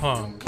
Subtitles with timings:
[0.00, 0.47] Goodnight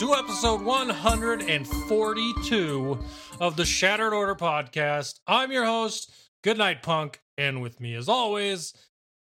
[0.00, 2.98] to episode 142
[3.38, 5.20] of the Shattered Order podcast.
[5.26, 6.10] I'm your host,
[6.42, 8.72] Goodnight Punk, and with me, as always,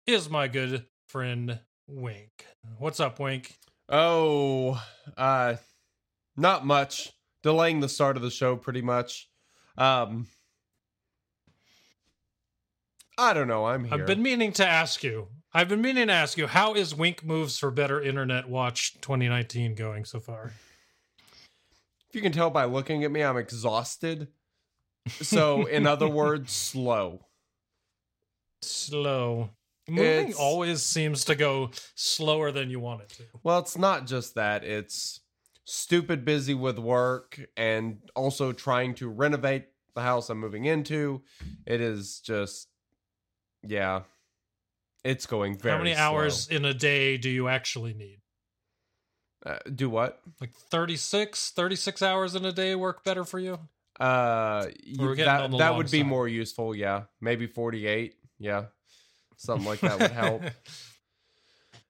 [0.08, 2.48] is my good friend Wink.
[2.80, 3.60] What's up, Wink?
[3.90, 4.84] Oh,
[5.16, 5.58] uh
[6.36, 7.14] not much.
[7.44, 9.30] Delaying the start of the show pretty much.
[9.78, 10.26] Um
[13.20, 13.94] I don't know, I'm here.
[13.94, 15.28] I've been meaning to ask you.
[15.56, 19.74] I've been meaning to ask you, how is Wink Moves for Better Internet Watch 2019
[19.76, 20.52] going so far?
[22.10, 24.28] if you can tell by looking at me, I'm exhausted.
[25.22, 27.26] So, in other words, slow.
[28.62, 29.52] Slow.
[29.88, 33.24] Moving It's- always seems to go slower than you want it to.
[33.42, 34.66] Well, it's not just that.
[34.66, 35.22] It's
[35.64, 41.22] stupid busy with work and also trying to renovate the house I'm moving into.
[41.66, 42.68] It is just
[43.64, 44.02] yeah.
[45.06, 46.04] It's going very How many slow.
[46.04, 48.20] hours in a day do you actually need?
[49.46, 50.20] Uh, do what?
[50.42, 53.60] Like 36, 36 hours in a day work better for you?
[54.00, 56.08] Uh, you- that that would be side.
[56.08, 56.76] more useful.
[56.76, 58.16] Yeah, maybe forty-eight.
[58.40, 58.66] Yeah,
[59.38, 60.42] something like that would help.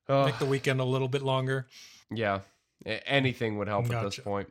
[0.07, 1.65] Uh, Make the weekend a little bit longer.
[2.11, 2.41] yeah,
[2.85, 4.47] anything would help at this point.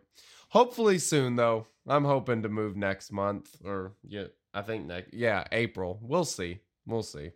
[0.49, 1.69] Hopefully soon, though.
[1.87, 5.15] I'm hoping to move next month, or yeah, I think next.
[5.15, 6.01] Yeah, April.
[6.03, 6.59] We'll see.
[6.87, 7.31] We'll see.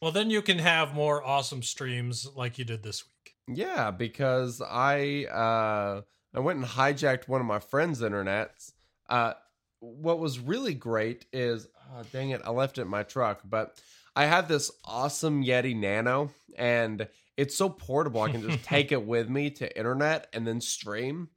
[0.00, 3.34] Well, then you can have more awesome streams like you did this week.
[3.56, 6.02] Yeah, because I uh
[6.34, 8.72] I went and hijacked one of my friend's internets.
[9.08, 9.34] Uh
[9.80, 13.80] what was really great is oh, dang it, I left it in my truck, but
[14.14, 19.04] I have this awesome Yeti Nano and it's so portable I can just take it
[19.04, 21.28] with me to internet and then stream.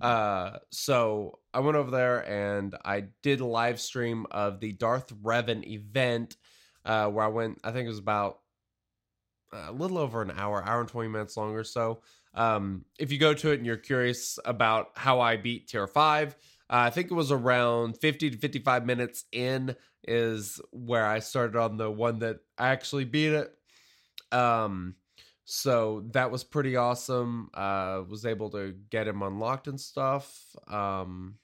[0.00, 5.12] Uh so I went over there and I did a live stream of the Darth
[5.22, 6.36] Revan event
[6.86, 8.40] uh where I went I think it was about
[9.52, 12.00] a little over an hour, hour and 20 minutes long or so.
[12.34, 16.32] Um, if you go to it and you're curious about how I beat tier 5,
[16.32, 16.34] uh,
[16.68, 21.76] I think it was around 50 to 55 minutes in is where I started on
[21.76, 23.52] the one that I actually beat it.
[24.32, 24.96] Um,
[25.44, 27.50] so that was pretty awesome.
[27.54, 30.54] Uh, was able to get him unlocked and stuff.
[30.68, 31.36] Um,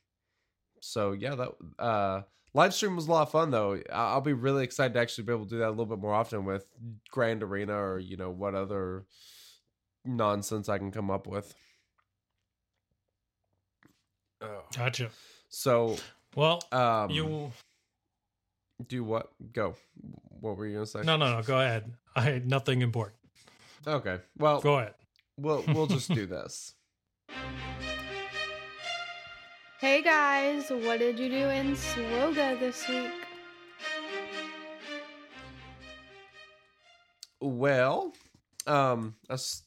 [0.81, 1.49] so yeah, that
[1.79, 2.23] uh,
[2.55, 3.81] live stream was a lot of fun though.
[3.93, 6.15] I'll be really excited to actually be able to do that a little bit more
[6.15, 6.67] often with
[7.11, 9.05] Grand Arena or you know what other
[10.05, 11.55] nonsense I can come up with.
[14.41, 14.65] Oh.
[14.77, 15.11] Gotcha.
[15.49, 15.97] So,
[16.35, 17.53] Well, um, you.
[18.89, 19.31] do what?
[19.53, 19.77] Go.
[20.41, 21.03] What were you gonna say?
[21.03, 21.43] No, no, no.
[21.43, 21.93] Go ahead.
[22.17, 23.19] I had nothing important.
[23.87, 24.19] Okay.
[24.37, 24.95] Well, Go ahead.
[25.37, 26.75] we'll we'll just do this.
[29.83, 33.11] Hey guys, what did you do in SWGOH this week?
[37.41, 38.13] Well,
[38.69, 39.65] um, I s-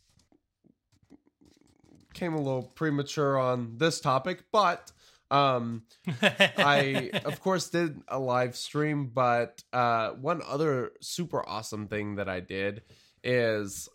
[2.13, 4.89] came a little premature on this topic, but
[5.31, 5.83] um,
[6.21, 12.29] I of course did a live stream, but uh, one other super awesome thing that
[12.29, 12.83] I did
[13.21, 13.89] is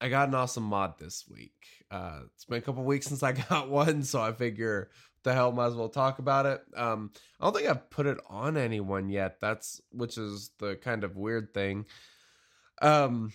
[0.00, 1.52] I got an awesome mod this week.
[1.88, 4.90] Uh, it's been a couple weeks since I got one, so I figure
[5.24, 6.62] the hell might as well talk about it.
[6.76, 7.10] Um,
[7.40, 9.40] I don't think I've put it on anyone yet.
[9.40, 11.86] That's which is the kind of weird thing.
[12.80, 13.32] Um,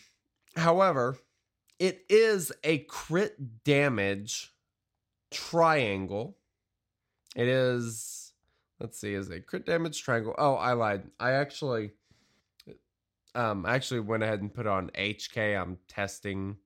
[0.56, 1.18] however,
[1.80, 4.54] it is a crit damage
[5.32, 6.38] triangle.
[7.36, 8.34] It is.
[8.80, 10.36] Let's see, is a crit damage triangle.
[10.38, 11.04] Oh, I lied.
[11.20, 11.92] I actually,
[13.34, 15.60] um, I actually went ahead and put on HK.
[15.60, 16.58] I'm testing,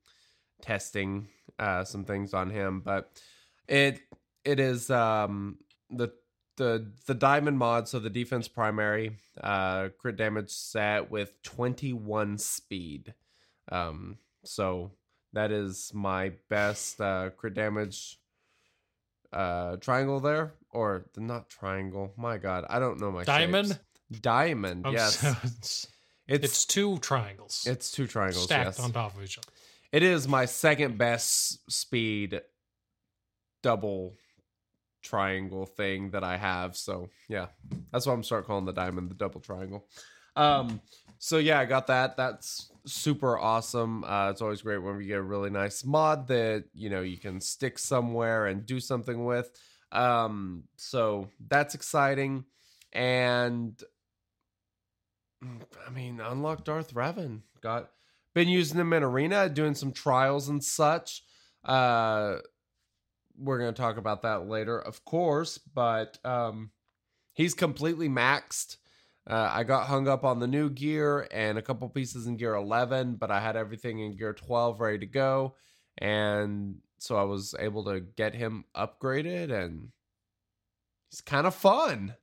[0.60, 1.28] testing,
[1.58, 3.18] uh, some things on him, but
[3.66, 4.00] it
[4.44, 5.58] it is um
[5.90, 6.08] the
[6.56, 13.14] the the diamond mod so the defense primary uh crit damage set with 21 speed
[13.70, 14.90] Um, so
[15.32, 18.18] that is my best uh, crit damage
[19.32, 22.12] uh, triangle there, or the not triangle.
[22.18, 23.68] My God, I don't know my Diamond?
[23.68, 24.20] shapes.
[24.20, 25.18] Diamond, I'm yes.
[25.20, 25.86] so- it's,
[26.28, 28.44] it's it's two triangles it's two triangles.
[28.44, 28.80] stacked yes.
[28.80, 29.48] on top of each other.
[29.90, 32.40] It is my second best speed
[33.62, 34.12] double
[35.02, 36.76] triangle thing that I have.
[36.76, 37.46] So yeah,
[37.90, 39.86] that's why I'm start calling the diamond the double triangle.
[40.36, 40.80] Um,
[41.18, 42.16] so yeah, I got that.
[42.16, 44.04] That's super awesome.
[44.04, 47.18] Uh, it's always great when we get a really nice mod that you know you
[47.18, 49.50] can stick somewhere and do something with.
[49.90, 52.44] Um, so that's exciting,
[52.92, 53.80] and
[55.86, 57.40] I mean, unlock Darth Revan.
[57.60, 57.90] Got
[58.34, 61.22] been using them in arena, doing some trials and such.
[61.64, 62.38] Uh,
[63.38, 66.70] we're gonna talk about that later, of course, but um,
[67.34, 68.76] he's completely maxed.
[69.28, 72.54] Uh, I got hung up on the new gear and a couple pieces in gear
[72.54, 75.54] 11, but I had everything in gear 12 ready to go.
[75.98, 79.88] And so I was able to get him upgraded, and
[81.10, 82.16] he's kind of fun.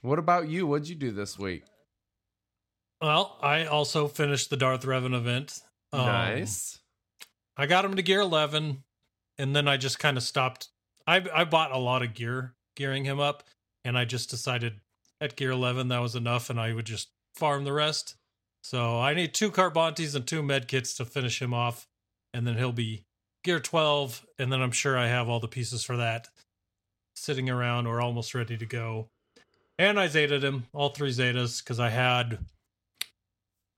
[0.00, 0.66] What about you?
[0.66, 1.64] What'd you do this week?
[3.00, 5.60] Well, I also finished the Darth Revan event.
[5.92, 6.78] Um, nice.
[7.56, 8.82] I got him to gear 11
[9.38, 10.68] and then I just kind of stopped.
[11.06, 13.44] I I bought a lot of gear gearing him up
[13.84, 14.80] and I just decided
[15.20, 18.16] at gear 11 that was enough and I would just farm the rest.
[18.62, 21.86] So I need two Carbantis and two medkits to finish him off
[22.32, 23.04] and then he'll be
[23.44, 26.28] gear 12 and then I'm sure I have all the pieces for that
[27.14, 29.08] sitting around or almost ready to go.
[29.78, 32.38] And I Zetaed him, all three Zetas cuz I had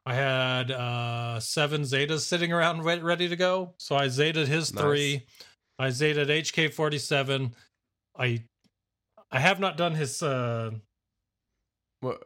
[0.07, 3.75] I had uh seven Zetas sitting around ready to go.
[3.79, 4.83] So I Zetaed his Nice.
[4.83, 5.27] three.
[5.79, 7.55] I Zetaed HK forty seven.
[8.19, 8.45] I
[9.31, 10.71] I have not done his uh
[12.01, 12.23] What?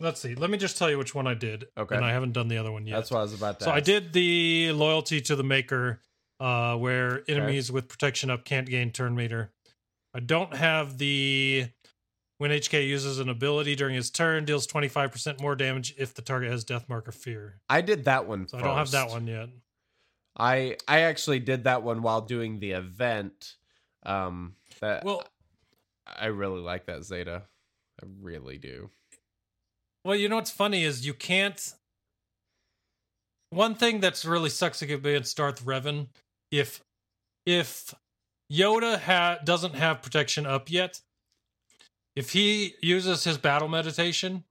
[0.00, 0.34] let's see.
[0.34, 1.66] Let me just tell you which one I did.
[1.76, 1.96] Okay.
[1.96, 2.96] And I haven't done the other one yet.
[2.96, 6.00] That's what I was about to so I did the loyalty to the maker,
[6.40, 9.52] uh, where enemies with protection up can't gain turn meter.
[10.14, 11.68] I don't have the
[12.38, 16.50] when HK uses an ability during his turn, deals 25% more damage if the target
[16.50, 17.60] has death mark or fear.
[17.68, 18.46] I did that one.
[18.46, 19.48] So I don't have that one yet.
[20.36, 23.54] I I actually did that one while doing the event.
[24.04, 25.24] Um, that Well,
[26.06, 27.42] I really like that Zeta.
[28.02, 28.90] I really do.
[30.04, 31.74] Well, you know what's funny is you can't.
[33.50, 36.08] One thing that's really sucks against Darth Revan,
[36.50, 36.82] if
[37.46, 37.94] if
[38.52, 41.00] Yoda ha- doesn't have protection up yet,
[42.14, 44.44] if he uses his battle meditation,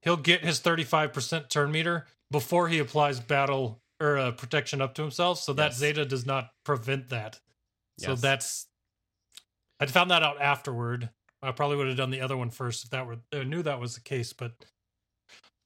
[0.00, 4.80] he'll get his thirty five percent turn meter before he applies battle or uh, protection
[4.82, 5.38] up to himself.
[5.38, 7.38] So that Zeta does not prevent that.
[7.98, 8.66] So that's.
[9.80, 11.10] I found that out afterward.
[11.42, 13.80] I probably would have done the other one first if that were I knew that
[13.80, 14.52] was the case, but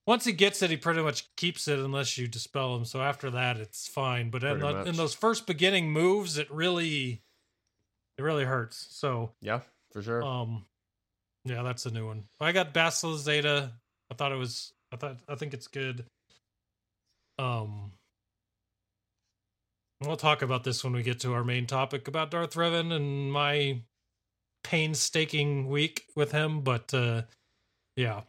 [0.06, 2.84] once he gets it, he pretty much keeps it unless you dispel him.
[2.84, 4.30] So after that, it's fine.
[4.30, 7.22] But in, the- in those first beginning moves, it really,
[8.16, 8.86] it really hurts.
[8.90, 9.60] So, Yeah,
[9.92, 10.22] for sure.
[10.22, 10.64] um,
[11.44, 12.24] yeah, that's a new one.
[12.40, 13.72] I got Basil Zeta.
[14.10, 14.72] I thought it was.
[14.92, 15.18] I thought.
[15.28, 16.06] I think it's good.
[17.38, 17.92] Um,
[20.06, 23.32] we'll talk about this when we get to our main topic about Darth Revan and
[23.32, 23.80] my
[24.64, 26.60] painstaking week with him.
[26.60, 27.22] But uh,
[27.96, 28.22] yeah,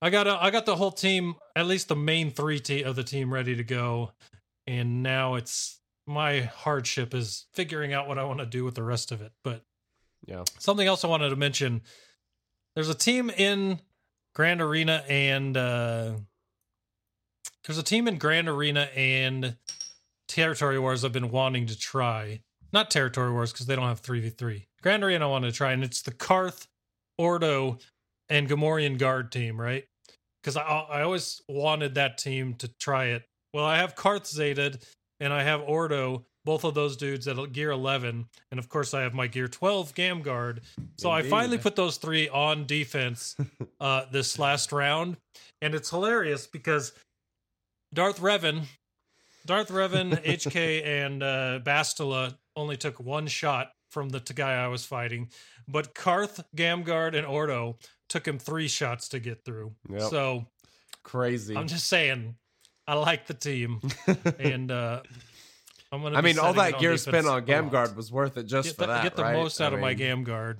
[0.00, 2.96] I got a, I got the whole team, at least the main three te- of
[2.96, 4.12] the team, ready to go,
[4.66, 8.82] and now it's my hardship is figuring out what I want to do with the
[8.82, 9.32] rest of it.
[9.44, 9.62] But
[10.26, 10.44] yeah.
[10.58, 11.82] something else I wanted to mention:
[12.74, 13.80] there's a team in
[14.34, 16.12] Grand Arena and uh,
[17.66, 19.56] there's a team in Grand Arena and
[20.30, 22.40] Territory Wars I've been wanting to try.
[22.72, 24.68] Not Territory Wars because they don't have three v three.
[24.80, 26.68] Grand Arena I wanted to try, and it's the Karth,
[27.18, 27.78] Ordo,
[28.28, 29.84] and Gamorrean Guard team, right?
[30.40, 33.24] Because I I always wanted that team to try it.
[33.52, 34.84] Well, I have Karth Zetaed
[35.18, 39.02] and I have Ordo, both of those dudes at gear 11, and of course I
[39.02, 40.60] have my gear 12 Gam Guard.
[40.96, 43.36] So I finally put those three on defense
[43.80, 45.16] uh, this last round,
[45.60, 46.92] and it's hilarious because
[47.92, 48.62] Darth Revan,
[49.46, 54.84] Darth Revan, HK, and uh, Bastila only took one shot from the guy I was
[54.84, 55.30] fighting,
[55.66, 57.78] but Karth, Gamguard, and Ordo
[58.08, 59.72] took him three shots to get through.
[59.88, 60.02] Yep.
[60.02, 60.46] So
[61.02, 61.56] Crazy.
[61.56, 62.36] I'm just saying,
[62.86, 63.80] I like the team,
[64.38, 65.02] and uh,
[65.90, 66.16] I'm gonna.
[66.18, 67.44] I mean, all that gear spent on.
[67.46, 69.02] Gamguard was worth it just Get for the, that.
[69.02, 69.34] get the right?
[69.36, 70.58] most out I of my mean, Gamguard.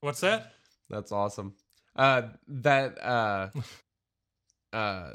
[0.00, 0.52] What's that?
[0.90, 1.54] That's awesome.
[1.96, 3.48] Uh, that uh,
[4.76, 5.10] uh,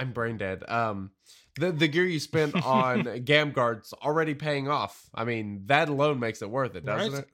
[0.00, 0.64] I'm brain dead.
[0.68, 1.10] Um,
[1.58, 5.08] the the gear you spent on Gamguard's already paying off.
[5.14, 7.24] I mean, that alone makes it worth it, doesn't Right.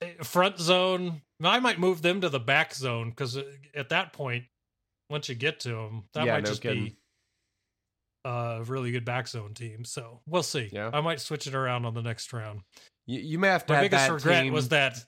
[0.00, 0.24] it?
[0.26, 1.22] front zone.
[1.42, 3.38] I might move them to the back zone because
[3.74, 4.44] at that point,
[5.10, 6.04] once you get to them.
[6.14, 6.84] That Yeah, might no just kidding.
[6.84, 6.96] be
[8.24, 9.84] a really good back zone team.
[9.84, 10.68] So we'll see.
[10.72, 10.90] Yeah.
[10.92, 12.60] I might switch it around on the next round.
[13.06, 14.98] You, you may have to My biggest that regret team, was that.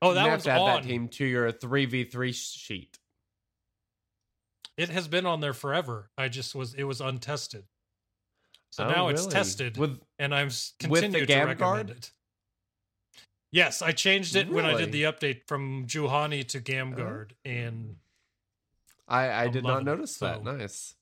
[0.00, 0.82] Oh, you that may have to add on.
[0.82, 2.98] that team to your three v three sheet.
[4.76, 6.10] It has been on there forever.
[6.16, 7.64] I just was it was untested.
[8.70, 11.90] So Oh, now it's tested, with and I'm s- with the continue to recommend guard?
[11.90, 12.12] it.
[13.50, 16.60] Yes, I changed it when I did the update from Juhani to Oh.
[16.62, 17.96] Gamguard, and
[19.06, 20.36] I I I'm did not loving it, notice that.
[20.38, 20.94] so- Nice.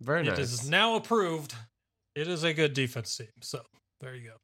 [0.00, 0.38] Very nice.
[0.38, 1.54] is now approved.
[2.14, 3.28] It is a good defense team.
[3.40, 3.62] So
[4.00, 4.36] there you go.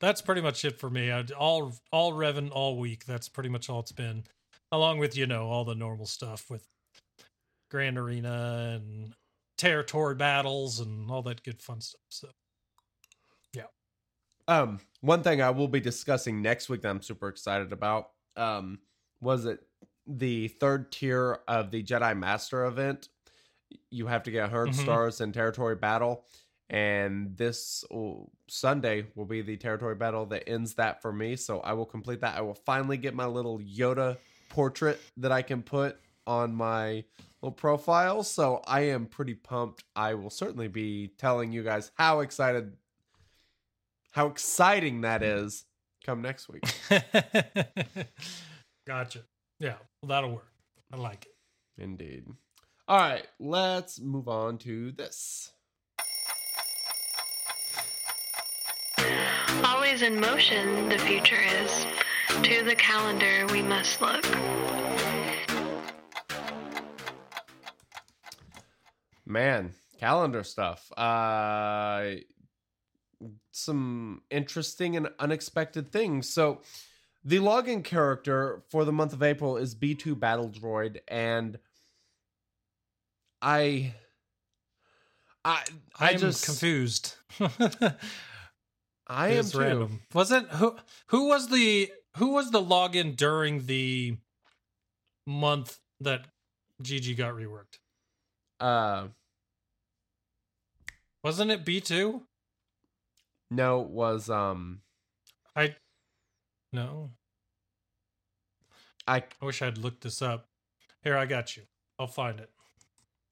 [0.00, 1.10] That's pretty much it for me.
[1.10, 3.04] I, all all Revan all week.
[3.06, 4.24] That's pretty much all it's been,
[4.74, 6.68] along with you know all the normal stuff with
[7.70, 9.14] Grand Arena and
[9.58, 12.00] territory battles and all that good fun stuff.
[12.08, 12.30] So
[14.46, 18.80] Um, one thing I will be discussing next week that I'm super excited about um,
[19.20, 19.60] was it
[20.06, 23.08] the third tier of the Jedi Master event.
[23.90, 24.74] You have to get 100 Mhm.
[24.74, 26.26] stars in territory battle,
[26.68, 27.84] and this
[28.48, 31.36] Sunday will be the territory battle that ends that for me.
[31.36, 32.36] So I will complete that.
[32.36, 34.18] I will finally get my little Yoda
[34.54, 37.02] portrait that I can put on my
[37.42, 38.22] little profile.
[38.22, 39.82] So I am pretty pumped.
[39.96, 42.76] I will certainly be telling you guys how excited
[44.12, 45.64] how exciting that is
[46.06, 46.62] come next week.
[48.86, 49.22] gotcha.
[49.58, 50.52] Yeah, well, that'll work.
[50.92, 51.82] I like it.
[51.82, 52.26] Indeed.
[52.86, 55.50] All right, let's move on to this.
[59.64, 61.86] Always in motion, the future is.
[62.42, 64.24] To the calendar we must look.
[69.26, 70.92] Man, calendar stuff.
[70.96, 72.16] Uh
[73.52, 76.28] some interesting and unexpected things.
[76.28, 76.60] So,
[77.24, 81.58] the login character for the month of April is B2 Battle Droid and
[83.40, 83.94] I
[85.44, 85.62] I
[85.98, 87.16] I I'm just confused.
[89.06, 89.58] I am too.
[89.58, 90.00] random.
[90.12, 90.76] Was it who?
[91.08, 94.16] Who was the who was the login during the
[95.26, 96.26] month that
[96.82, 97.78] GG got reworked?
[98.60, 99.08] Uh
[101.22, 102.22] Wasn't it B two?
[103.50, 104.80] no it was um
[105.54, 105.76] I
[106.72, 107.10] no.
[109.06, 110.48] I I wish I'd looked this up.
[111.02, 111.62] Here, I got you.
[111.98, 112.50] I'll find it.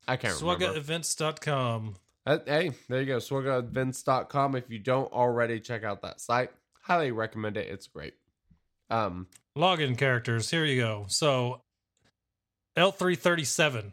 [0.07, 0.67] I can't remember.
[0.67, 1.95] SWGOHEvents.com.
[2.27, 3.17] Uh, hey, there you go.
[3.19, 4.57] SWGOHEvents.com.
[4.57, 6.51] If you don't already check out that site,
[6.83, 7.69] highly recommend it.
[7.69, 8.15] It's great.
[8.93, 10.51] Um, Login characters.
[10.51, 11.07] Here you go.
[11.09, 11.63] So
[12.77, 13.93] L337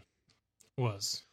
[0.77, 1.23] was.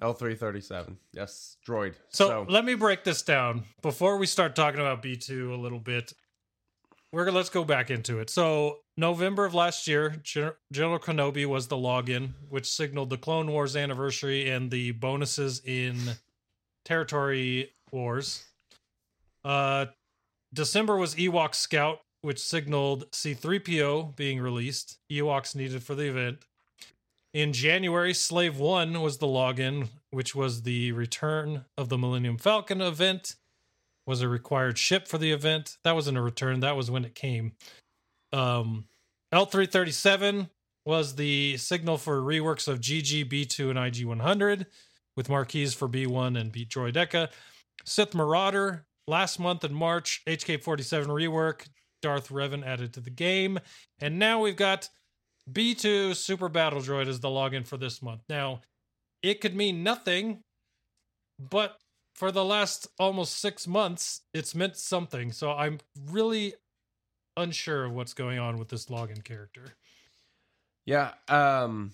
[0.00, 0.96] L337.
[1.12, 1.94] Yes, droid.
[2.10, 6.12] So, let me break this down before we start talking about B2 a little bit.
[7.12, 8.28] We're gonna let's go back into it.
[8.28, 13.50] So November of last year, Gen- General Kenobi was the login, which signaled the Clone
[13.50, 15.96] Wars anniversary and the bonuses in
[16.84, 18.44] Territory Wars.
[19.44, 19.86] Uh,
[20.52, 24.98] December was Ewok Scout, which signaled C3PO being released.
[25.10, 26.38] Ewoks needed for the event.
[27.32, 32.80] In January, Slave One was the login, which was the return of the Millennium Falcon
[32.80, 33.36] event.
[34.06, 35.76] Was a required ship for the event.
[35.84, 36.60] That wasn't a return.
[36.60, 37.52] That was when it came.
[38.32, 38.86] Um,
[39.34, 40.48] L337
[40.86, 44.66] was the signal for reworks of GG, B2, and IG100,
[45.16, 47.28] with marquees for B1 and B Droideka.
[47.84, 51.66] Sith Marauder last month in March, HK47 rework,
[52.02, 53.58] Darth Revan added to the game,
[54.00, 54.88] and now we've got
[55.50, 58.22] B2 Super Battle Droid as the login for this month.
[58.28, 58.60] Now,
[59.22, 60.42] it could mean nothing,
[61.38, 61.78] but
[62.14, 65.32] for the last almost six months, it's meant something.
[65.32, 65.78] So I'm
[66.10, 66.54] really
[67.36, 69.74] unsure of what's going on with this login character.
[70.86, 71.92] yeah, um,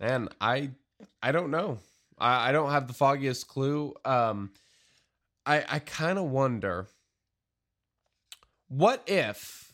[0.00, 0.70] man, I,
[1.22, 1.78] I don't know.
[2.18, 3.94] I, I don't have the foggiest clue.
[4.04, 4.50] Um,
[5.46, 6.88] I, I kind of wonder
[8.68, 9.72] what if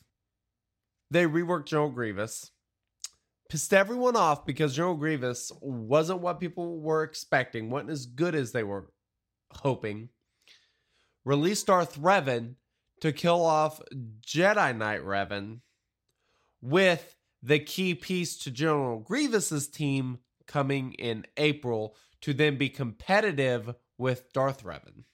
[1.11, 2.51] they reworked General Grievous,
[3.49, 8.53] pissed everyone off because General Grievous wasn't what people were expecting, wasn't as good as
[8.53, 8.91] they were
[9.53, 10.09] hoping.
[11.25, 12.55] Released Darth Revan
[13.01, 13.81] to kill off
[14.27, 15.61] Jedi Knight Revan
[16.61, 23.75] with the key piece to General Grievous's team coming in April to then be competitive
[23.99, 25.05] with Darth Revan.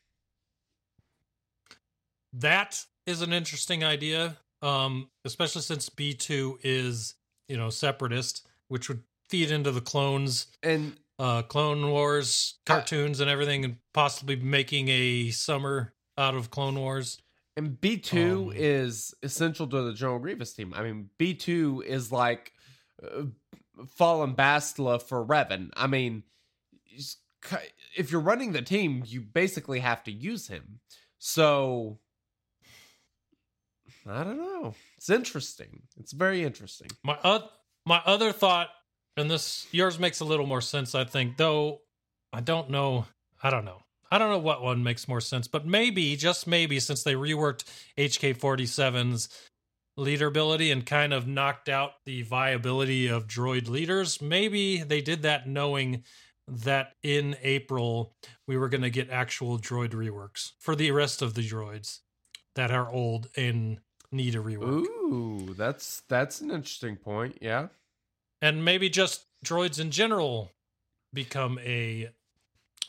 [2.33, 7.15] That is an interesting idea, um, especially since B2 is,
[7.49, 13.29] you know, separatist, which would feed into the clones, And uh, Clone Wars cartoons and
[13.31, 17.19] everything, and possibly making a summer out of Clone Wars.
[17.57, 20.73] And B two Um, is essential to the General Grievous team.
[20.75, 22.53] I mean, B two is like
[23.03, 23.25] uh,
[23.87, 25.71] Fallen Bastila for Revan.
[25.77, 26.23] I mean,
[27.97, 30.81] if you're running the team, you basically have to use him.
[31.19, 31.99] So
[34.07, 34.75] I don't know.
[34.97, 35.83] It's interesting.
[35.99, 36.89] It's very interesting.
[37.03, 37.41] My uh,
[37.87, 38.69] my other thought,
[39.17, 41.37] and this yours makes a little more sense, I think.
[41.37, 41.81] Though
[42.33, 43.07] I don't know.
[43.43, 43.83] I don't know.
[44.11, 47.65] I don't know what one makes more sense, but maybe, just maybe, since they reworked
[47.97, 49.29] HK47's
[49.97, 55.23] leader ability and kind of knocked out the viability of droid leaders, maybe they did
[55.23, 56.03] that knowing
[56.49, 58.15] that in April
[58.47, 62.01] we were going to get actual droid reworks for the rest of the droids
[62.57, 63.79] that are old and
[64.13, 64.85] need a rework.
[64.87, 67.39] Ooh, that's that's an interesting point.
[67.41, 67.69] Yeah.
[68.43, 70.51] and maybe just droids in general
[71.13, 72.11] become a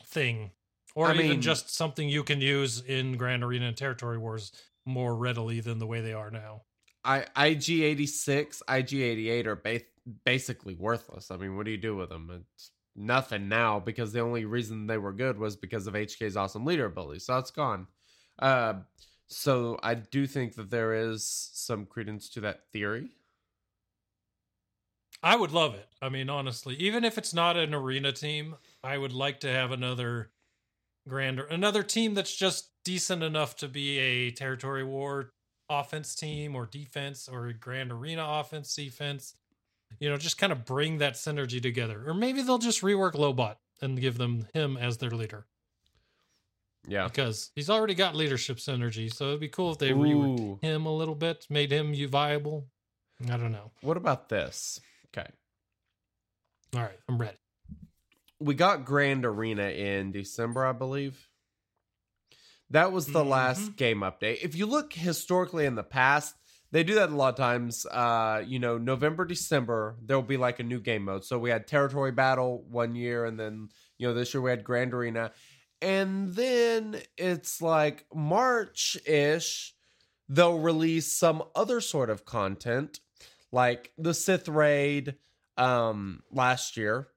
[0.04, 0.50] thing
[0.94, 4.52] or I even mean- just something you can use in grand arena and territory wars
[4.84, 6.62] more readily than the way they are now
[7.04, 9.80] I IG eighty six, IG eighty eight are ba-
[10.24, 11.32] basically worthless.
[11.32, 12.30] I mean, what do you do with them?
[12.54, 16.64] It's nothing now because the only reason they were good was because of HK's awesome
[16.64, 17.18] leader ability.
[17.18, 17.88] So it's gone.
[18.38, 18.74] Uh,
[19.28, 23.10] so I do think that there is some credence to that theory.
[25.22, 25.88] i would love it.
[26.00, 29.70] I mean honestly even if it's not an arena team i would like to have
[29.70, 30.30] another
[31.08, 35.30] grander, another team that's just decent enough to be a territory war
[35.70, 39.34] offense team or defense or a grand arena offense defense
[40.00, 42.04] you know just kind of bring that synergy together.
[42.06, 45.46] Or maybe they'll just rework lobot and give them him as their leader
[46.88, 47.06] Yeah.
[47.06, 49.96] because he's already got leadership synergy so it'd be cool if they Ooh.
[49.96, 52.66] reworked him a little bit made him you viable
[53.30, 54.80] i don't know What about this?
[55.16, 55.28] Okay.
[56.74, 57.36] all right i'm ready
[58.40, 61.28] we got Grand Arena in December, I believe.
[62.70, 63.76] That was the last Mhm.
[63.76, 64.38] game update.
[64.42, 66.34] If you look historically in the past,
[66.72, 67.86] they do that a lot of times.
[67.86, 71.24] Uh, you know, November, December, there'll be like a new game mode.
[71.24, 73.68] So we had Territory Battle one year, and then
[73.98, 75.30] you know this year we had Grand Arena,
[75.82, 79.74] and then it's like March ish.
[80.28, 83.00] They'll release some other sort of content,
[83.50, 85.16] like the Sith Raid
[85.58, 87.08] um last year.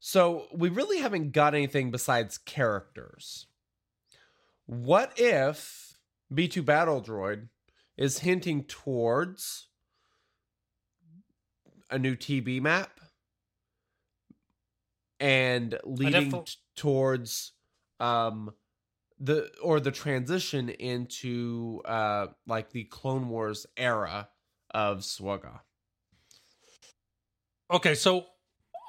[0.00, 3.46] So we really haven't got anything besides characters.
[4.66, 5.96] What if
[6.32, 7.48] B2 Battle Droid
[7.96, 9.68] is hinting towards
[11.90, 13.00] a new TB map
[15.20, 16.44] and leading
[16.76, 17.52] towards
[18.00, 18.52] um
[19.20, 24.28] the or the transition into uh like the Clone Wars era
[24.70, 25.60] of SWGOH.
[27.70, 28.26] Okay, so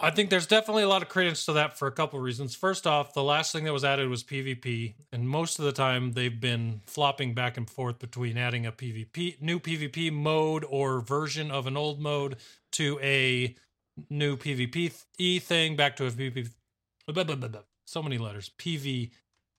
[0.01, 2.53] I think there's definitely a lot of credence to that for a couple reasons.
[2.53, 6.11] First off, the last thing that was added was PvP, and most of the time
[6.11, 11.49] they've been flopping back and forth between adding a PvP new PvP mode or version
[11.49, 12.35] of an old mode
[12.73, 13.55] to a
[14.09, 16.49] new PvP e thing back to a PvP.
[17.85, 18.51] So many letters.
[18.59, 19.11] PvE.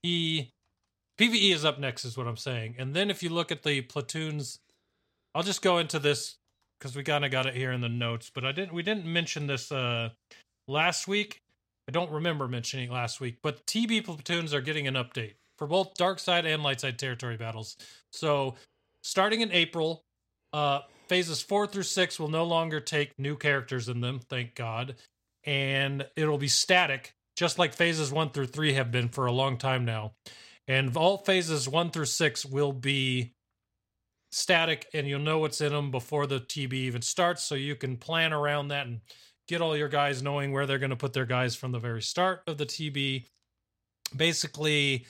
[0.05, 2.75] PvE is up next, is what I'm saying.
[2.77, 4.59] And then if you look at the platoons,
[5.33, 6.37] I'll just go into this
[6.77, 8.73] because we kind of got it here in the notes, but I didn't.
[8.73, 10.09] We didn't mention this uh
[10.67, 11.41] last week.
[11.87, 15.67] I don't remember mentioning it last week, but TB platoons are getting an update for
[15.67, 17.77] both dark side and light side territory battles.
[18.11, 18.55] So
[19.03, 20.03] starting in April,
[20.53, 24.95] uh phases four through six will no longer take new characters in them, thank God.
[25.45, 29.57] And it'll be static, just like phases one through three have been for a long
[29.57, 30.13] time now.
[30.67, 33.35] And all phases one through six will be
[34.31, 37.95] static and you'll know what's in them before the TB even starts so you can
[37.95, 38.99] plan around that and
[39.47, 42.01] get all your guys knowing where they're going to put their guys from the very
[42.01, 43.25] start of the TB.
[44.15, 45.05] Basically,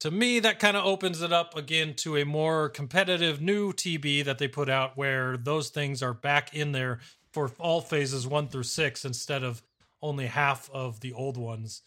[0.00, 4.24] to me that kind of opens it up again to a more competitive new TB
[4.26, 7.00] that they put out where those things are back in there
[7.32, 9.62] for all phases 1 through 6 instead of
[10.06, 11.82] only half of the old ones.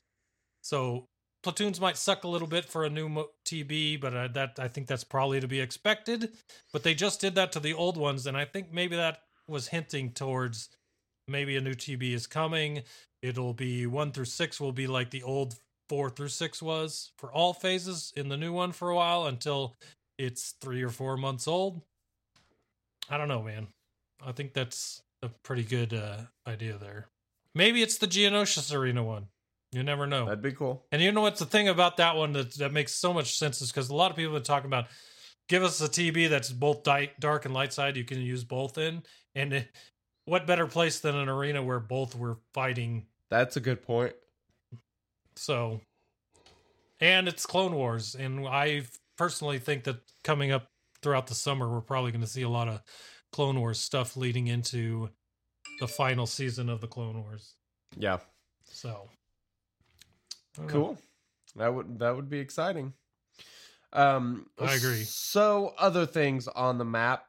[0.61, 1.05] So
[1.41, 4.87] platoons might suck a little bit for a new TB, but uh, that I think
[4.87, 6.31] that's probably to be expected.
[6.73, 9.69] But they just did that to the old ones, and I think maybe that was
[9.69, 10.69] hinting towards
[11.27, 12.83] maybe a new TB is coming.
[13.21, 15.55] It'll be one through six will be like the old
[15.87, 19.75] four through six was for all phases in the new one for a while until
[20.17, 21.81] it's three or four months old.
[23.09, 23.67] I don't know, man.
[24.25, 27.07] I think that's a pretty good uh, idea there.
[27.55, 29.27] Maybe it's the Geonosis Arena one.
[29.71, 30.25] You never know.
[30.25, 30.85] That'd be cool.
[30.91, 33.61] And you know what's the thing about that one that, that makes so much sense
[33.61, 34.87] is because a lot of people have been talking about
[35.47, 38.77] give us a TB that's both di- dark and light side you can use both
[38.77, 39.03] in.
[39.35, 39.69] And it,
[40.25, 43.05] what better place than an arena where both were fighting?
[43.29, 44.13] That's a good point.
[45.35, 45.81] So,
[46.99, 48.83] and it's Clone Wars, and I
[49.17, 50.67] personally think that coming up
[51.01, 52.81] throughout the summer, we're probably going to see a lot of
[53.31, 55.09] Clone Wars stuff leading into
[55.79, 57.55] the final season of the Clone Wars.
[57.97, 58.19] Yeah.
[58.63, 59.09] So
[60.55, 60.73] don't know.
[60.73, 60.97] Cool.
[61.55, 62.93] That would that would be exciting.
[63.93, 65.03] Um I agree.
[65.03, 67.25] So other things on the map.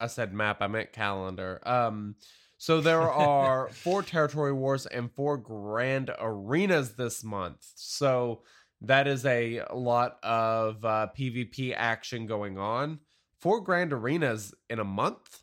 [0.00, 1.60] I said map, I meant calendar.
[1.64, 2.16] Um
[2.58, 7.66] so there are four territory wars and four grand arenas this month.
[7.74, 8.42] So
[8.82, 13.00] that is a lot of uh, PvP action going on.
[13.40, 15.42] Four grand arenas in a month.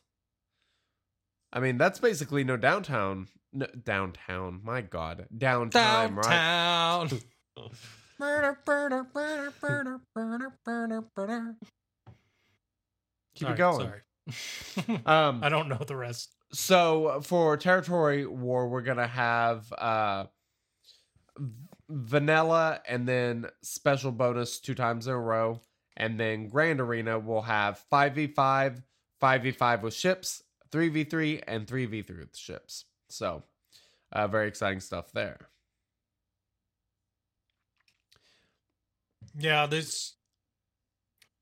[1.56, 3.30] I mean, that's basically no downtown.
[3.54, 4.60] No, downtown.
[4.64, 6.30] My God, downtime, right?
[6.30, 7.22] Downtown.
[8.20, 11.56] Burner, burner, burner, burner, burner, burner, burner.
[13.36, 13.80] Keep All it going.
[13.80, 14.02] Sorry.
[15.06, 16.36] Um, I don't know the rest.
[16.52, 20.26] so for territory war, we're gonna have uh,
[21.38, 21.52] v-
[21.90, 25.62] vanilla and then special bonus two times in a row,
[25.96, 28.82] and then grand arena will have five v five,
[29.22, 32.86] five v five with ships, three v three, and three v three with ships.
[33.10, 33.44] So,
[34.12, 35.50] uh, very exciting stuff there.
[39.38, 40.16] Yeah, there's.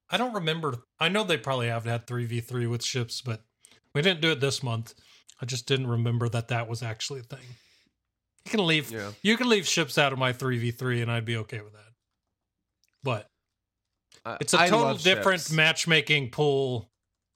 [0.10, 0.76] I don't remember.
[1.00, 3.42] I know they probably have had three v three with ships, but
[3.94, 4.94] we didn't do it this month.
[5.42, 7.46] I just didn't remember that that was actually a thing.
[8.46, 8.92] You can leave.
[8.92, 9.12] Yeah.
[9.22, 11.74] You can leave ships out of my three v three, and I'd be okay with
[11.74, 11.80] that.
[13.04, 13.30] But
[14.40, 15.52] it's a I total different ships.
[15.52, 16.90] matchmaking pool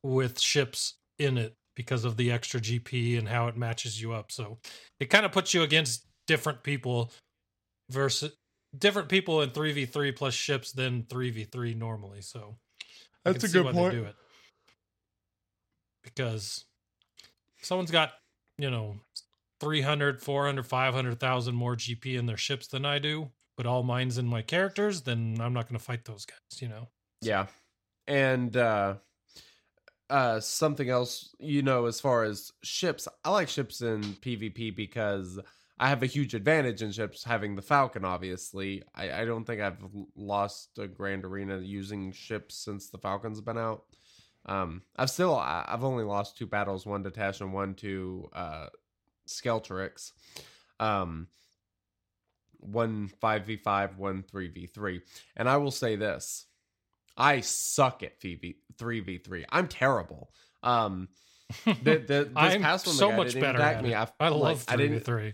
[0.03, 4.31] with ships in it because of the extra GP and how it matches you up.
[4.31, 4.57] So
[4.99, 7.11] it kind of puts you against different people
[7.91, 8.35] versus
[8.75, 12.21] different people in 3v3 plus ships than 3v3 normally.
[12.21, 12.55] So
[13.23, 13.93] That's a good why point.
[13.93, 14.15] They do it.
[16.03, 16.65] Because
[17.61, 18.13] someone's got,
[18.57, 18.95] you know,
[19.59, 24.25] 300, 400, 500,000 more GP in their ships than I do, but all mine's in
[24.25, 26.87] my characters, then I'm not going to fight those guys, you know?
[27.21, 27.45] Yeah.
[28.07, 28.95] And uh
[30.09, 35.39] uh something else, you know, as far as ships, I like ships in PvP because
[35.79, 38.83] I have a huge advantage in ships having the Falcon, obviously.
[38.95, 39.83] I, I don't think I've
[40.15, 43.83] lost a Grand Arena using ships since the Falcon's been out.
[44.45, 48.67] Um I've still I've only lost two battles, one to Tash and one to uh.
[50.79, 51.27] Um
[52.59, 55.01] one 5v5, one 3v3.
[55.35, 56.45] And I will say this.
[57.15, 58.19] I suck at
[58.79, 59.45] 3v3.
[59.49, 60.31] I'm terrible.
[60.63, 61.09] Um
[61.65, 63.95] the, the, this I'm past one, so guy much better at me.
[63.95, 65.33] I, I love I didn't 3v3.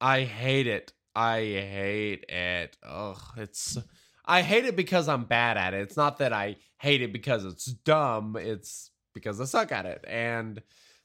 [0.00, 0.92] I hate it.
[1.14, 2.76] I hate it.
[2.82, 3.78] Ugh, it's
[4.24, 5.82] I hate it because I'm bad at it.
[5.82, 8.36] It's not that I hate it because it's dumb.
[8.40, 10.04] It's because I suck at it.
[10.08, 10.62] And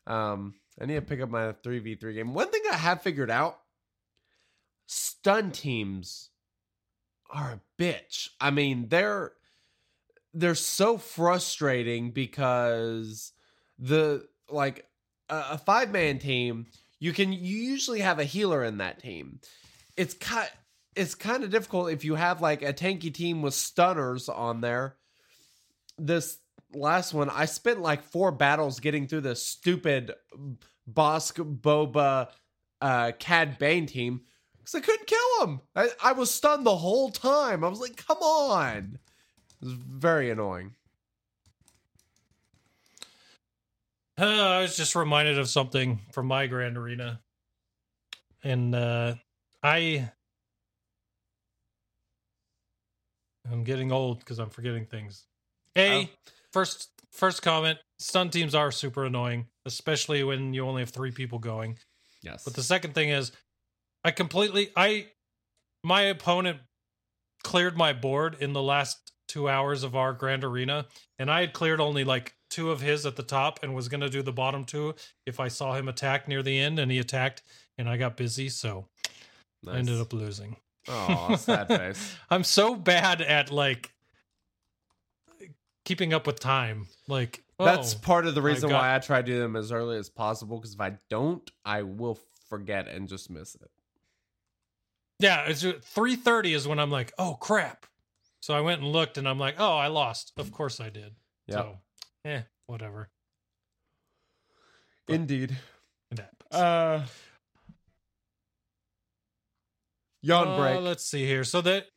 [0.08, 2.34] um I need to pick up my 3v3 game.
[2.34, 3.60] One thing I have figured out
[4.88, 6.30] stun teams
[7.30, 8.30] are a bitch.
[8.40, 9.34] I mean, they're
[10.34, 13.34] they're so frustrating because
[13.78, 14.86] the like
[15.30, 16.68] a, a five man team
[17.00, 19.40] you can you usually have a healer in that team.
[19.96, 20.50] It's kind
[20.96, 24.98] it's kind of difficult if you have like a tanky team with stunners on there.
[25.98, 26.40] This
[26.74, 30.14] last one i spent like four battles getting through this stupid
[30.92, 32.30] Bossk boba
[32.82, 34.22] uh cad bane team
[34.58, 37.64] because i couldn't kill him I, I was stunned the whole time.
[37.64, 39.00] I was like come on
[39.62, 40.76] was very annoying
[44.20, 47.22] Uh, I was just reminded of something from my Grand Arena,
[48.44, 49.16] and uh,
[49.64, 50.12] I
[53.50, 55.26] I'm getting old because I'm forgetting things.
[55.78, 56.10] A Oh.
[56.52, 61.40] first first comment: stun teams are super annoying, especially when you only have three people
[61.40, 61.78] going.
[62.22, 63.32] yes But the second thing is,
[64.04, 65.08] I completely I
[65.84, 66.60] my opponent
[67.44, 70.88] cleared my board in the last two hours of our grand arena,
[71.18, 74.10] and I had cleared only like two of his at the top and was gonna
[74.10, 77.44] do the bottom two if I saw him attack near the end, and he attacked,
[77.78, 78.88] and I got busy, so
[79.66, 80.58] I ended up losing.
[80.88, 83.94] oh sad face I'm so bad at like
[85.90, 86.88] keeping up with time.
[87.08, 88.76] Like That's oh, part of the reason God.
[88.76, 91.82] why I try to do them as early as possible because if I don't, I
[91.82, 93.72] will forget and just miss it.
[95.20, 97.88] Yeah, it's uh, three thirty is when I'm like, oh crap.
[98.42, 100.32] So I went and looked, and I'm like, oh, I lost.
[100.38, 101.16] Of course I did.
[101.48, 101.58] Yep.
[101.58, 101.78] So,
[102.26, 103.10] eh, whatever.
[105.08, 105.58] Indeed.
[106.12, 106.52] It happens.
[106.54, 107.06] Uh,
[110.22, 110.82] yawn Uh, break.
[110.82, 111.44] let's see here.
[111.44, 111.88] So that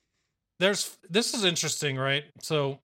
[0.58, 2.24] there's this is interesting, right?
[2.40, 2.80] So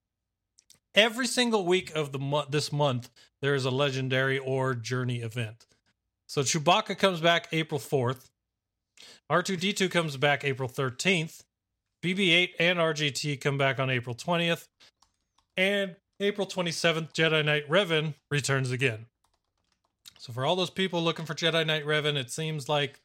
[0.94, 5.66] every single week of the month, this month, there is a legendary or journey event.
[6.26, 8.30] So Chewbacca comes back April fourth.
[9.30, 11.42] R two D two comes back April thirteenth.
[12.02, 14.66] BB-8 and RGT come back on April 20th,
[15.56, 19.06] and April 27th, Jedi Knight Revan returns again.
[20.18, 23.00] So for all those people looking for Jedi Knight Revan, it seems like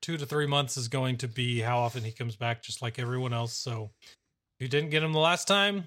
[0.00, 2.98] two to three months is going to be how often he comes back, just like
[2.98, 3.52] everyone else.
[3.52, 5.84] So if you didn't get him the last time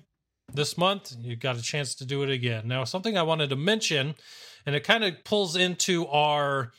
[0.54, 2.68] this month, you got a chance to do it again.
[2.68, 4.16] Now, something I wanted to mention,
[4.66, 6.72] and it kind of pulls into our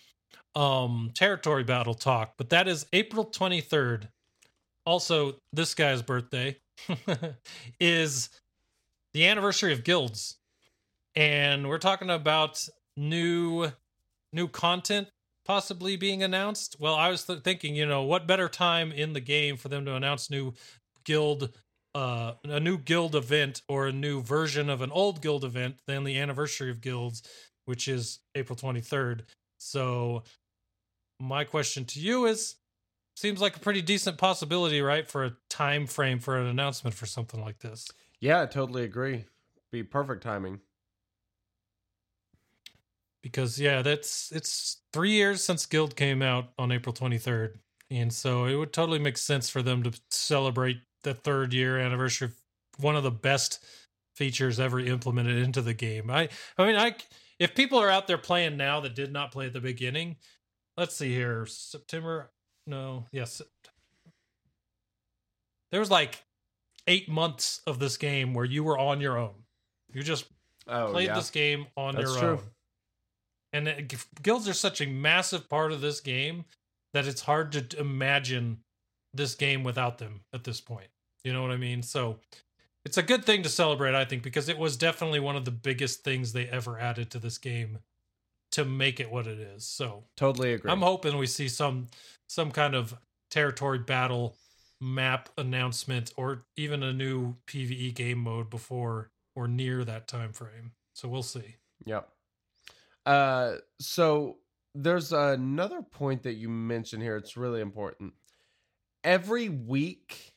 [0.55, 4.09] um territory battle talk, but that is April 23rd.
[4.85, 6.57] Also, this guy's birthday
[7.81, 8.31] is
[9.15, 10.39] the anniversary of guilds.
[11.15, 12.67] And we're talking about
[12.97, 13.71] new
[14.33, 15.09] new content
[15.45, 16.77] possibly being announced.
[16.79, 19.85] Well, I was th- thinking, you know, what better time in the game for them
[19.87, 20.55] to announce new
[21.05, 21.51] guild
[21.95, 26.05] uh a new guild event or a new version of an old guild event than
[26.05, 27.23] the anniversary of guilds,
[27.67, 29.23] which is April 23rd.
[29.59, 30.25] So
[31.21, 32.57] my question to you is
[33.17, 37.07] seems like a pretty decent possibility, right, for a time frame for an announcement for
[37.07, 37.87] something like this.
[38.21, 39.25] Yeah, I totally agree.
[39.71, 40.61] Be perfect timing.
[43.23, 47.55] because yeah that's it's three years since guild came out on april 23rd
[47.91, 52.27] and so it would totally make sense for them to celebrate the third year anniversary
[52.27, 52.35] of
[52.83, 53.65] one of the best
[54.17, 56.95] features ever implemented into the game i i mean i
[57.39, 60.17] if people are out there playing now that did not play at the beginning
[60.77, 62.31] let's see here september
[62.67, 63.43] no yes
[65.71, 66.25] there was like
[66.87, 69.35] eight months of this game where you were on your own
[69.93, 70.27] you just
[70.69, 71.15] Oh, played yeah.
[71.15, 72.29] this game on That's your true.
[72.31, 72.41] own.
[73.53, 76.45] And it, guilds are such a massive part of this game
[76.95, 78.59] that it's hard to imagine
[79.13, 80.87] this game without them at this point.
[81.25, 81.83] You know what I mean?
[81.83, 82.19] So
[82.85, 85.51] it's a good thing to celebrate, I think, because it was definitely one of the
[85.51, 87.81] biggest things they ever added to this game
[88.53, 89.67] to make it what it is.
[89.67, 90.71] So Totally agree.
[90.71, 91.89] I'm hoping we see some
[92.33, 92.97] some kind of
[93.31, 94.37] territory battle
[94.81, 100.73] map announcement or even a new PvE game mode before or near that time frame.
[100.95, 101.57] So we'll see.
[101.85, 102.09] Yep.
[103.05, 104.39] Uh, so
[104.75, 107.17] there's another point that you mentioned here.
[107.17, 108.15] It's really important.
[109.05, 110.33] Every week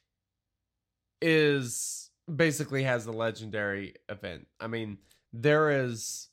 [1.21, 4.47] is basically has a legendary event.
[4.59, 4.97] I mean,
[5.31, 6.27] there is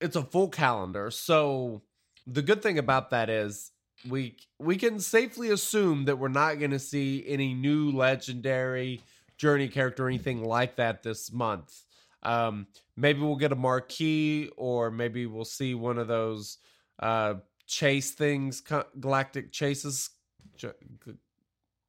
[0.00, 1.12] it's a full calendar.
[1.12, 1.82] So
[2.26, 3.70] the good thing about that is
[4.08, 9.02] we we can safely assume that we're not going to see any new legendary
[9.36, 11.84] journey character or anything like that this month.
[12.22, 16.58] Um, maybe we'll get a marquee, or maybe we'll see one of those
[16.98, 17.34] uh,
[17.66, 18.62] chase things,
[19.00, 20.10] galactic chases.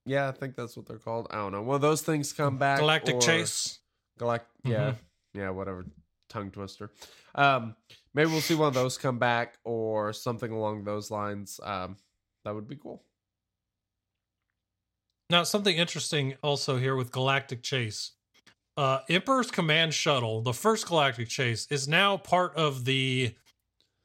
[0.05, 1.27] Yeah, I think that's what they're called.
[1.31, 1.61] I don't know.
[1.61, 2.79] One of those things come back.
[2.79, 3.79] Galactic Chase.
[4.19, 4.41] Galact.
[4.63, 4.93] Yeah,
[5.33, 5.85] yeah, whatever.
[6.29, 6.91] Tongue twister.
[7.35, 7.75] Um,
[8.13, 11.59] maybe we'll see one of those come back, or something along those lines.
[11.63, 11.97] Um,
[12.45, 13.03] that would be cool.
[15.29, 18.13] Now, something interesting also here with Galactic Chase.
[18.75, 23.35] Uh, Emperor's Command Shuttle, the first Galactic Chase, is now part of the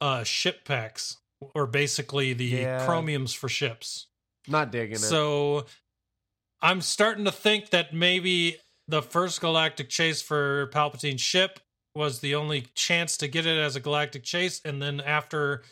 [0.01, 1.19] uh, ship packs,
[1.55, 2.87] or basically the Yeah.
[2.87, 4.09] chromiums for ships.
[4.49, 4.99] Not digging it.
[4.99, 5.65] So
[6.61, 11.61] I'm starting to think that maybe the first galactic chase for Palpatine's ship
[11.95, 14.61] was the only chance to get it as a galactic chase.
[14.65, 15.63] And then after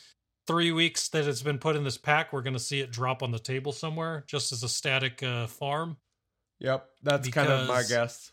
[0.46, 3.22] three weeks that it's been put in this pack, we're going to see it drop
[3.22, 5.96] on the table somewhere just as a static uh, farm.
[6.60, 8.30] yep, that's kind of my guess.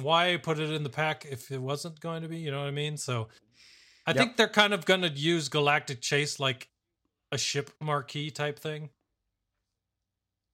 [0.00, 2.38] Why put it in the pack if it wasn't going to be?
[2.38, 2.96] You know what I mean?
[2.96, 3.28] So
[4.06, 4.18] I Yep.
[4.18, 6.68] think they're kind of going to use galactic chase like
[7.32, 8.90] a ship marquee type thing.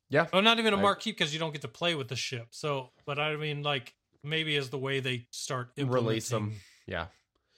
[0.09, 2.49] Yeah, Oh, not even a marquee because you don't get to play with the ship.
[2.51, 6.37] So, but I mean, like maybe as the way they start Release 'em.
[6.37, 7.07] implementing yeah,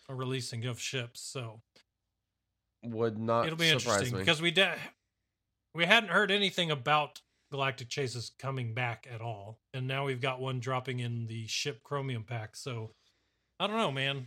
[0.09, 1.21] a releasing of ships.
[1.21, 1.63] So
[2.85, 4.21] would not it'll be interesting me.
[4.21, 4.79] because we de-
[5.75, 10.41] we hadn't heard anything about Galactic Chases coming back at all, and now we've got
[10.41, 12.57] one dropping in the ship Chromium pack.
[12.57, 12.95] So
[13.59, 14.27] I don't know, man.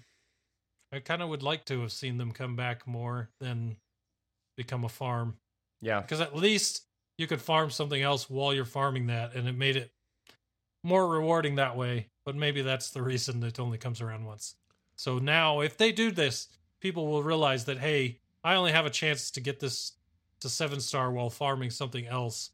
[0.92, 3.78] I kind of would like to have seen them come back more than
[4.58, 5.38] become a farm
[5.82, 6.84] yeah, because at least
[7.18, 9.92] you could farm something else while you're farming that and it made it
[10.84, 14.54] more rewarding that way but maybe that's the reason it only comes around once
[14.96, 18.90] so now if they do this people will realize that hey i only have a
[18.92, 19.94] chance to get this
[20.40, 22.52] to seven star while farming something else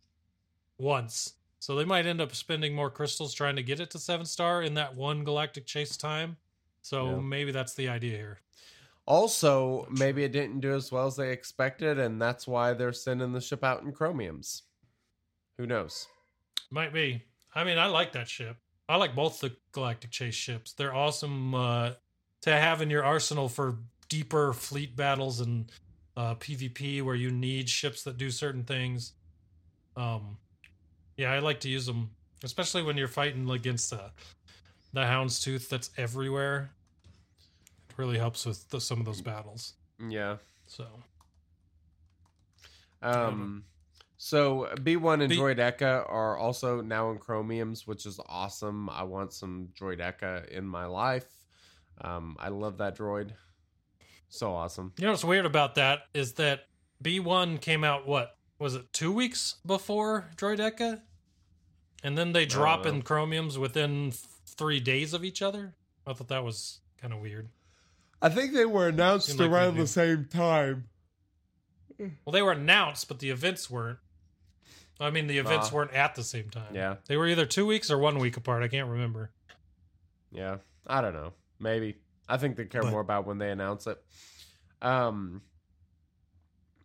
[0.78, 4.26] once so they might end up spending more crystals trying to get it to seven
[4.26, 6.38] star in that one galactic chase time
[6.82, 7.20] so Yeah.
[7.20, 8.40] maybe that's the idea here
[9.08, 13.34] Also, maybe it didn't do as well as they expected, and that's why they're sending
[13.34, 14.64] the ship out in chromiums.
[15.60, 16.08] Who knows?
[16.72, 17.22] Might be.
[17.54, 18.58] I mean, I like that ship.
[18.88, 20.74] I like both the Galactic Chase ships.
[20.74, 21.92] They're awesome uh,
[22.44, 23.78] to have in your arsenal for
[24.10, 25.72] deeper fleet battles and
[26.16, 29.14] uh, PvP where you need ships that do certain things.
[29.98, 30.38] Um,
[31.18, 32.12] Yeah, I like to use them,
[32.44, 34.12] especially when you're fighting against the
[34.94, 36.72] the Hound's Tooth that's everywhere.
[37.90, 39.74] It really helps with the, some of those battles.
[40.10, 40.38] Yeah.
[40.68, 40.86] So
[43.02, 43.66] Um,
[44.26, 48.90] so B1 and B- Droideka are also now in chromiums, which is awesome.
[48.90, 51.28] I want some Droideka in my life.
[52.02, 53.34] Um, I love that droid.
[54.30, 54.94] So awesome.
[54.98, 56.62] you know what's weird about that is that
[57.00, 61.02] B one came out what was it two weeks before Droideka,
[62.04, 64.12] and then they drop in chromiums within
[64.48, 65.76] three days of each other.
[66.08, 67.50] I thought that was kind of weird.
[68.24, 70.86] I think they were announced like around the same time.
[72.00, 74.00] Well, they were announced, but the events weren't.
[75.00, 75.76] I mean, the events Ah.
[75.76, 76.74] weren't at the same time.
[76.74, 76.96] Yeah.
[77.08, 78.64] They were either two weeks or one week apart.
[78.64, 79.32] I can't remember.
[80.32, 80.58] Yeah.
[80.88, 81.34] I don't know.
[81.60, 81.98] Maybe.
[82.30, 84.04] I think they care But- more about when they announce it.
[84.82, 85.42] Um,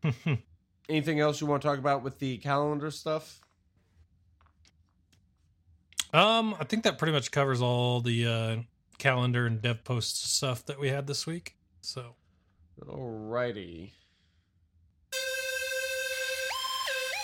[0.88, 3.40] anything else you want to talk about with the calendar stuff?
[6.12, 8.56] um, I think that pretty much covers all the uh,
[8.98, 11.56] calendar and dev post stuff that we had this week.
[11.82, 12.14] So,
[12.84, 13.90] Alrighty.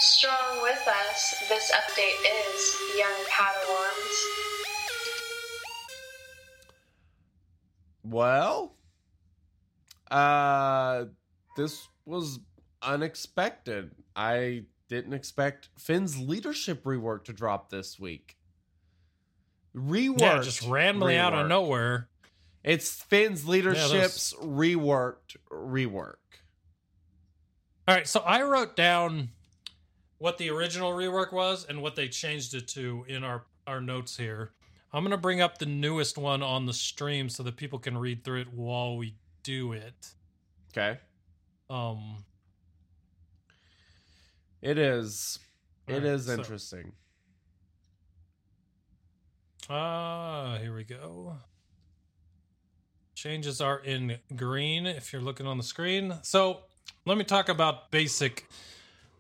[0.07, 2.23] Strong with us, this update
[2.55, 4.17] is Young Padawans.
[8.05, 8.77] Well,
[10.09, 11.07] uh,
[11.57, 12.39] this was
[12.83, 13.91] unexpected.
[14.15, 18.37] I didn't expect Finn's leadership rework to drop this week.
[19.75, 22.09] Rework, yeah, just randomly out of nowhere.
[22.63, 26.15] It's Finn's those- leadership's reworked rework.
[27.89, 29.31] All right, so I wrote down
[30.19, 34.17] what the original rework was and what they changed it to in our our notes
[34.17, 34.53] here.
[34.93, 37.99] I'm going to bring up the newest one on the stream so that people can
[37.99, 40.13] read through it while we do it.
[40.73, 40.99] Okay.
[41.69, 42.25] Um
[44.63, 45.39] It is.
[45.87, 46.93] It Alright, is interesting.
[49.69, 51.37] Ah, here we go.
[53.15, 56.15] Changes are in green if you're looking on the screen.
[56.23, 56.61] So
[57.05, 58.47] let me talk about basic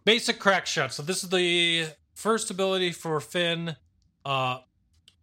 [0.06, 0.94] basic crack shot.
[0.94, 3.76] So this is the first ability for Finn.
[4.24, 4.60] Uh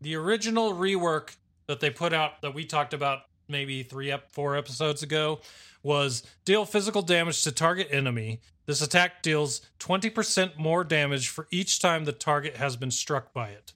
[0.02, 4.58] the original rework that they put out that we talked about maybe three ep- four
[4.58, 5.40] episodes ago
[5.82, 8.42] was deal physical damage to target enemy.
[8.66, 13.50] This attack deals 20% more damage for each time the target has been struck by
[13.50, 13.72] it.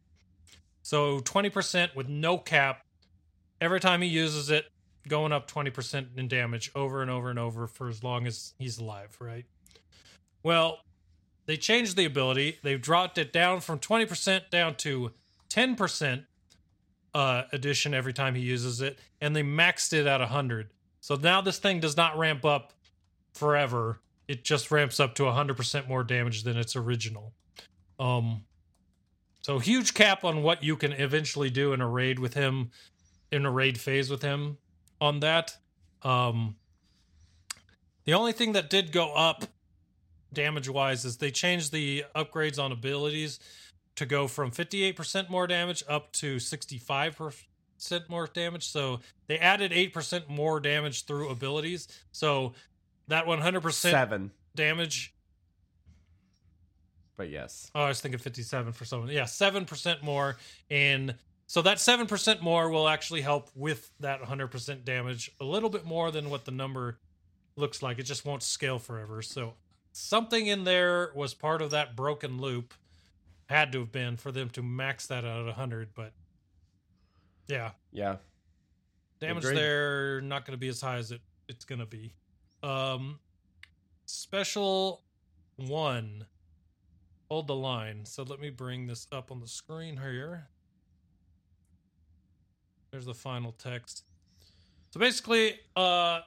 [0.81, 2.85] So 20% with no cap.
[3.59, 4.65] Every time he uses it,
[5.07, 8.77] going up 20% in damage over and over and over for as long as he's
[8.79, 9.45] alive, right?
[10.43, 10.79] Well,
[11.47, 12.59] they changed the ability.
[12.61, 15.11] They've dropped it down from 20% down to
[15.49, 16.25] 10%
[17.15, 20.69] uh, addition every time he uses it, and they maxed it at 100.
[20.99, 22.73] So now this thing does not ramp up
[23.33, 24.01] forever.
[24.27, 27.33] It just ramps up to 100% more damage than its original.
[27.97, 28.43] Um,
[29.41, 32.71] so huge cap on what you can eventually do in a raid with him,
[33.31, 34.57] in a raid phase with him
[34.99, 35.55] on that.
[36.03, 36.57] Um,
[38.03, 39.45] the only thing that did go up
[40.33, 43.39] damage wise is they changed the upgrades on abilities
[43.95, 47.43] to go from 58% more damage up to 65%
[48.09, 48.69] more damage.
[48.69, 51.87] So they added 8% more damage through abilities.
[52.11, 52.53] So
[53.07, 54.31] that 100% Seven.
[54.55, 55.13] damage
[57.17, 57.71] But yes.
[57.73, 59.09] Oh, I was thinking 57 for someone.
[59.09, 60.37] Yeah, 7% more.
[60.69, 61.15] And
[61.47, 66.11] so that 7% more will actually help with that 100% damage a little bit more
[66.11, 66.99] than what the number
[67.55, 67.97] looks like.
[67.97, 69.21] It just won't scale forever.
[69.23, 69.55] So
[69.97, 72.73] something in there was part of that broken loop.
[73.49, 75.89] Had to have been for them to max that out at 100.
[75.95, 76.11] But
[77.47, 78.17] yeah, Yeah.
[79.19, 79.57] damage Agreed.
[79.57, 82.13] there not going to be as high as it it's going to be.
[82.61, 83.19] Um,
[84.05, 85.03] special
[85.55, 86.25] one.
[87.29, 88.05] Hold the line.
[88.05, 90.49] So let me bring this up on the screen here.
[92.91, 94.03] There's the final text.
[94.91, 96.21] So basically, uh,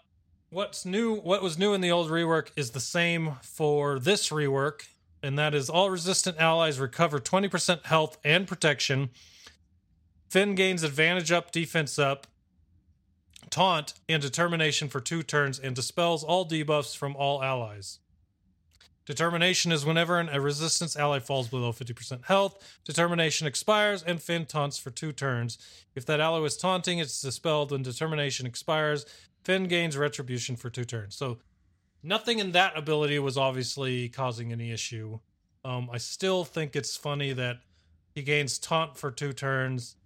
[0.50, 1.14] what's new?
[1.14, 4.88] What was new in the old rework is the same for this rework,
[5.22, 9.10] and that is all resistant allies recover 20% health and protection.
[10.28, 12.26] Finn gains advantage up, defense up,
[13.48, 17.98] taunt, and determination for two turns, and dispels all debuffs from all allies.
[19.06, 22.78] Determination is whenever a resistance ally falls below 50% health.
[22.84, 25.58] Determination expires and Finn taunts for two turns.
[25.96, 29.06] If that ally was taunting, it's dispelled when determination expires.
[29.42, 31.14] Finn gains retribution for two turns.
[31.16, 31.38] So
[32.02, 35.18] nothing in that ability was obviously causing any issue.
[35.64, 37.60] Um, I still think it's funny that
[38.14, 39.96] he gains taunt for two turns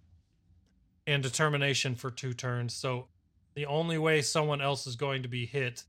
[1.07, 2.73] and determination for two turns.
[2.73, 3.07] So
[3.55, 5.83] the only way someone else is going to be hit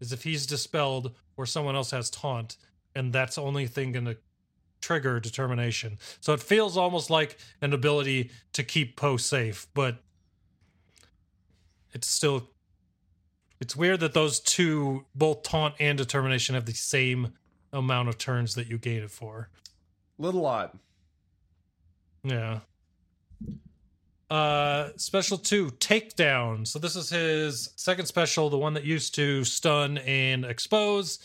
[0.00, 2.56] is if he's dispelled or someone else has taunt,
[2.94, 4.16] and that's the only thing going to
[4.80, 5.98] trigger determination.
[6.20, 10.02] So it feels almost like an ability to keep Poe safe, but
[11.92, 12.48] it's still
[13.62, 17.34] it's weird that those two both taunt and determination have the same
[17.72, 19.50] amount of turns that you gain it for.
[20.18, 20.76] Little odd.
[22.24, 22.58] Yeah.
[24.28, 26.66] Uh special 2 takedown.
[26.66, 31.20] So this is his second special, the one that used to stun and expose.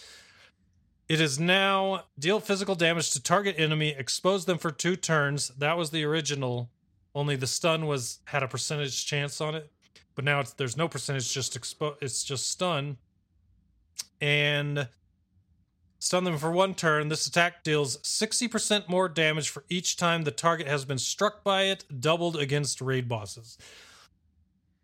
[1.09, 5.47] It is now deal physical damage to target enemy, expose them for 2 turns.
[5.57, 6.69] That was the original.
[7.15, 9.71] Only the stun was had a percentage chance on it.
[10.17, 12.97] But now it's there's no percentage just expo it's just stun.
[14.19, 14.89] And
[15.99, 17.09] Stun them for one turn.
[17.09, 21.63] This attack deals 60% more damage for each time the target has been struck by
[21.63, 23.57] it, doubled against raid bosses.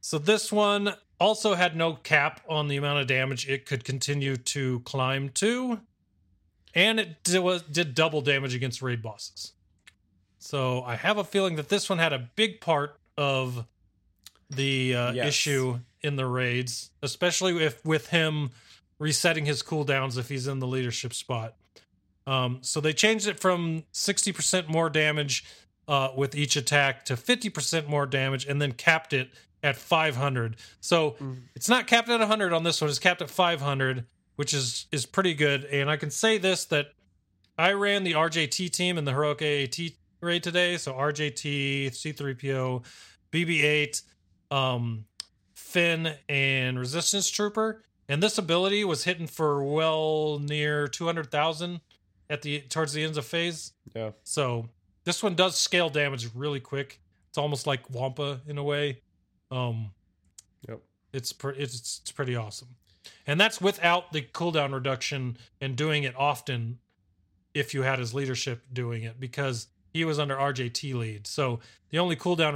[0.01, 4.35] So this one also had no cap on the amount of damage it could continue
[4.37, 5.81] to climb to,
[6.73, 9.53] and it did, was, did double damage against raid bosses.
[10.39, 13.65] So I have a feeling that this one had a big part of
[14.55, 15.27] the uh, Yes.
[15.27, 18.51] issue in the raids, especially if with him
[18.99, 21.55] resetting his cooldowns if he's in the leadership spot.
[22.25, 25.43] Um, so they changed it from 60% more damage
[25.87, 29.31] uh, with each attack to 50% more damage and then capped it
[29.61, 30.55] at 500.
[30.79, 31.15] So
[31.55, 35.05] it's not capped at 100 on this one, it's capped at 500, which is is
[35.05, 35.65] pretty good.
[35.65, 36.87] And I can say this that
[37.57, 40.77] I ran the RJT team in the Heroic AAT raid today.
[40.77, 42.83] So RJT, C3PO,
[43.31, 44.01] BB8,
[44.53, 45.05] um,
[45.53, 47.83] Finn, and Resistance Trooper.
[48.07, 51.79] And this ability was hitting for well near 200,000
[52.29, 53.73] at the towards the ends of phase.
[53.95, 54.11] Yeah.
[54.23, 54.69] So
[55.05, 56.99] this one does scale damage really quick.
[57.29, 58.99] It's almost like Wampa in a way.
[59.51, 59.91] Um,
[60.67, 60.81] Yep.
[61.13, 62.69] it's pre- it's it's pretty awesome,
[63.27, 66.79] and that's without the cooldown reduction and doing it often.
[67.53, 71.99] If you had his leadership doing it, because he was under RJT lead, so the
[71.99, 72.55] only cooldown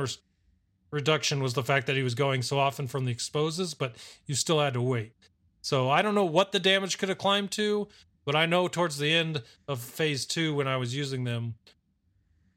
[0.92, 4.36] reduction was the fact that he was going so often from the exposes, but you
[4.36, 5.14] still had to wait.
[5.62, 7.88] So I don't know what the damage could have climbed to,
[8.26, 11.56] but I know towards the end of phase two when I was using them,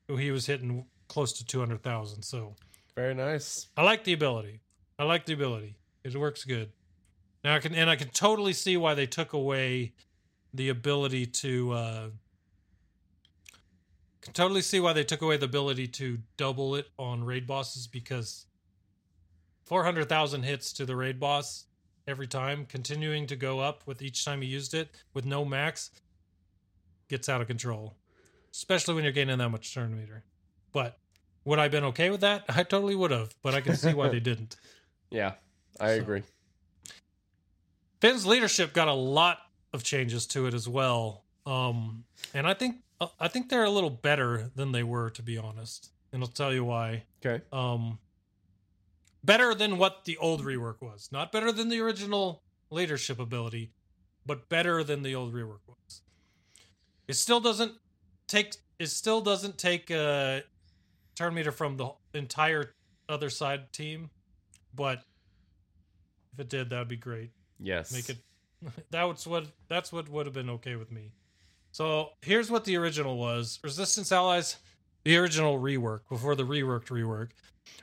[0.09, 2.23] he was hitting close to 200,000.
[2.23, 2.55] So
[2.97, 3.69] Very nice.
[3.77, 4.61] I like the ability.
[4.99, 5.77] I like the ability.
[6.05, 6.71] It works good.
[7.43, 9.93] Now I can and I can totally see why they took away
[10.53, 12.09] the ability to uh
[14.21, 17.87] can totally see why they took away the ability to double it on raid bosses
[17.87, 18.47] because
[19.65, 21.65] 400,000 hits to the raid boss
[22.07, 25.91] every time continuing to go up with each time you used it with no max
[27.09, 27.95] gets out of control
[28.53, 30.23] especially when you're gaining that much turn meter
[30.73, 30.99] but
[31.45, 32.45] would I have been okay with that?
[32.51, 34.57] I totally would have, but I can see why they didn't.
[35.11, 35.33] Yeah,
[35.81, 36.23] I So- agree.
[38.01, 39.39] Finn's leadership got a lot
[39.73, 42.05] of changes to it as well, um,
[42.35, 42.77] and I think
[43.19, 45.91] I think they're a little better than they were, to be honest.
[46.13, 47.05] And I'll tell you why.
[47.25, 47.43] Okay.
[47.53, 47.99] Um,
[49.25, 51.09] better than what the old rework was.
[51.11, 53.71] Not better than the original leadership ability,
[54.27, 56.03] but better than the old rework was.
[57.09, 57.73] It still doesn't
[58.27, 58.57] take.
[58.79, 60.43] It still doesn't take a
[61.15, 62.75] turn meter from the entire
[63.09, 64.11] other side team,
[64.75, 65.03] but
[66.33, 67.93] if it did, that'd be great Yes.
[67.93, 68.19] make it
[68.91, 71.13] that's what that's what would have been okay with me
[71.73, 73.59] so here's what the original was.
[73.63, 74.57] Resistance allies
[75.05, 77.31] the original rework before the reworked rework.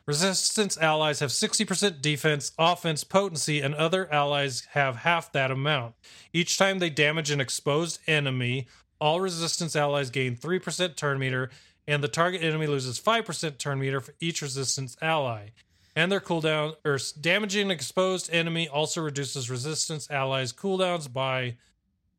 [0.05, 5.95] Resistance allies have 60% defense offense potency and other allies have half that amount.
[6.33, 8.67] Each time they damage an exposed enemy
[8.99, 11.49] all resistance allies gain 3% turn meter
[11.87, 15.49] and the target enemy loses 5% turn meter for each resistance ally.
[15.95, 21.57] And their cooldown or damaging an exposed enemy also reduces resistance allies cooldowns by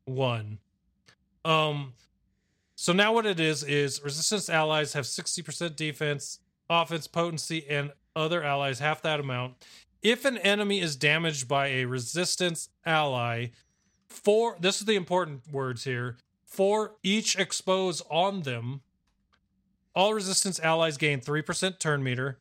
[0.05, 0.59] one.
[1.49, 1.93] Um
[2.75, 6.39] so now what it is is resistance allies have 60% defense,
[6.69, 9.55] offense potency, and other allies half that amount.
[10.01, 13.47] If an enemy is damaged by a resistance ally,
[14.07, 18.79] for this is the important words here, for each expose on them,
[19.93, 22.39] all resistance allies gain 3% turn meter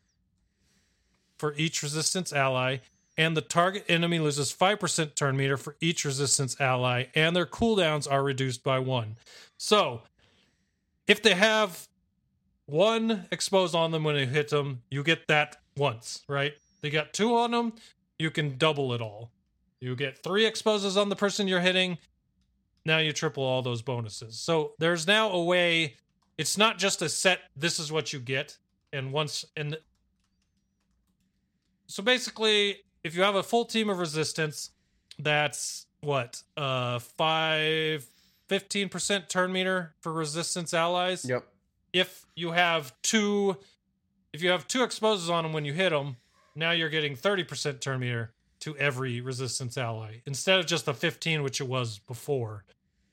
[1.37, 2.79] for each resistance ally,
[3.19, 8.11] and the target enemy loses 5% turn meter for each resistance ally, and their cooldowns
[8.11, 9.17] are reduced by one.
[9.59, 10.03] So,
[11.09, 11.89] if they have
[12.67, 16.55] one expose on them when they hit them, you get that once, right?
[16.81, 17.73] They got two on them,
[18.21, 19.33] you can double it all.
[19.81, 21.99] You get three exposes on the person you're hitting,
[22.87, 24.39] now you triple all those bonuses.
[24.39, 25.97] So, there's now a way,
[26.39, 28.57] it's not just a set, this is what you get,
[28.93, 29.77] and once, and
[31.89, 34.71] so basically, if you have a full team of resistance,
[35.19, 38.07] that's what uh five
[38.49, 41.25] 15% turn meter for resistance allies.
[41.25, 41.45] Yep.
[41.93, 43.57] If you have two
[44.33, 46.17] if you have two exposes on them when you hit them,
[46.55, 51.43] now you're getting 30% turn meter to every resistance ally instead of just the 15
[51.43, 52.65] which it was before.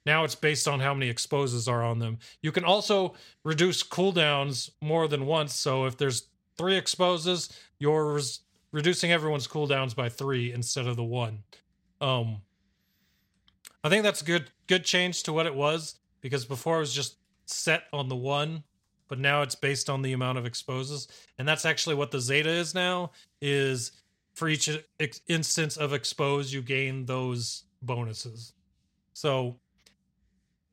[0.06, 2.20] Now it's based on how many exposes are on them.
[2.42, 5.56] You can also reduce cooldowns more than once.
[5.56, 6.28] So if there's
[6.58, 8.42] three exposes, you're res-
[8.76, 11.44] reducing everyone's cooldowns by three instead of the one.
[12.02, 12.42] Um,
[13.86, 16.94] I think that's a good good change to what it was because before it was
[16.94, 17.16] just
[17.46, 18.64] set on the one,
[19.08, 21.08] but now it's based on the amount of exposes,
[21.40, 23.12] and that's actually what the Zeta is now.
[23.42, 23.94] Is
[24.34, 24.70] for each
[25.00, 28.52] ex- instance of expose, you gain those bonuses.
[29.14, 29.56] So,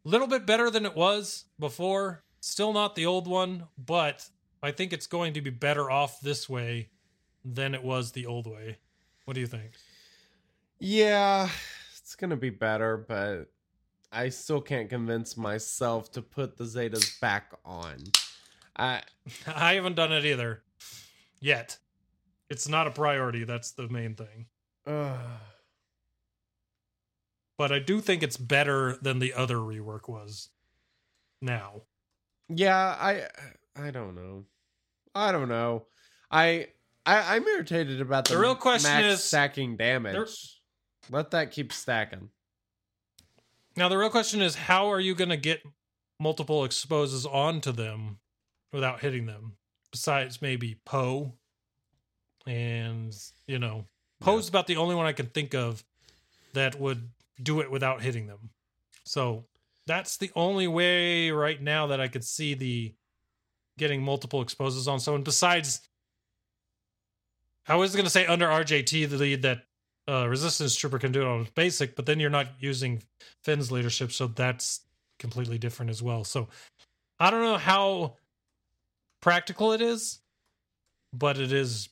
[0.05, 2.24] a little bit better than it was before.
[2.40, 4.28] Still not the old one, but
[4.61, 6.88] I think it's going to be better off this way
[7.45, 8.78] than it was the old way.
[9.24, 9.72] What do you think?
[10.78, 11.49] Yeah,
[11.99, 13.53] it's gonna be better, but
[14.11, 17.99] I still can't convince myself to put the Zetas back on.
[18.76, 19.03] I
[19.47, 20.62] I haven't done it either
[21.40, 21.78] yet.
[22.51, 23.45] It's not a priority.
[23.45, 24.47] That's the main thing.
[24.86, 25.16] uh,
[27.59, 30.49] But I do think it's better than the other rework was
[31.40, 31.82] now.
[32.49, 33.28] yeah, I
[33.76, 34.45] I don't know.
[35.14, 35.86] I don't know.
[36.30, 36.68] I
[37.05, 40.12] I I'm irritated about the, The real question max is- stacking damage.
[40.14, 40.26] there-
[41.11, 42.30] Let that keep stacking.
[43.76, 45.62] Now, the real question is how are you going to get
[46.20, 48.18] multiple exposes onto them
[48.72, 49.57] without hitting them?
[49.90, 51.34] Besides maybe Poe.
[52.46, 53.14] And,
[53.46, 53.86] you know,
[54.20, 55.84] Poe's about the only one I can think of
[56.55, 57.11] that would
[57.42, 58.50] do it without hitting them.
[59.05, 59.46] So
[59.86, 62.94] that's the only way right now that I could see the
[63.78, 65.22] getting multiple exposes on someone.
[65.22, 65.80] Besides,
[67.66, 69.62] I was going to say under RJT, the lead that
[70.08, 73.02] uh, Resistance Trooper can do it on basic, but then you're not using
[73.44, 74.80] Finn's leadership, so that's
[75.18, 76.24] completely different as well.
[76.24, 76.48] So
[77.20, 78.16] I don't know how
[79.20, 80.20] practical it is,
[81.12, 81.88] but it is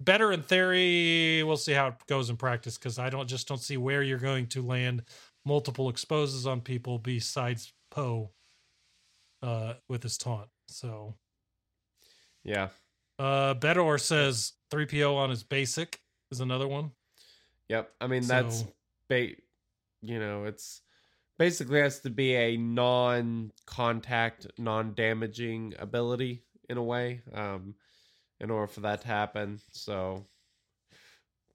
[0.00, 1.42] better in theory.
[1.42, 4.18] We'll see how it goes in practice because I don't just don't see where you're
[4.18, 5.02] going to land
[5.44, 8.30] multiple exposes on people besides Poe
[9.42, 10.48] uh, with his taunt.
[10.68, 11.14] So
[12.44, 12.68] Yeah.
[13.18, 16.00] Uh, Bedor says 3PO on his basic
[16.30, 16.90] is another one.
[17.68, 17.90] Yep.
[18.00, 18.72] I mean that's So-
[19.08, 19.34] ba-
[20.02, 20.80] you know, it's
[21.38, 27.74] basically has to be a non-contact, non-damaging ability in a way um
[28.40, 29.60] in order for that to happen.
[29.72, 30.26] So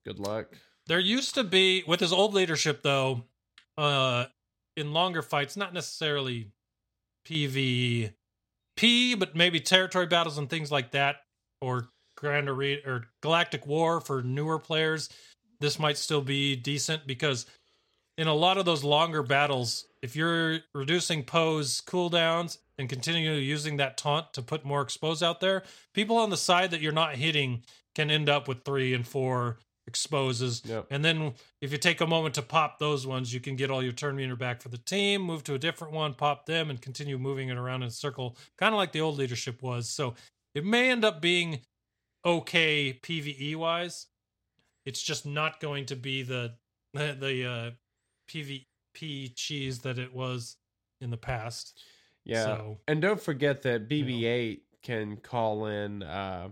[0.05, 0.57] good luck.
[0.87, 3.23] There used to be with his old leadership though,
[3.77, 4.25] uh
[4.75, 6.51] in longer fights, not necessarily
[7.25, 8.13] PvP,
[9.17, 11.17] but maybe territory battles and things like that,
[11.63, 11.87] or
[12.17, 15.09] Grand Arena or Galactic War for newer players,
[15.59, 17.45] this might still be decent because
[18.17, 23.77] in a lot of those longer battles, if you're reducing Poe's cooldowns and continue using
[23.77, 27.15] that taunt to put more expose out there, people on the side that you're not
[27.15, 27.63] hitting
[27.95, 29.57] can end up with three and four
[29.87, 30.61] exposes.
[30.65, 30.87] Yep.
[30.91, 33.83] And then if you take a moment to pop those ones, you can get all
[33.83, 36.81] your turn meter back for the team, move to a different one, pop them, and
[36.81, 39.89] continue moving it around in a circle, kind of like the old leadership was.
[39.89, 40.13] So
[40.53, 41.61] it may end up being
[42.25, 44.07] okay PVE wise.
[44.85, 46.55] It's just not going to be the
[46.93, 47.71] the, uh,
[48.29, 50.57] PvP cheese that it was
[51.01, 51.81] in the past.
[52.23, 52.43] Yeah.
[52.45, 56.49] So And don't forget that BB8 can call in uh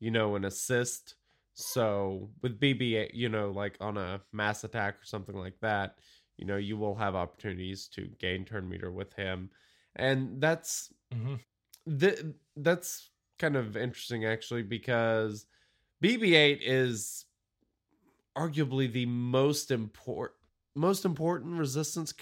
[0.00, 1.16] you know an assist.
[1.54, 5.98] So with BB8, you know, like on a mass attack or something like that,
[6.36, 9.50] you know, you will have opportunities to gain turn meter with him.
[9.96, 11.38] And that's mhm.
[11.98, 12.24] th-
[12.56, 15.46] that's kind of interesting actually because
[16.02, 17.26] BB8 is
[18.36, 20.38] arguably the most important
[20.74, 22.12] most important resistance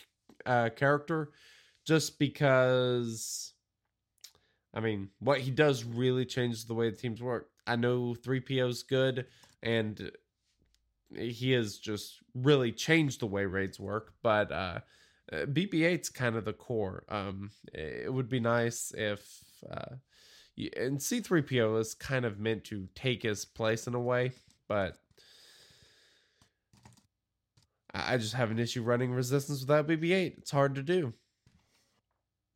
[0.45, 1.31] uh, character
[1.87, 3.55] just because
[4.75, 7.49] I mean what he does really changes the way the teams work.
[7.67, 9.27] I know 3PO's good
[9.63, 10.11] and
[11.17, 14.81] he has just really changed the way raids work, but uh
[15.33, 17.05] uh, BB-8's kind of the core.
[17.09, 19.25] Um, it would be nice if,
[19.71, 19.97] uh,
[20.77, 24.33] and C-3PO is kind of meant to take his place in a way,
[24.69, 24.97] but
[27.95, 30.39] I just have an issue running Resistance without BB-8.
[30.39, 31.13] It's hard to do.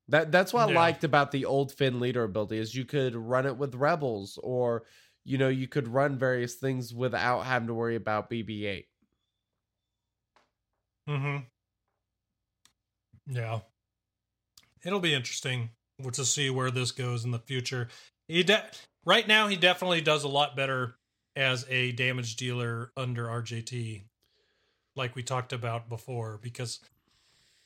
[0.08, 3.44] That that's what I liked about the old Finn leader ability is you could run
[3.44, 4.84] it with Rebels, or
[5.24, 8.84] you know you could run various things without having to worry about BB-8.
[11.08, 11.36] Mm-hmm.
[13.34, 13.60] Yeah.
[14.84, 15.70] It'll be interesting
[16.12, 17.88] to see where this goes in the future.
[18.28, 18.64] He de-
[19.04, 20.96] right now he definitely does a lot better
[21.34, 24.02] as a damage dealer under RJT,
[24.94, 26.80] like we talked about before, because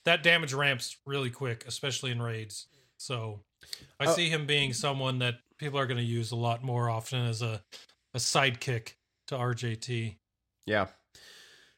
[0.05, 2.67] that damage ramps really quick, especially in raids.
[2.97, 3.41] So
[3.99, 4.13] I Oh.
[4.15, 7.43] see him being someone that people are going to use a lot more often as
[7.43, 7.63] a
[8.13, 8.95] a sidekick
[9.29, 10.17] to RJT.
[10.67, 10.89] Yeah.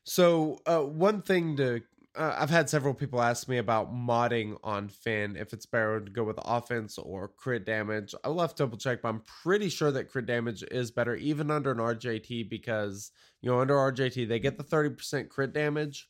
[0.04, 1.82] So uh, one thing to
[2.14, 6.10] uh, I've had several people ask me about modding on Finn if it's better to
[6.10, 8.14] go with offense or crit damage.
[8.22, 11.50] I'll have to double check, but I'm pretty sure that crit damage is better even
[11.50, 16.08] under an RJT because you know under RJT they get the 30% crit damage,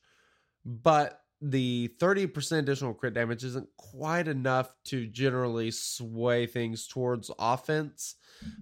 [0.65, 8.17] but the 30% additional crit damage isn't quite enough to generally sway things towards offense.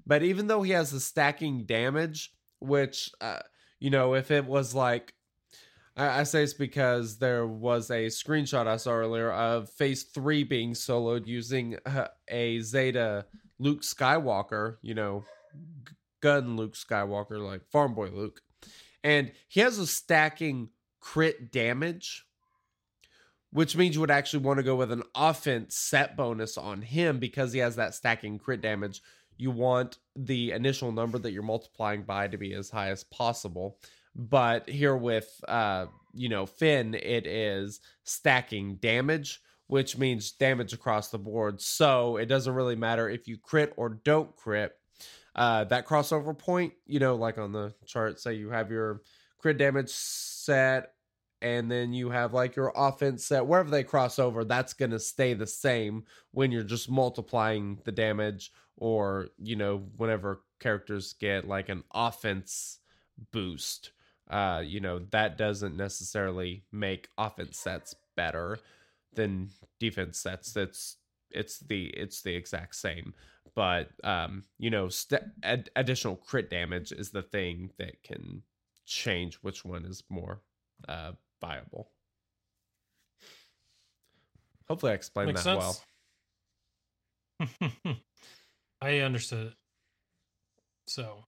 [0.06, 3.40] But even though he has the stacking damage, which uh,
[3.78, 5.14] you know, if it was like
[5.96, 10.44] I, I say it's because there was a screenshot I saw earlier of Phase Three
[10.44, 13.26] being soloed using uh, a Zeta
[13.58, 15.24] Luke Skywalker, you know,
[16.20, 18.40] gun Luke Skywalker, like Farm Boy Luke,
[19.02, 20.70] and he has a stacking
[21.00, 22.26] crit damage.
[23.52, 27.18] Which means you would actually want to go with an offense set bonus on him
[27.18, 29.02] because he has that stacking crit damage.
[29.38, 33.76] You want the initial number that you're multiplying by to be as high as possible
[34.14, 39.40] but here with uh you know finn it is stacking damage
[39.70, 41.60] which means damage across the board.
[41.60, 44.72] So it doesn't really matter if you crit or don't crit.
[45.36, 49.02] Uh that crossover point you know like on the chart say you have your
[49.38, 50.92] crit damage set
[51.40, 54.98] and then you have like your offense set wherever they cross over that's going to
[54.98, 61.46] stay the same when you're just multiplying the damage or you know whenever characters get
[61.46, 62.80] like an offense
[63.30, 63.92] boost
[64.30, 68.58] uh you know that doesn't necessarily make offense sets better
[69.14, 70.96] than defense sets that's
[71.30, 73.14] it's the it's the exact same
[73.54, 78.42] but um you know st- ad- additional crit damage is the thing that can
[78.86, 80.40] change which one is more
[80.88, 81.90] uh viable
[84.68, 85.76] hopefully i explained Makes that well.
[88.82, 89.54] I understood it.
[90.86, 91.24] So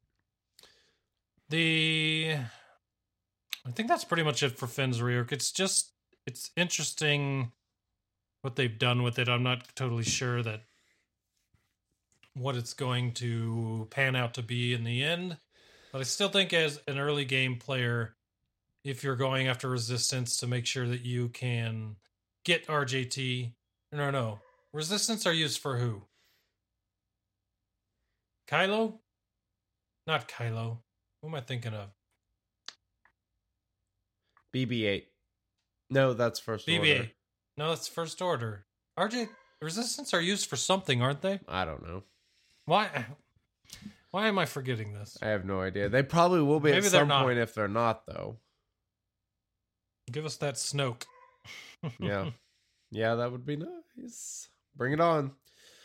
[1.49, 2.37] the
[3.67, 5.33] I think that's pretty much it for Finn's rearc.
[5.33, 5.93] It's just
[6.27, 7.53] it's interesting
[8.43, 9.29] what they've done with it.
[9.29, 10.63] I'm not totally sure that
[12.35, 15.37] what it's going to pan out to be in the end.
[15.93, 18.17] But I still think as an early game player,
[18.85, 21.97] if you're going after resistance to make sure that you can
[22.45, 23.53] get RJT.
[23.93, 24.41] No, no.
[24.73, 26.03] Resistance are used for who?
[28.49, 28.99] Kylo?
[30.07, 30.79] Not Kylo.
[31.21, 31.91] Who am I thinking of?
[34.55, 35.05] Bb8
[35.91, 36.99] no that's first BB-8.
[36.99, 37.11] order.
[37.59, 38.65] No, that's First Order.
[38.99, 39.29] RJ
[39.61, 41.39] Resistance are used for something, aren't they?
[41.47, 42.03] i don't know
[42.65, 43.07] Why?
[44.11, 45.17] Why am I forgetting this?
[45.23, 45.89] I have no idea.
[45.89, 47.25] They probably will be Maybe at some not.
[47.25, 48.37] point if they're not, though.
[50.11, 51.05] Give us that Snoke.
[51.99, 52.31] Yeah.
[52.91, 54.49] yeah, that would be nice.
[54.77, 55.33] Bring it on.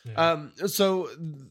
[0.05, 0.31] Yeah.
[0.31, 1.09] Um, so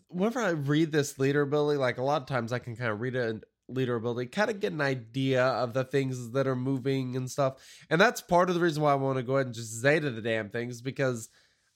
[0.08, 3.00] whenever I read this leader ability, like a lot of times I can kind of
[3.00, 7.16] read a leader ability, kind of get an idea of the things that are moving
[7.16, 7.54] and stuff.
[7.90, 10.10] And that's part of the reason why I want to go ahead and just zeta
[10.10, 11.28] the damn things because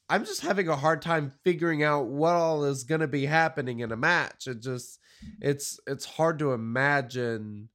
[0.08, 3.80] I'm just having a hard time figuring out what all is going to be happening
[3.80, 4.46] in a match.
[4.46, 4.98] It just
[5.40, 7.68] it's it's hard to imagine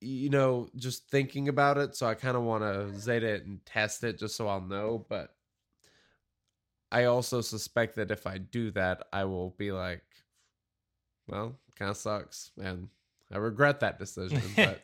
[0.00, 3.64] you know just thinking about it so i kind of want to zeta it and
[3.66, 5.34] test it just so i'll know but
[6.90, 10.02] i also suspect that if i do that i will be like
[11.30, 12.88] well kind of sucks and
[13.32, 14.82] i regret that decision but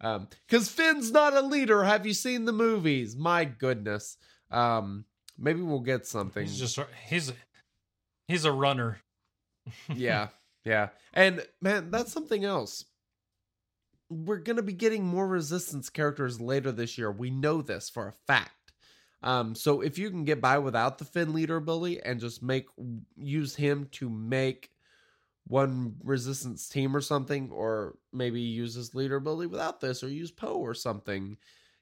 [0.00, 4.16] um because finn's not a leader have you seen the movies my goodness
[4.50, 5.04] um
[5.36, 7.32] maybe we'll get something he's just he's
[8.28, 9.00] he's a runner.
[9.94, 10.28] yeah,
[10.64, 10.90] yeah.
[11.12, 12.84] And man, that's something else.
[14.10, 17.10] We're gonna be getting more resistance characters later this year.
[17.10, 18.52] We know this for a fact.
[19.22, 22.66] Um, so if you can get by without the Finn leader ability and just make
[23.16, 24.70] use him to make
[25.48, 30.30] one resistance team or something, or maybe use his leader ability without this, or use
[30.30, 31.36] Poe or something.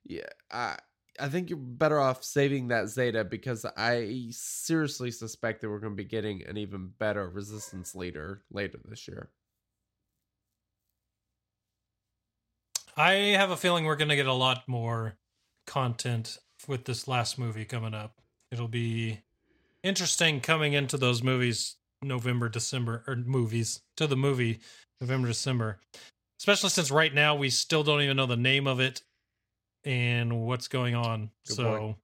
[0.05, 0.77] Yeah, I
[1.19, 5.97] I think you're better off saving that Zeta because I seriously suspect that we're going
[5.97, 9.31] to be getting an even better resistance leader later this year.
[12.97, 15.17] I have a feeling we're going to get a lot more
[15.67, 18.21] content with this last movie coming up.
[18.51, 19.21] It'll be
[19.83, 24.61] interesting coming into those movies November, December, or movies to the movie
[25.01, 25.79] November, December.
[26.39, 29.03] Especially since right now we still don't even know the name of it
[29.85, 31.31] and what's going on.
[31.47, 31.97] Good so point.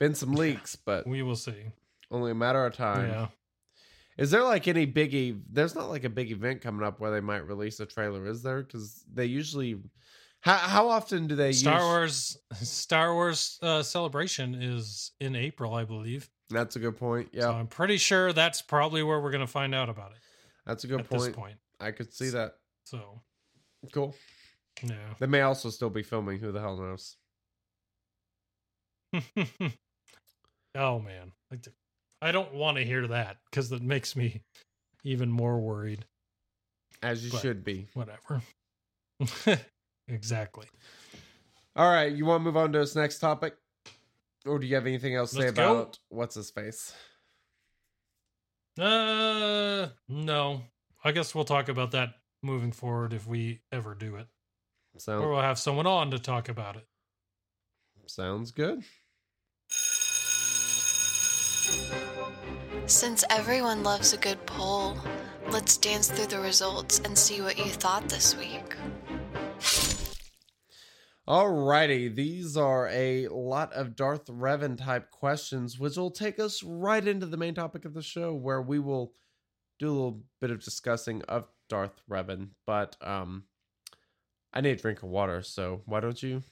[0.00, 1.54] Been some leaks, but we will see.
[2.10, 3.08] only a matter of time.
[3.08, 3.26] Yeah.
[4.18, 5.14] Is there like any big?
[5.14, 8.26] E- There's not like a big event coming up where they might release a trailer,
[8.26, 8.62] is there?
[8.62, 9.78] Because they usually
[10.40, 15.74] How how often do they Star use Wars Star Wars uh, celebration is in April,
[15.74, 16.28] I believe.
[16.52, 17.28] That's a good point.
[17.32, 17.42] Yeah.
[17.42, 20.18] So I'm pretty sure that's probably where we're going to find out about it
[20.66, 21.36] that's a good at this point.
[21.36, 21.56] point.
[21.80, 22.54] I could see that.
[22.86, 23.20] So,
[23.92, 24.14] Cool.
[24.82, 24.94] yeah.
[25.18, 27.16] They may also still be filming, who the hell knows.
[30.74, 31.32] oh man.
[32.20, 34.42] I don't want to hear that cuz that makes me
[35.04, 36.04] even more worried.
[37.02, 37.88] As you But- should be.
[37.94, 38.42] Whatever.
[40.08, 40.66] exactly.
[41.74, 43.56] All right, you want to move on to this next topic?
[44.46, 45.72] Or do you have anything else to say Let's go.
[45.72, 46.92] about what's his face?
[48.78, 50.62] Uh no.
[51.04, 52.10] I guess we'll talk about that
[52.42, 54.26] moving forward if we ever do it.
[55.08, 56.86] Or we'll have someone on to talk about it.
[58.06, 58.82] sounds good.
[62.86, 64.98] Since everyone loves a good poll,
[65.50, 68.76] let's dance through the results and see what you thought this week.
[71.32, 77.08] Alrighty, these are a lot of Darth Revan type questions, which will take us right
[77.08, 79.14] into the main topic of the show, where we will
[79.78, 82.48] do a little bit of discussing of Darth Revan.
[82.66, 83.44] But um,
[84.52, 86.42] I need a drink of water, so why don't you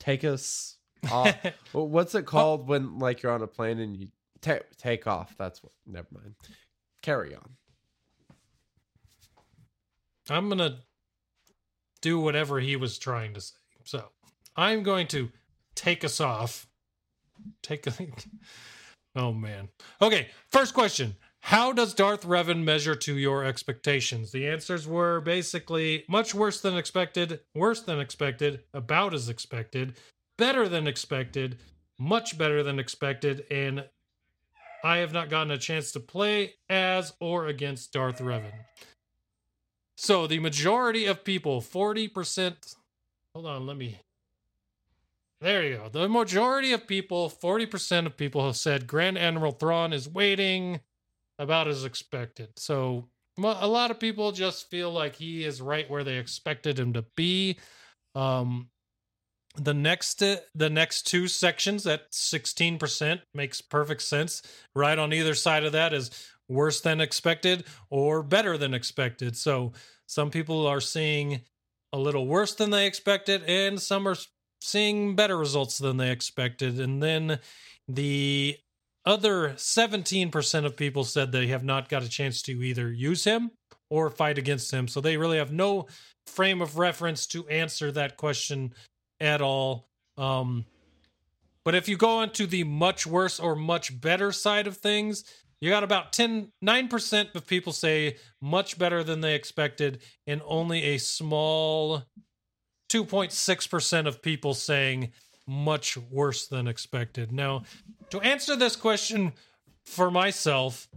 [0.00, 0.78] take us
[1.12, 1.36] off?
[1.70, 4.08] What's it called when like you're on a plane and you
[4.40, 5.36] ta- take off?
[5.38, 5.70] That's what.
[5.86, 6.34] Never mind.
[7.02, 7.50] Carry on.
[10.28, 10.78] I'm going to
[12.02, 13.54] do whatever he was trying to say.
[13.90, 14.04] So,
[14.54, 15.32] I'm going to
[15.74, 16.68] take us off.
[17.60, 17.92] Take a
[19.16, 19.68] Oh man.
[20.00, 21.16] Okay, first question.
[21.40, 24.30] How does Darth Revan measure to your expectations?
[24.30, 29.96] The answers were basically much worse than expected, worse than expected, about as expected,
[30.38, 31.58] better than expected,
[31.98, 33.88] much better than expected, and
[34.84, 38.52] I have not gotten a chance to play as or against Darth Revan.
[39.96, 42.76] So the majority of people, 40%.
[43.34, 44.00] Hold on, let me.
[45.40, 45.88] There you go.
[45.88, 50.80] The majority of people, 40% of people have said Grand Admiral Thrawn is waiting
[51.38, 52.50] about as expected.
[52.56, 53.08] So
[53.38, 57.04] a lot of people just feel like he is right where they expected him to
[57.16, 57.58] be.
[58.14, 58.68] Um,
[59.56, 64.42] the next the next two sections at 16% makes perfect sense.
[64.74, 66.10] Right on either side of that is
[66.48, 69.36] worse than expected or better than expected.
[69.36, 69.72] So
[70.06, 71.40] some people are seeing
[71.92, 74.16] a little worse than they expected, and some are
[74.60, 76.78] seeing better results than they expected.
[76.78, 77.40] And then
[77.88, 78.58] the
[79.04, 83.50] other 17% of people said they have not got a chance to either use him
[83.88, 84.86] or fight against him.
[84.86, 85.86] So they really have no
[86.26, 88.74] frame of reference to answer that question
[89.18, 89.88] at all.
[90.16, 90.64] Um,
[91.64, 95.24] but if you go into the much worse or much better side of things,
[95.60, 100.82] you got about 10 9% of people say much better than they expected and only
[100.82, 102.04] a small
[102.90, 105.12] 2.6% of people saying
[105.46, 107.32] much worse than expected.
[107.32, 107.62] Now,
[108.10, 109.32] to answer this question
[109.84, 110.88] for myself,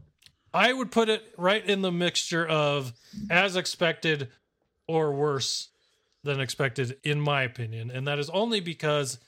[0.54, 2.94] I would put it right in the mixture of
[3.30, 4.30] as expected
[4.88, 5.70] or worse
[6.24, 7.92] than expected, in my opinion.
[7.92, 9.20] And that is only because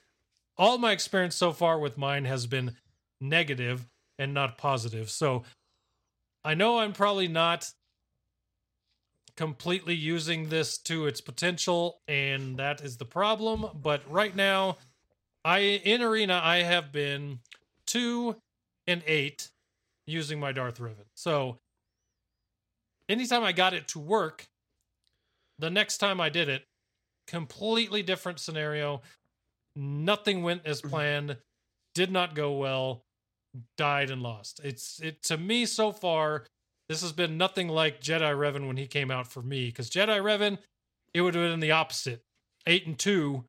[0.58, 2.76] all my experience so far with mine has been
[3.20, 3.88] negative
[4.20, 5.10] and not positive.
[5.10, 5.44] So
[6.44, 7.72] I know I'm probably not
[9.36, 13.68] completely using this to its potential, and that is the problem.
[13.82, 14.78] But right now,
[15.44, 17.40] I in arena I have been
[17.86, 18.36] two
[18.88, 19.50] and eight
[20.08, 21.06] using my Darth Revan.
[21.16, 21.60] So
[23.10, 24.48] anytime I got it to work,
[25.60, 26.64] the next time I did it,
[27.28, 29.02] completely different scenario.
[29.76, 30.90] Nothing went as mm-hmm.
[30.90, 31.38] planned,
[31.94, 33.05] did not go well,
[33.78, 34.62] died and lost.
[34.64, 36.46] It's it to me so far.
[36.88, 40.20] This has been nothing like Jedi Revan when he came out for me because Jedi
[40.22, 40.60] Revan,
[41.14, 42.24] it would have been the opposite.
[42.68, 43.46] Eight and two,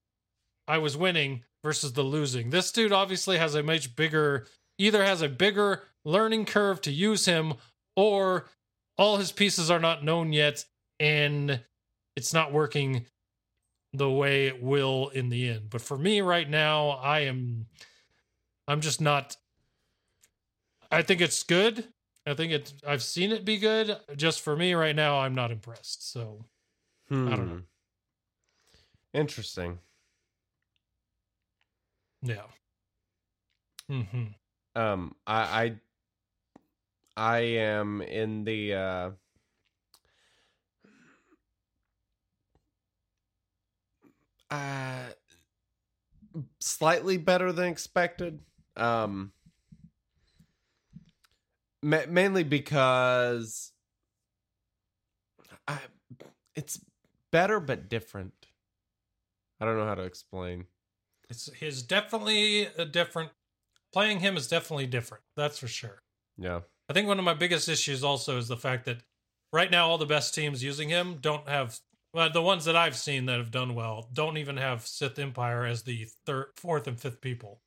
[0.66, 2.50] I was winning versus the losing.
[2.50, 4.46] This dude obviously has a much bigger,
[4.78, 7.54] either has a bigger learning curve to use him,
[7.94, 8.46] or
[8.96, 10.64] all his pieces are not known yet,
[11.00, 11.60] and
[12.16, 13.06] it's not working
[13.92, 15.70] the way it will in the end.
[15.70, 17.66] But for me right now, I am,
[18.68, 19.36] I'm just not.
[20.90, 21.88] I think it's good.
[22.26, 22.72] I think it.
[22.86, 23.96] I've seen it be good.
[24.16, 26.10] Just for me right now, I'm not impressed.
[26.12, 26.44] So
[27.08, 27.28] Hmm.
[27.28, 27.62] don't know.
[29.12, 29.78] Interesting.
[32.22, 32.42] yeah.
[33.90, 34.24] Mm-hmm.
[34.74, 35.76] Um, I,
[37.16, 38.74] I, I am in the.
[38.74, 39.10] uh
[44.50, 45.10] uh
[46.60, 48.40] slightly better than expected
[48.76, 49.32] um
[51.86, 53.72] ma- mainly because
[55.68, 55.78] I,
[56.54, 56.80] it's
[57.32, 58.32] better but different
[59.60, 60.66] I don't know how to explain.
[61.30, 63.30] It's his definitely a different.
[63.92, 65.24] Playing him is definitely different.
[65.34, 66.02] That's for sure.
[66.36, 66.60] Yeah.
[66.90, 68.98] I think one of my biggest issues also is the fact that
[69.52, 71.80] right now all the best teams using him don't have
[72.12, 75.64] well, the ones that I've seen that have done well don't even have Sith Empire
[75.64, 77.60] as the third, fourth, and fifth people.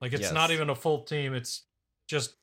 [0.00, 0.32] Like it's Yes.
[0.32, 1.34] not even a full team.
[1.34, 1.64] It's
[2.08, 2.36] just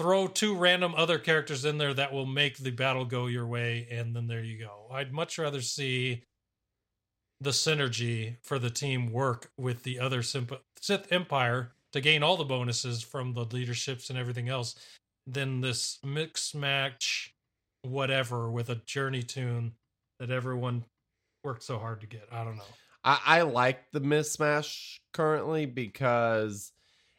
[0.00, 3.86] throw two random other characters in there that will make the battle go your way,
[3.90, 4.86] and then there you go.
[4.90, 6.22] I'd much rather see
[7.38, 12.44] the synergy for the team work with the other Sith Empire to gain all the
[12.44, 14.74] bonuses from the leaderships and everything else
[15.26, 17.34] than this mix match
[17.82, 19.72] whatever with a journey toon
[20.18, 20.86] that everyone
[21.44, 22.26] worked so hard to get.
[22.32, 22.62] I don't know.
[23.04, 26.72] I, I like the mismatch currently because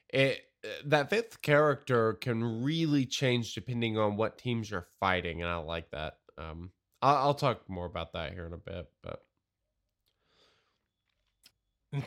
[0.10, 0.42] it
[0.86, 5.90] that fifth character can really change depending on what teams you're fighting, and I like
[5.92, 6.18] that.
[6.38, 9.24] Um, I'll, I'll talk more about that here in a bit, but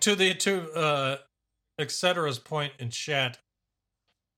[0.00, 1.18] to the to uh
[1.78, 3.38] etcetera's point in chat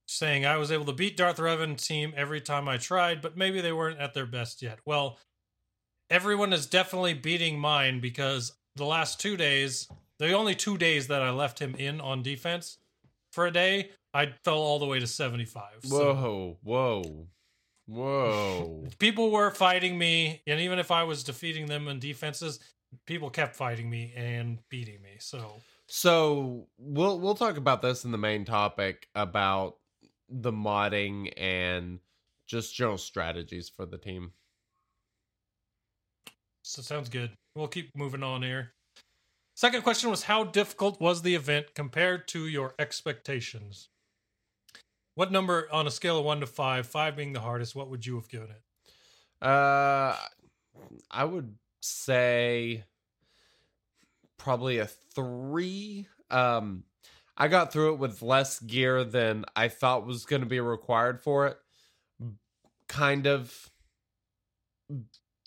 [0.09, 3.61] saying I was able to beat Darth Revan team every time I tried, but maybe
[3.61, 4.79] they weren't at their best yet.
[4.87, 5.19] Well,
[6.11, 9.89] everyone is definitely beating mine because the last two days,
[10.19, 12.79] the only two days that I left him in on defense
[13.33, 15.65] for a day, I fell all the way to 75.
[15.83, 17.27] So whoa, whoa,
[17.85, 18.85] whoa!
[18.99, 22.61] people were fighting me, and even if I was defeating them in defenses,
[23.05, 25.17] people kept fighting me and beating me.
[25.19, 29.77] So So we'll we'll talk about this in the main topic about
[30.31, 32.01] the modding and
[32.47, 34.33] just general strategies for the team.
[36.63, 37.33] So sounds good.
[37.55, 38.73] We'll keep moving on here.
[39.55, 43.91] Second question was how difficult was the event compared to your expectations?
[45.17, 48.05] What number on a scale of 1 to 5, 5 being the hardest, what would
[48.05, 49.45] you have given it?
[49.45, 50.15] Uh,
[51.11, 52.85] I would say
[54.37, 56.07] probably a three.
[56.31, 56.85] Um,
[57.35, 61.23] I got through it with less gear than I thought was going to be required
[61.23, 61.57] for it.
[62.87, 63.71] Kind of.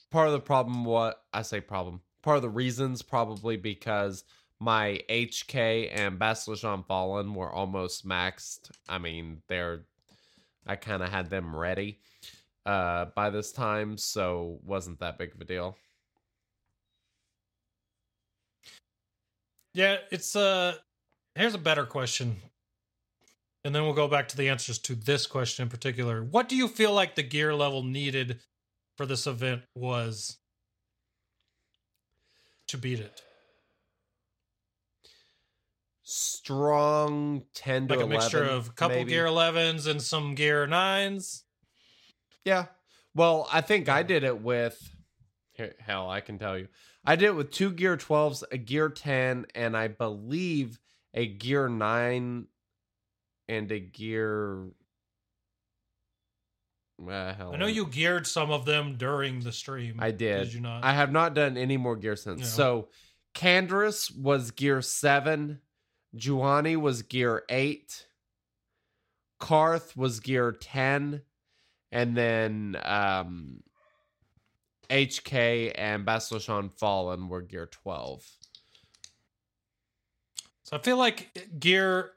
[0.09, 4.23] Part of the problem, what I say problem, part of the reasons probably because
[4.59, 8.71] my HK and on Fallen were almost maxed.
[8.87, 9.85] I mean, they're,
[10.67, 11.99] I kind of had them ready
[12.65, 15.77] uh by this time so wasn't that big of a deal
[19.73, 20.75] Yeah, it's uh
[21.35, 22.37] here's a better question.
[23.63, 26.23] And then we'll go back to the answers to this question in particular.
[26.23, 28.39] What do you feel like the gear level needed
[28.97, 30.37] for this event was
[32.67, 33.21] to beat it?
[36.11, 39.11] Strong 10 to Like a 11 mixture of a couple maybe.
[39.11, 41.43] gear 11s and some gear 9s?
[42.45, 42.65] yeah
[43.13, 44.81] well i think i did it with
[45.79, 46.67] hell i can tell you
[47.05, 50.79] i did it with two gear 12s a gear 10 and i believe
[51.13, 52.47] a gear 9
[53.49, 54.67] and a gear
[57.07, 59.95] uh, hell, I know you geared some of them during the stream.
[59.99, 60.45] I did.
[60.45, 60.83] Did you not?
[60.83, 62.49] I have not done any more gear since.
[62.49, 62.89] So
[63.33, 65.59] Canderous was gear seven,
[66.15, 68.07] Juhani was gear eight,
[69.39, 71.21] Carth was gear ten,
[71.91, 73.63] and then um
[74.89, 78.25] HK and Bastila Shan Fallen were gear twelve.
[80.63, 82.11] So I feel like gear,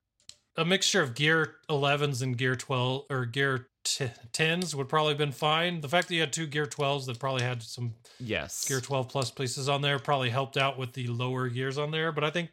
[0.57, 5.33] a mixture of gear 11s and gear 12 or gear t- 10s would probably been
[5.33, 5.81] fine.
[5.81, 8.69] The fact that you had two gear 12s that probably had some Yes.
[8.69, 12.13] gear 12 plus pieces on there probably helped out with the lower gears on there.
[12.13, 12.51] But I think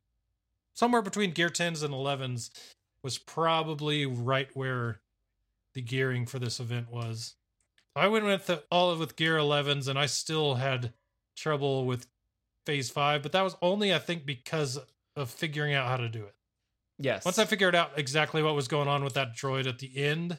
[0.80, 2.52] somewhere between gear 10s and 11s
[3.04, 5.02] was probably right where
[5.74, 7.36] the gearing for this event was.
[7.98, 10.94] I went with the, all of with gear 11s and I still had
[11.36, 12.08] trouble with
[12.66, 14.80] phase 5, but that was only I think because
[15.18, 16.36] of figuring out how to do it.
[16.98, 17.26] yes.
[17.26, 20.38] Once I figured out exactly what was going on with that droid at the end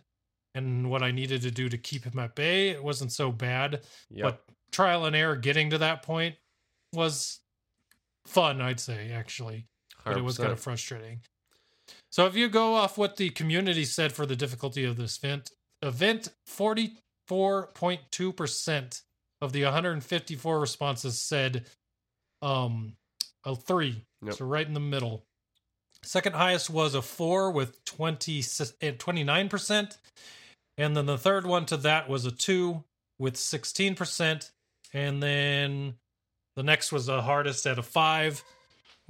[0.54, 3.82] and what I needed to do to keep him at bay, it wasn't so bad.
[4.10, 4.24] Yep.
[4.24, 6.36] But trial and error getting to that point
[6.94, 7.40] was
[8.24, 9.66] fun, I'd say, actually.
[10.04, 11.20] But it was kind of frustrating.
[12.10, 15.50] So if you go off what the community said for the difficulty of this event,
[15.82, 19.02] event 44.2%
[19.42, 21.66] of the 154 responses said
[22.42, 22.94] um
[23.44, 24.04] a 3.
[24.22, 24.34] Yep.
[24.34, 25.24] So right in the middle.
[26.02, 29.98] Second highest was a 4 with 20 eh, 29%.
[30.78, 32.82] And then the third one to that was a 2
[33.18, 34.50] with 16%.
[34.92, 35.94] And then
[36.56, 38.44] the next was the hardest at a 5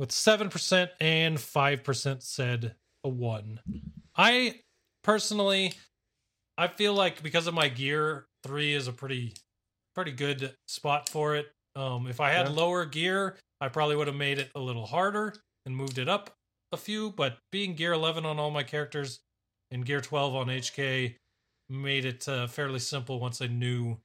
[0.01, 2.75] with 7% and 5% said
[3.05, 3.61] a 1.
[4.17, 4.61] I
[5.05, 5.75] personally
[6.57, 9.35] I feel like because of my gear, 3 is a pretty
[9.95, 11.53] pretty good spot for it.
[11.77, 12.55] Um if I had Yeah.
[12.55, 15.35] lower gear, I probably would have made it a little harder
[15.67, 16.35] and moved it up
[16.73, 19.21] a few, but being gear 11 on all my characters
[19.71, 21.17] and gear 12 on HK
[21.69, 23.99] made it uh, fairly simple once I knew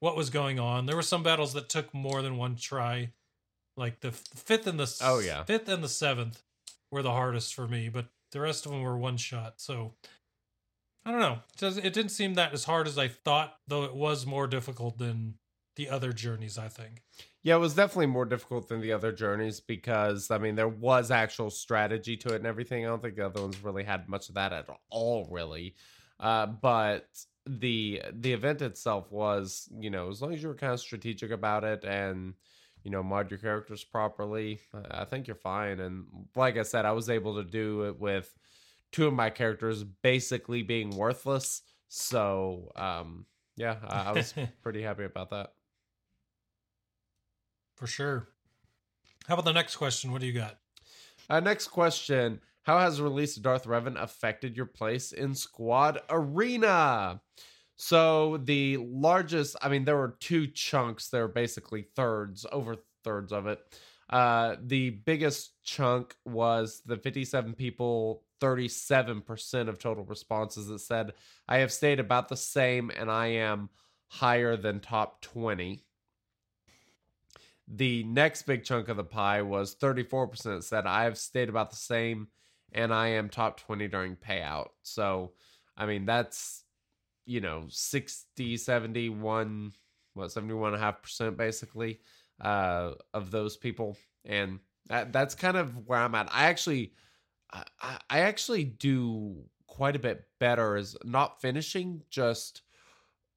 [0.00, 0.86] what was going on.
[0.86, 3.12] There were some battles that took more than one try,
[3.78, 5.44] like the fifth and the Oh, yeah.
[5.44, 6.42] fifth and the seventh
[6.90, 9.54] were the hardest for me, but the rest of them were one shot.
[9.60, 9.94] So
[11.04, 11.38] I don't know.
[11.60, 15.34] It, didn't seem that as hard as I thought, though it was more difficult than
[15.76, 16.58] the other journeys.
[16.58, 17.02] I think.
[17.42, 21.10] Yeah, it was definitely more difficult than the other journeys because I mean there was
[21.10, 22.84] actual strategy to it and everything.
[22.84, 25.74] I don't think the other ones really had much of that at all, really.
[26.20, 27.06] Uh, but
[27.46, 31.30] the the event itself was, you know, as long as you were kind of strategic
[31.30, 32.34] about it and
[32.88, 35.78] you know mod your characters properly, I I think you're fine.
[35.78, 38.34] And like I said, I was able to do it with
[38.92, 41.60] two of my characters basically being worthless.
[41.88, 43.26] So um,
[43.56, 44.32] yeah, I, I was
[44.62, 45.52] pretty happy about that.
[47.76, 48.28] For sure.
[49.26, 50.10] How about the next question?
[50.10, 50.56] What do you got?
[51.28, 52.40] Uh, next question.
[52.62, 57.20] How has the release of Darth Revan affected your place in Squad Arena?
[57.78, 61.08] So the largest, I mean, there were two chunks.
[61.08, 63.60] There were basically thirds, over thirds of it.
[64.10, 71.12] Uh, the biggest chunk was the 57 people, 37% of total responses that said,
[71.46, 73.70] I have stayed about the same and I am
[74.08, 75.84] higher than top 20.
[77.68, 81.76] The next big chunk of the pie was 34% said, I have stayed about the
[81.76, 82.26] same
[82.72, 84.70] and I am top 20 during payout.
[84.82, 85.32] So,
[85.76, 86.64] I mean, that's,
[87.28, 89.72] you know, 60, 71,
[90.14, 92.00] what, 71.5% basically
[92.40, 93.98] uh, of those people.
[94.24, 96.30] And that, that's kind of where I'm at.
[96.32, 96.94] I actually,
[97.52, 102.62] I, I actually do quite a bit better as not finishing, just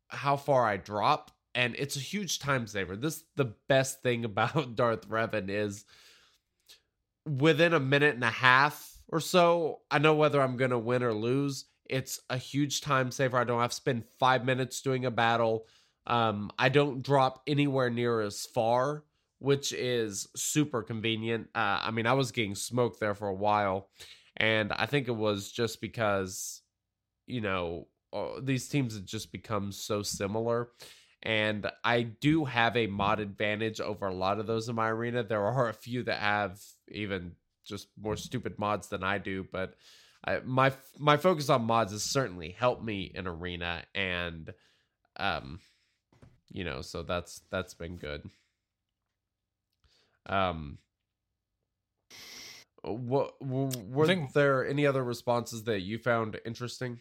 [0.07, 1.29] how far I drop.
[1.53, 2.95] And it's a huge time saver.
[2.95, 5.83] This the best thing about Darth Revan is
[7.25, 11.13] within a minute and a half or so, I know whether I'm gonna win or
[11.13, 11.65] lose.
[11.91, 13.37] It's a huge time saver.
[13.37, 15.67] I don't have to spend five minutes doing a battle.
[16.07, 19.03] Um, I don't drop anywhere near as far,
[19.39, 21.49] which is super convenient.
[21.53, 23.89] Uh, I mean, I was getting smoked there for a while,
[24.37, 26.61] and I think it was just because,
[27.27, 30.69] you know, uh, these teams have just become so similar.
[31.23, 35.23] And I do have a mod advantage over a lot of those in my arena.
[35.23, 37.33] There are a few that have even
[37.65, 39.75] just more stupid mods than I do, but
[40.25, 44.53] I, my my focus on mods has certainly helped me in arena, and
[45.17, 45.59] um,
[46.51, 48.29] you know, so that's that's been good.
[50.27, 50.77] Um,
[52.83, 56.99] what w- were think- there any other responses that you found interesting?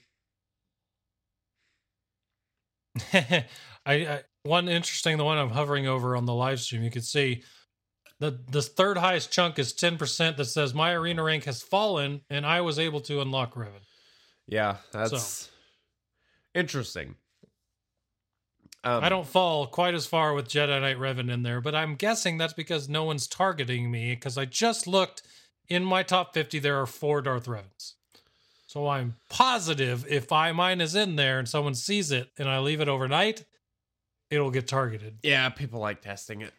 [3.13, 3.45] I,
[3.87, 6.83] I one interesting the one I'm hovering over on the live stream.
[6.83, 7.43] You can see
[8.21, 12.21] the the third highest chunk is ten percent that says my arena rank has fallen
[12.31, 13.83] and I was able to unlock Revan.
[14.47, 15.51] Yeah, that's
[16.55, 17.17] interesting.
[18.83, 21.97] Um, I don't fall quite as far with Jedi Knight Revan in there, but I'm
[21.97, 24.15] guessing that's because no one's targeting me.
[24.15, 25.23] Because I just looked
[25.69, 27.95] in my top 50, there are four Darth Revans.
[28.67, 32.61] So I'm positive if I mine is in there and someone sees it and I
[32.61, 33.45] leave it overnight,
[34.31, 35.19] it'll get targeted.
[35.23, 36.55] Yeah, people like testing it.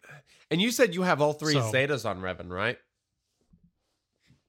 [0.52, 2.78] And you said you have all three So- Zetas on Revan, right?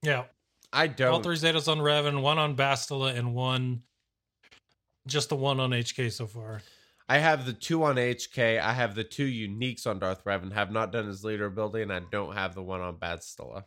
[0.02, 0.26] Yeah,
[0.74, 1.14] I don't.
[1.14, 3.84] all three Zetas on Revan, one on Bastila, and one,
[5.08, 6.62] just the one on HK so far.
[7.08, 8.60] I have the two on HK.
[8.60, 10.52] I have the two uniques on Darth Revan.
[10.52, 13.64] Have not done his leader ability, and I don't have the one on Bastila.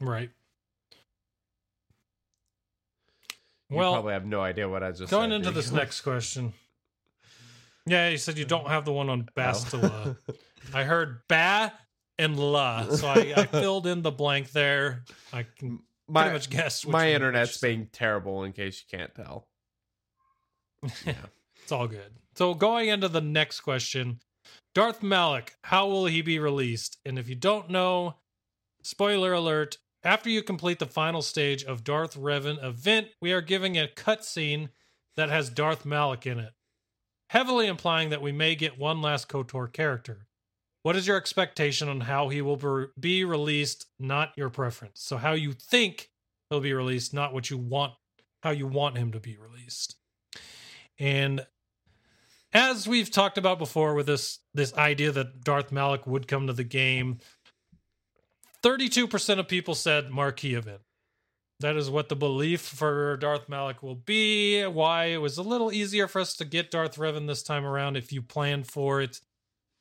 [0.00, 0.30] Right.
[3.68, 6.52] You well, probably have no idea what I just Going into this next question.
[7.90, 9.40] Yeah, you said you don't have the one on oh.
[9.40, 10.16] Bastila.
[10.74, 11.72] I heard ba
[12.20, 15.02] and la, so I, I filled in the blank there.
[15.32, 16.84] I can my pretty much guess.
[16.84, 18.44] Which my internet's being terrible.
[18.44, 19.48] In case you can't tell.
[21.04, 21.14] Yeah.
[21.62, 22.16] It's all good.
[22.34, 24.18] So going into the next question,
[24.74, 26.96] Darth Malik, how will he be released?
[27.04, 28.16] And if you don't know,
[28.82, 33.78] spoiler alert: after you complete the final stage of Darth Revan event, we are giving
[33.78, 34.70] a cutscene
[35.16, 36.52] that has Darth Malik in it,
[37.30, 40.26] heavily implying that we may get one last KOTOR character.
[40.82, 45.00] What is your expectation on how he will be- released, not your preference?
[45.00, 46.10] So how you think
[46.48, 47.92] he'll be released, not what you want,
[48.42, 49.94] how you want him to be released.
[50.98, 51.46] And
[52.52, 56.52] as we've talked about before with this this idea that Darth Malik would come to
[56.52, 57.18] the game,
[58.64, 60.80] 32% of people said marquee event.
[61.60, 64.64] That is what the belief for Darth Malik will be.
[64.64, 67.96] Why it was a little easier for us to get Darth Revan this time around
[67.96, 69.20] if you planned for it.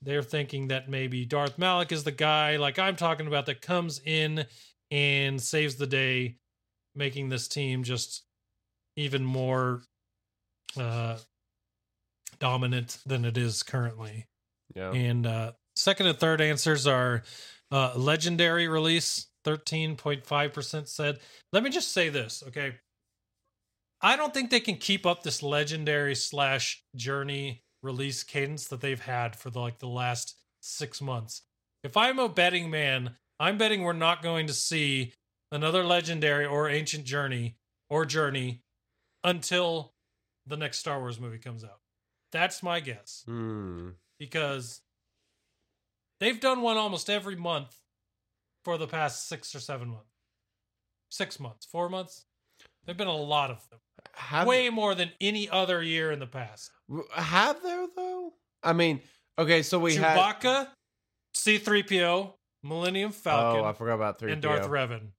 [0.01, 4.01] they're thinking that maybe Darth Malik is the guy, like I'm talking about, that comes
[4.05, 4.45] in
[4.91, 6.37] and saves the day,
[6.95, 8.23] making this team just
[8.95, 9.81] even more
[10.77, 11.17] uh,
[12.39, 14.25] dominant than it is currently.
[14.75, 14.91] Yeah.
[14.91, 17.23] And uh, second and third answers are
[17.71, 19.27] uh, legendary release,
[19.57, 21.19] 13.5% said.
[21.51, 22.75] Let me just say this, okay?
[24.01, 28.99] I don't think they can keep up this legendary slash journey release cadence that they've
[28.99, 31.41] had for the, like the last six months.
[31.83, 35.13] If I'm a betting man, I'm betting we're not going to see
[35.51, 37.57] another legendary or ancient journey
[37.89, 38.61] or journey
[39.23, 39.93] until
[40.45, 41.79] the next Star Wars movie comes out.
[42.31, 43.89] That's my guess Hmm.
[44.19, 44.81] because
[46.19, 47.75] they've done one almost every month
[48.65, 50.05] for the past six or seven months.
[51.09, 52.25] Six months, four months.
[52.85, 53.79] There've been a lot of them,
[54.13, 56.71] Have, way more than any other year in the past.
[57.13, 58.33] have there though?
[58.63, 59.01] I mean,
[59.37, 60.17] okay, so we had.
[60.17, 60.67] Chewbacca,
[61.35, 62.33] C-3PO,
[62.63, 64.31] Millennium Falcon, Oh, I forgot about three.
[64.31, 65.09] and Darth Revan.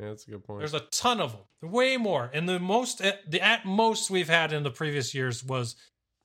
[0.00, 0.60] Yeah, that's a good point.
[0.60, 2.30] There's a ton of them, way more.
[2.32, 5.76] And the most, the at most we've had in the previous years was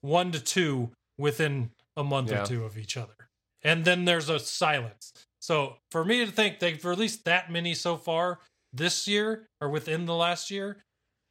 [0.01, 2.43] one to two within a month Yeah.
[2.43, 3.29] or two of each other,
[3.63, 5.11] and then there's a silence.
[5.45, 8.39] So for me to think they've released that many so far
[8.73, 10.83] this year or within the last year,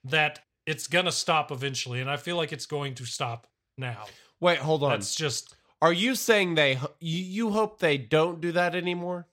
[0.05, 4.05] that it's gonna stop eventually, and I feel like it's going to stop now.
[4.39, 4.91] Wait, hold on.
[4.91, 6.79] That's just Are you saying they?
[7.01, 9.27] You, you hope they don't do that anymore?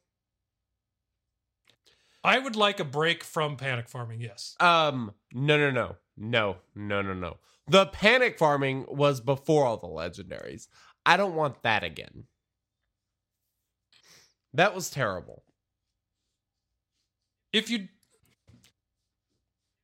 [2.23, 4.21] I would like a break from panic farming.
[4.21, 4.55] Yes.
[4.59, 7.37] Um, no, no, no, no, no, no, no.
[7.67, 10.67] The panic farming was before all the legendaries.
[11.05, 12.25] I don't want that again.
[14.53, 15.43] That was terrible.
[17.53, 17.87] if you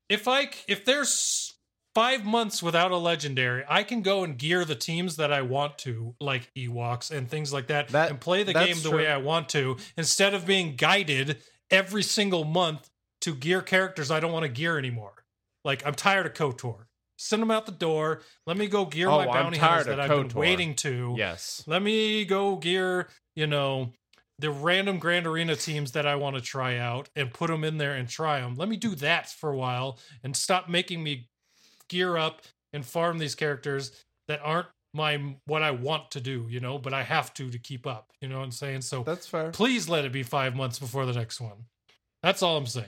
[0.10, 1.54] if I if there's
[1.94, 5.80] five months without a legendary i can go and gear the teams that i want
[5.80, 9.00] to like ewoks and things like that, That- and play the game the true.
[9.00, 11.42] way i want to instead of being guided
[11.72, 12.88] every single month
[13.22, 15.24] to gear characters i don't want to gear anymore
[15.66, 16.86] like i'm tired of kotor
[17.18, 20.08] send them out the door let me go gear Oh, my bounty hunters that i've
[20.30, 21.64] been waiting to Yes.
[21.66, 23.92] let me go gear, you know,
[24.40, 27.78] the random Grand Arena teams that I want to try out and put them in
[27.78, 28.56] there and try them.
[28.56, 31.30] Let me do that for a while and stop making me
[31.90, 32.42] gear up
[32.74, 33.92] and farm these characters
[34.28, 37.60] that aren't my what I want to do, you know, but I have to to
[37.60, 38.12] keep up.
[38.22, 38.82] You know what I'm saying?
[38.82, 39.52] So That's fair.
[39.52, 41.66] please let it be five months before the next one.
[42.24, 42.86] That's all I'm saying.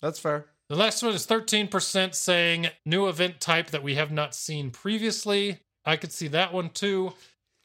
[0.00, 0.46] That's fair.
[0.68, 5.60] The next one is 13% saying new event type that we have not seen previously.
[5.84, 7.14] I could see that one too.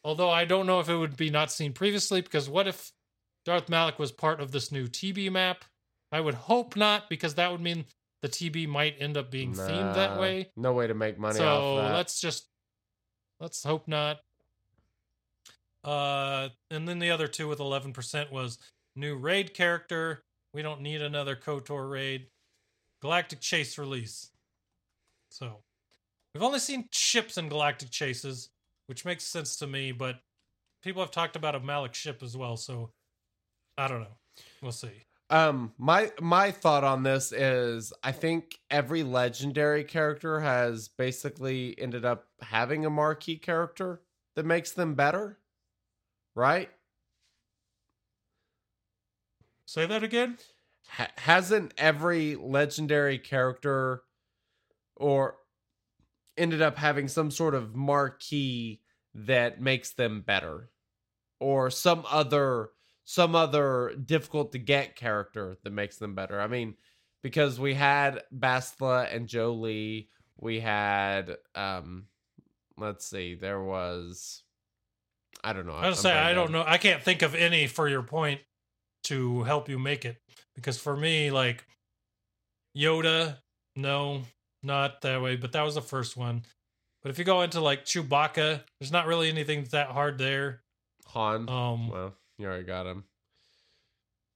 [0.03, 2.91] Although I don't know if it would be not seen previously because what if
[3.45, 5.63] Darth Malik was part of this new TB map?
[6.11, 7.85] I would hope not because that would mean
[8.21, 10.51] the TB might end up being themed that way.
[10.55, 11.95] No way to make money so off that.
[11.95, 12.47] let's just
[13.39, 14.19] let's hope not.
[15.83, 18.59] Uh and then the other two with 11% was
[18.95, 20.23] new raid character.
[20.53, 22.27] We don't need another KOTOR raid.
[23.01, 24.29] Galactic Chase release.
[25.29, 25.63] So
[26.33, 28.49] we've only seen ships in Galactic Chases,
[28.87, 30.19] which makes sense to me, but
[30.81, 32.91] people have talked about a Malik ship as well, so
[33.77, 34.17] I don't know.
[34.61, 35.05] We'll see.
[35.29, 42.05] Um, my my thought on this is I think every legendary character has basically ended
[42.05, 44.01] up having a marquee character
[44.35, 45.39] that makes them better,
[46.35, 46.69] right?
[49.65, 50.37] Say that again?
[50.89, 54.03] Ha- hasn't every legendary character
[54.95, 55.37] or
[56.37, 58.81] ended up having some sort of marquee
[59.13, 60.69] that makes them better
[61.39, 62.69] or some other
[63.05, 66.39] some other difficult to get character that makes them better.
[66.39, 66.75] I mean
[67.21, 70.07] because we had Bastila and Jolee
[70.39, 72.05] we had um
[72.77, 74.43] let's see there was
[75.43, 75.73] i don't know.
[75.73, 76.63] I was say I don't know.
[76.65, 78.41] I can't think of any for your point
[79.05, 80.17] to help you make it.
[80.55, 81.65] Because for me, like
[82.77, 83.37] Yoda,
[83.75, 84.23] no,
[84.63, 85.35] not that way.
[85.35, 86.43] But that was the first one.
[87.01, 90.61] But if you go into like Chewbacca, there's not really anything that hard there.
[91.07, 93.03] Han Um, well you already got him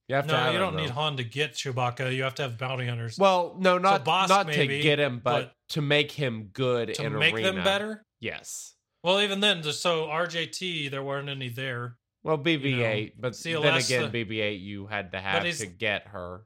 [0.08, 0.94] you have to no, have you him, don't need though.
[0.94, 2.14] Han to get Chewbacca.
[2.14, 5.20] You have to have bounty hunters Well, no, not boss not maybe, to get him,
[5.22, 7.52] but, but to make him good to make arena.
[7.52, 8.06] them better.
[8.18, 8.74] Yes.
[9.04, 11.98] Well, even then, so RJT, there weren't any there.
[12.24, 16.40] Well, BB-8, but CLS, then again, uh, BB-8 you had to have to get her.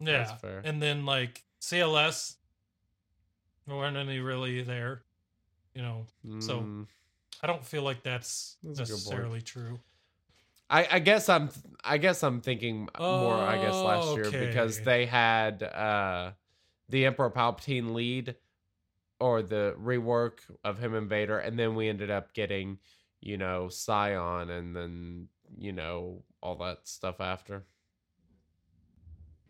[0.00, 0.62] Yeah, That's fair.
[0.64, 2.36] and then like CLS,
[3.66, 5.02] there weren't any really there.
[5.74, 6.06] You know,
[6.40, 6.86] So, Mm,
[7.42, 8.98] I don't feel like that's, That's a good point.
[9.04, 9.80] necessarily true.
[10.70, 11.50] I, I guess I'm
[11.84, 13.34] I guess I'm thinking more.
[13.34, 16.32] I guess last year because they had uh
[16.88, 18.34] the Emperor Palpatine lead
[19.20, 22.78] or the rework of him and Vader, and then we ended up getting,
[23.20, 27.64] you know, Sion, and then you know all that stuff after.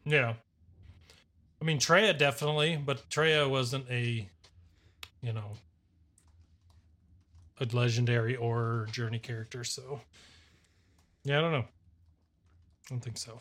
[0.04, 0.34] Yeah.
[1.64, 4.28] I mean, Traya definitely, but Traya wasn't a,
[5.22, 5.52] you know,
[7.58, 9.64] a legendary or journey character.
[9.64, 10.02] So,
[11.24, 11.64] yeah, I don't know.
[11.64, 13.40] I don't think so.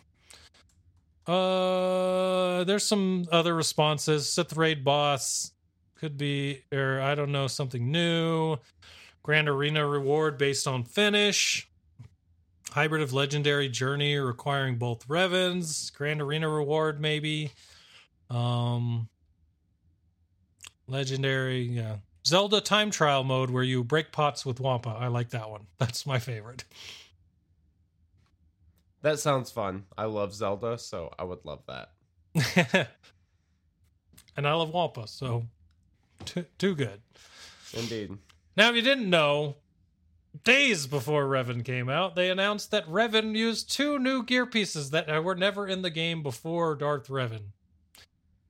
[1.30, 4.32] Uh, there's some other responses.
[4.32, 5.52] Sith raid boss
[5.96, 8.56] could be, or I don't know, something new.
[9.22, 11.68] Grand Arena reward based on finish.
[12.72, 15.94] Hybrid of legendary journey requiring both Revans.
[15.94, 17.52] Grand Arena reward maybe.
[18.34, 19.10] Um,
[20.88, 21.98] legendary, yeah.
[22.26, 24.90] Zelda time trial mode where you break pots with Wampa.
[24.90, 25.68] I like that one.
[25.78, 26.64] That's my favorite.
[29.02, 29.84] That sounds fun.
[29.98, 31.92] I love Zelda, so I would love that.
[34.38, 35.46] and I love Wampa, so
[36.24, 37.02] too, too good.
[37.74, 38.18] Indeed.
[38.56, 39.58] Now, if you didn't know,
[40.44, 45.24] days before Revan came out, they announced that Revan used two new gear pieces that
[45.24, 47.53] were never in the game before Darth Revan.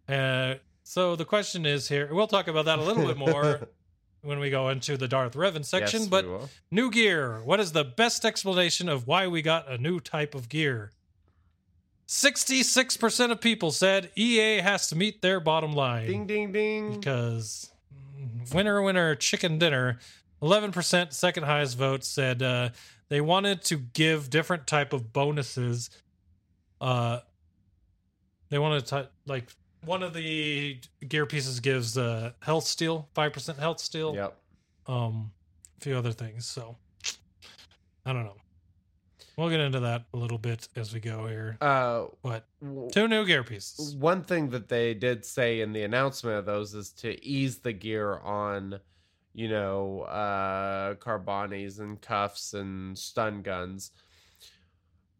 [0.08, 3.68] Uh, so the question is here, we'll talk about that a little bit more
[4.22, 6.26] when we go into the Darth Revan section, Yes, but
[6.72, 7.42] new gear.
[7.44, 10.92] What is the best explanation of why we got a new type of gear?
[12.08, 17.00] 66% of people said EA has to meet their bottom line ding ding ding.
[17.00, 17.72] because
[18.54, 20.00] winner winner chicken dinner
[20.42, 22.70] 11% second highest vote said uh,
[23.08, 25.90] they wanted to give different type of bonuses
[26.82, 27.20] uh
[28.50, 29.48] they wanted to like
[29.86, 34.38] one of the gear pieces gives uh health steal 5% health steal Yep.
[34.88, 35.32] um
[35.78, 36.78] a few other things so
[38.06, 38.36] i don't know.
[39.36, 42.46] We'll get into that a little bit as we go here Uh, but
[42.92, 43.96] two new gear pieces.
[43.96, 47.74] one thing that they did say in the announcement of those is to ease the
[47.74, 48.80] gear on,
[49.34, 53.90] you know, uh, carbantis and cuffs and stun guns,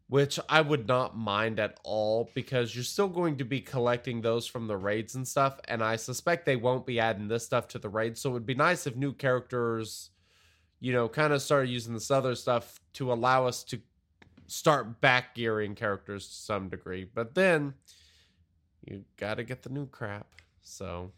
[0.08, 4.46] which I would not mind at all because you're still going to be collecting those
[4.46, 7.78] from the raids and stuff, and I suspect they won't be adding this stuff to
[7.78, 8.20] the raids.
[8.20, 10.10] So it would be nice if new characters,
[10.80, 13.80] you know, kind of started using this other stuff to allow us to
[14.46, 17.08] start back gearing characters to some degree.
[17.12, 17.74] But then
[18.84, 20.26] you got to get the new crap.
[20.62, 21.12] So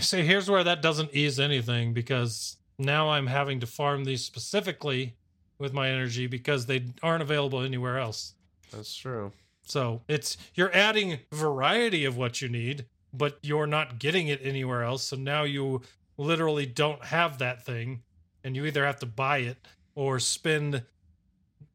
[0.00, 5.16] See, here's where that doesn't ease anything because now I'm having to farm these specifically
[5.58, 8.34] with my energy because they aren't available anywhere else.
[8.70, 9.32] that's true.
[9.66, 14.82] So it's you're adding variety of what you need, but you're not getting it anywhere
[14.82, 15.04] else.
[15.04, 15.80] So now you
[16.18, 18.02] literally don't have that thing,
[18.42, 19.56] and you either have to buy it
[19.94, 20.82] or spend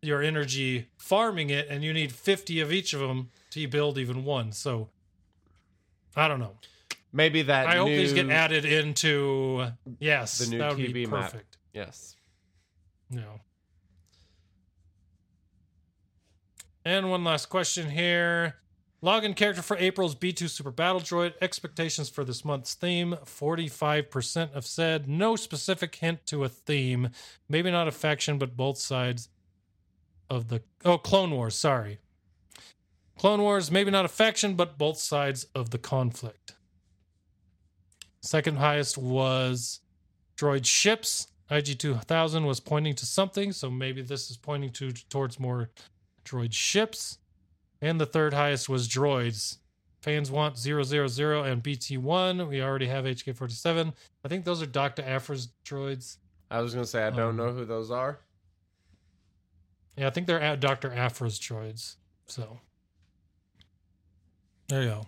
[0.01, 4.23] your energy farming it, and you need 50 of each of them to build even
[4.23, 4.51] one.
[4.51, 4.89] So
[6.15, 6.57] I don't know.
[7.11, 7.65] Maybe that.
[7.67, 9.65] I hope new, these get added into
[9.99, 11.31] yes, The new that would be TB map.
[11.31, 11.57] perfect.
[11.73, 12.15] Yes.
[13.09, 13.39] No.
[16.89, 18.55] And one last question here.
[19.03, 21.33] Login character for April's B2 Super Battle Droid.
[21.39, 23.15] Expectations for this month's theme.
[23.25, 27.09] 45% have said no specific hint to a theme.
[27.47, 29.29] Maybe not a faction, but both sides
[30.31, 30.63] of the.
[30.83, 31.99] Oh, Clone Wars, sorry.
[33.19, 36.55] Clone Wars, maybe not a faction, but both sides of the conflict.
[38.19, 39.81] Second highest was
[40.35, 41.27] droid ships.
[41.51, 45.69] IG2000 was pointing to something, so maybe this is pointing to towards more
[46.29, 47.17] droid ships.
[47.81, 49.57] And the third highest was droids.
[50.01, 52.47] Fans want 000 and BT1.
[52.47, 53.93] We already have HK47.
[54.23, 55.03] I think those are Dr.
[55.03, 56.17] Aphra's droids.
[56.51, 58.19] I was gonna say I don't Um, know who those are.
[59.97, 60.91] Yeah, I think they're at Dr.
[60.93, 61.95] Aphra's droids.
[62.27, 62.59] So
[64.67, 65.05] there you go.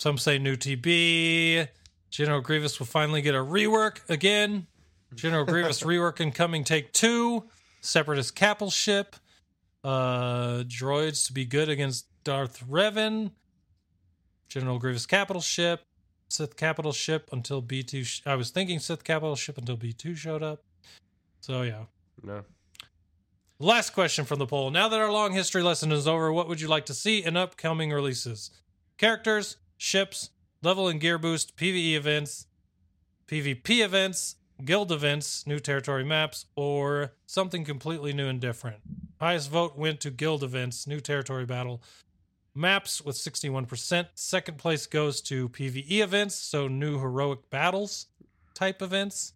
[0.00, 1.68] Some say new TB.
[2.10, 4.66] General Grievous will finally get a rework again.
[5.14, 7.44] General Grievous rework incoming take two.
[7.80, 9.16] Separatist capital ship.
[9.84, 13.30] Uh droids to be good against Darth Revan.
[14.48, 15.84] General Grievous capital ship.
[16.30, 20.42] Sith capital ship until B2 sh- I was thinking Sith capital ship until B2 showed
[20.42, 20.62] up.
[21.40, 21.84] So yeah.
[22.22, 22.44] No.
[23.58, 24.70] Last question from the poll.
[24.70, 27.36] Now that our long history lesson is over, what would you like to see in
[27.36, 28.50] upcoming releases?
[28.98, 30.30] Characters, ships,
[30.62, 32.46] level and gear boost, PvE events,
[33.26, 38.78] PvP events, guild events, new territory maps, or something completely new and different?
[39.20, 41.82] Highest vote went to guild events, new territory battle,
[42.54, 44.06] maps with 61%.
[44.14, 48.06] Second place goes to PvE events, so new heroic battles
[48.54, 49.32] type events.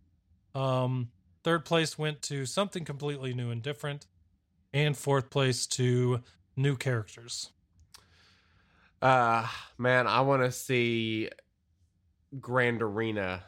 [0.54, 1.10] Um,
[1.44, 4.06] third place went to something completely new and different.
[4.74, 6.22] And fourth place to
[6.56, 7.50] new characters.
[9.02, 9.46] Uh
[9.76, 11.28] man, I want to see
[12.40, 13.42] grand arena,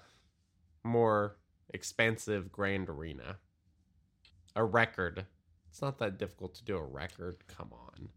[0.82, 1.36] more
[1.74, 3.36] expansive grand arena.
[4.56, 5.26] A record.
[5.68, 7.36] It's not that difficult to do a record.
[7.48, 8.09] Come on.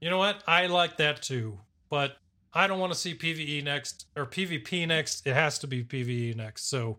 [0.00, 0.42] You know what?
[0.46, 1.58] I like that too,
[1.90, 2.16] but
[2.54, 5.26] I don't want to see PVE next or PvP next.
[5.26, 6.70] It has to be PVE next.
[6.70, 6.98] So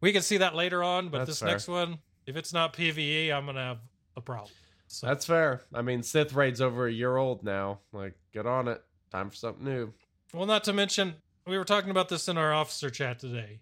[0.00, 1.48] we can see that later on, but That's this fair.
[1.48, 3.78] next one, if it's not PVE, I'm gonna have
[4.16, 4.52] a problem.
[4.86, 5.62] So That's fair.
[5.74, 7.80] I mean, Sith Raid's over a year old now.
[7.92, 8.82] Like, get on it.
[9.10, 9.92] Time for something new.
[10.32, 11.14] well, not to mention
[11.46, 13.60] we were talking about this in our officer chat today.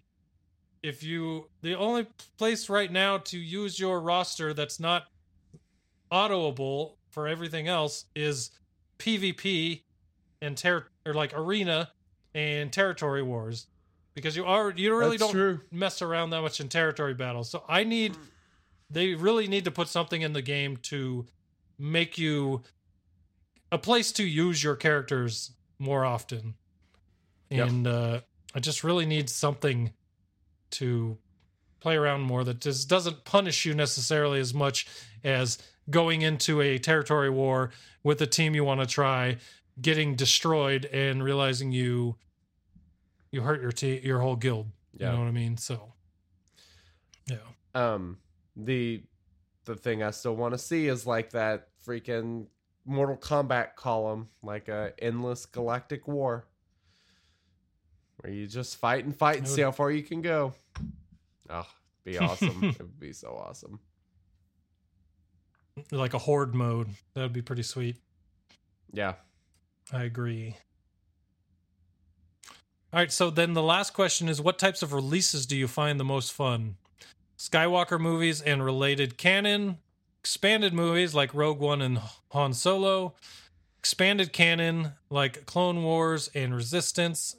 [0.85, 2.05] If you the only
[2.37, 5.05] place right now to use your roster that's not
[6.11, 8.51] autoable for everything else is
[8.99, 9.81] PvP
[10.41, 11.89] and ter- or like arena
[12.35, 13.65] and territory wars
[14.13, 15.61] because you are you really That's don't true.
[15.71, 17.49] mess around that much in territory battles.
[17.49, 18.15] So I need
[18.91, 21.25] they really need to put something in the game to
[21.79, 22.61] make you
[23.71, 26.53] a place to use your characters more often.
[27.49, 27.67] Yep.
[27.67, 28.19] And uh
[28.53, 29.91] I just really need something
[30.71, 31.17] to
[31.79, 34.87] play around more that just doesn't punish you necessarily as much
[35.23, 35.57] as
[35.89, 37.71] going into a territory war
[38.03, 39.37] with a team you want to try,
[39.81, 42.15] getting destroyed and realizing you
[43.31, 44.67] you hurt your te- your whole guild.
[44.93, 45.07] Yeah.
[45.07, 45.57] You know what I mean?
[45.57, 45.93] So
[47.27, 47.37] yeah.
[47.73, 48.17] Um,
[48.55, 49.03] the
[49.65, 52.47] the thing I still want to see is like that freaking
[52.85, 56.45] Mortal Kombat column, like a endless galactic war,
[58.25, 60.53] where you just fight and fight and see how far you can go.
[61.49, 61.67] Oh,
[62.03, 62.63] be awesome!
[62.63, 63.79] it would be so awesome.
[65.91, 66.87] Like a horde mode.
[67.13, 67.97] That would be pretty sweet.
[68.91, 69.13] Yeah.
[69.91, 70.55] I agree.
[72.91, 75.99] All right, so then the last question is what types of releases do you find
[75.99, 76.77] the most fun?
[77.37, 79.77] Skywalker movies and related canon,
[80.19, 81.99] expanded movies like Rogue One and
[82.31, 83.13] Han Solo,
[83.77, 87.35] expanded canon like Clone Wars and Resistance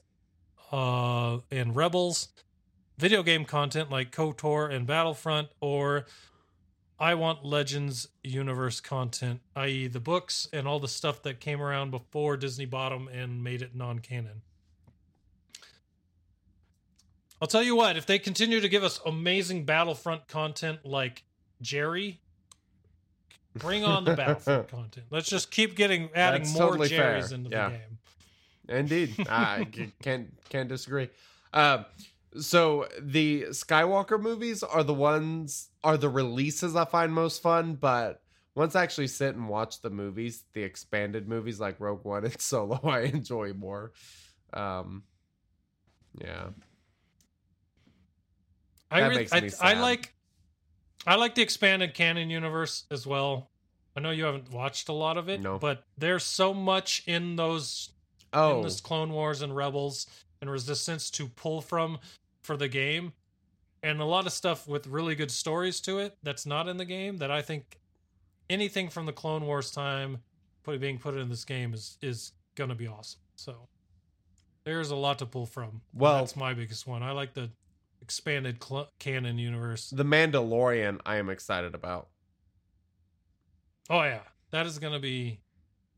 [0.72, 2.28] uh, and Rebels,
[2.98, 6.06] video game content like KOTOR and Battlefront, or
[6.98, 11.90] I want Legends universe content, i.e., the books and all the stuff that came around
[11.90, 14.42] before Disney bought them and made it non canon.
[17.40, 21.22] I'll tell you what, if they continue to give us amazing Battlefront content like
[21.60, 22.18] Jerry,
[23.54, 25.06] bring on the Battlefront content.
[25.10, 27.18] Let's just keep getting adding That's more totally fair.
[27.20, 27.68] Jerrys into Yeah.
[27.68, 27.98] the game.
[28.68, 29.66] Indeed, I
[30.02, 31.08] can't can't disagree.
[31.52, 31.84] Uh,
[32.40, 38.22] so the Skywalker movies are the ones are the releases I find most fun, but
[38.54, 42.40] once I actually sit and watch the movies, the expanded movies like Rogue One and
[42.40, 43.92] Solo, I enjoy more.
[44.52, 45.04] Um,
[46.20, 46.48] yeah,
[48.90, 50.14] I That really, I, I like,
[51.06, 53.50] I like the expanded canon universe as well.
[53.96, 55.58] I know you haven't watched a lot of it, No.
[55.58, 57.90] but there's so much in those
[58.36, 60.06] in oh, this Clone Wars and Rebels
[60.40, 61.98] and Resistance to pull from
[62.42, 63.12] for the game,
[63.82, 66.84] and a lot of stuff with really good stories to it that's not in the
[66.84, 67.16] game.
[67.18, 67.78] That I think
[68.48, 70.18] anything from the Clone Wars time
[70.62, 73.20] put, being put in this game is is gonna be awesome.
[73.36, 73.68] So
[74.64, 75.80] there's a lot to pull from.
[75.94, 77.02] Well- that's my biggest one.
[77.02, 77.50] I like the
[78.02, 79.90] expanded cl- canon universe.
[79.90, 81.00] the Mandalorian.
[81.04, 82.08] I am excited about,
[83.88, 85.40] Oh yeah, that is gonna be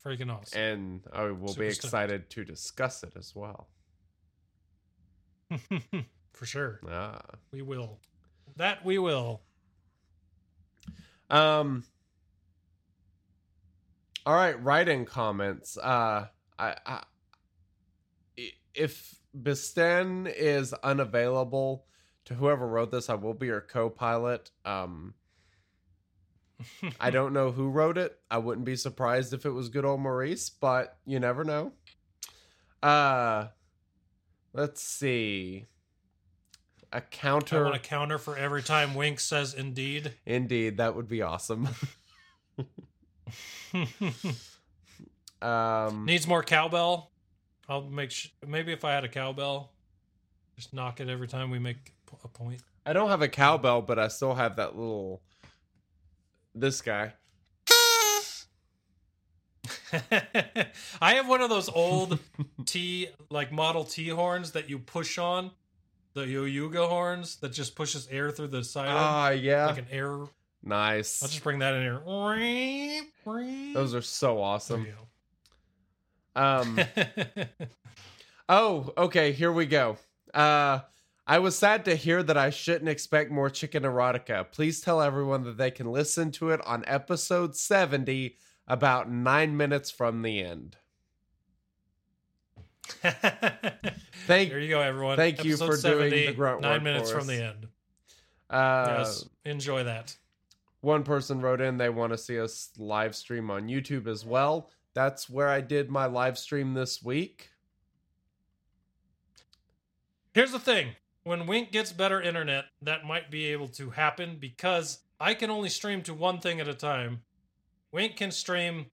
[0.05, 0.59] freaking awesome.
[0.59, 1.85] and I will Super be stoked.
[1.85, 3.69] excited to discuss it as well.
[6.33, 7.19] For sure, Ah.
[7.51, 7.99] we will.
[8.55, 9.41] That we will.
[11.29, 11.83] Um.
[14.25, 15.77] All right, write-in comments.
[15.77, 16.27] Uh,
[16.57, 17.03] I, I
[18.37, 21.85] i- if Bisten is unavailable
[22.25, 24.51] to whoever wrote this, I will be your co-pilot.
[24.65, 25.13] Um,
[26.99, 28.17] I don't know who wrote it.
[28.29, 31.71] I wouldn't be surprised if it was good old Maurice, but you never know.
[32.83, 33.47] Uh,
[34.53, 35.65] let's see.
[36.91, 37.63] A I counter.
[37.65, 40.13] want a counter for every time Wink says indeed.
[40.25, 41.69] Indeed, that would be awesome.
[45.41, 47.11] um, Needs more cowbell.
[47.67, 49.71] I'll make sh- maybe if I had a cowbell,
[50.55, 52.61] just knock it every time we make a point.
[52.85, 55.21] I don't have a cowbell, but I still have that little.
[56.55, 57.13] This guy.
[61.01, 62.19] I have one of those old
[62.65, 65.51] T like Model T horns that you push on,
[66.13, 69.67] the Yoyuga horns that just pushes air through the side, Ah, yeah.
[69.67, 70.19] like an air.
[70.63, 71.23] Nice.
[71.23, 72.01] I'll just bring that in here.
[73.73, 74.87] Those are so awesome.
[76.35, 76.79] Um.
[78.51, 79.31] Oh, okay.
[79.31, 79.97] Here we go.
[80.33, 80.79] Uh,
[81.29, 84.51] I was sad to hear that I shouldn't expect more chicken erotica.
[84.51, 88.37] Please tell everyone that they can listen to it on episode seventy,
[88.67, 90.75] about nine minutes from the end.
[94.25, 95.17] Thank there you go, everyone.
[95.17, 97.67] thank you Episode for doing the grunt Nine work minutes from the end.
[98.49, 100.17] uh, yes, enjoy that.
[100.81, 104.71] one person wrote in they want to see us live stream on YouTube as well.
[104.95, 107.51] That's where I did my live stream this week.
[110.33, 110.95] Here's the thing:
[111.29, 115.69] when Wink gets better internet, that might be able to happen because I can only
[115.69, 117.21] stream to one thing at a time.
[117.91, 118.87] Wink can stream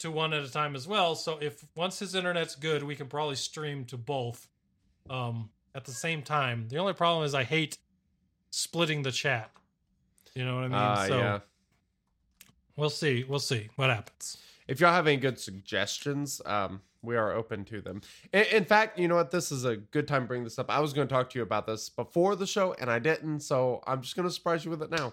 [0.00, 1.14] to one at a time as well.
[1.14, 4.48] So if once his internet's good, we can probably stream to both
[5.08, 6.66] um, at the same time.
[6.68, 7.78] The only problem is I hate
[8.50, 9.52] splitting the chat.
[10.34, 10.74] You know what I mean?
[10.74, 11.38] Ah, so yeah.
[12.74, 13.24] we'll see.
[13.28, 14.38] We'll see what happens.
[14.66, 18.00] If y'all have any good suggestions, um, we are open to them.
[18.32, 19.30] In, in fact, you know what?
[19.30, 20.70] This is a good time to bring this up.
[20.70, 23.40] I was going to talk to you about this before the show, and I didn't,
[23.40, 25.12] so I'm just going to surprise you with it now.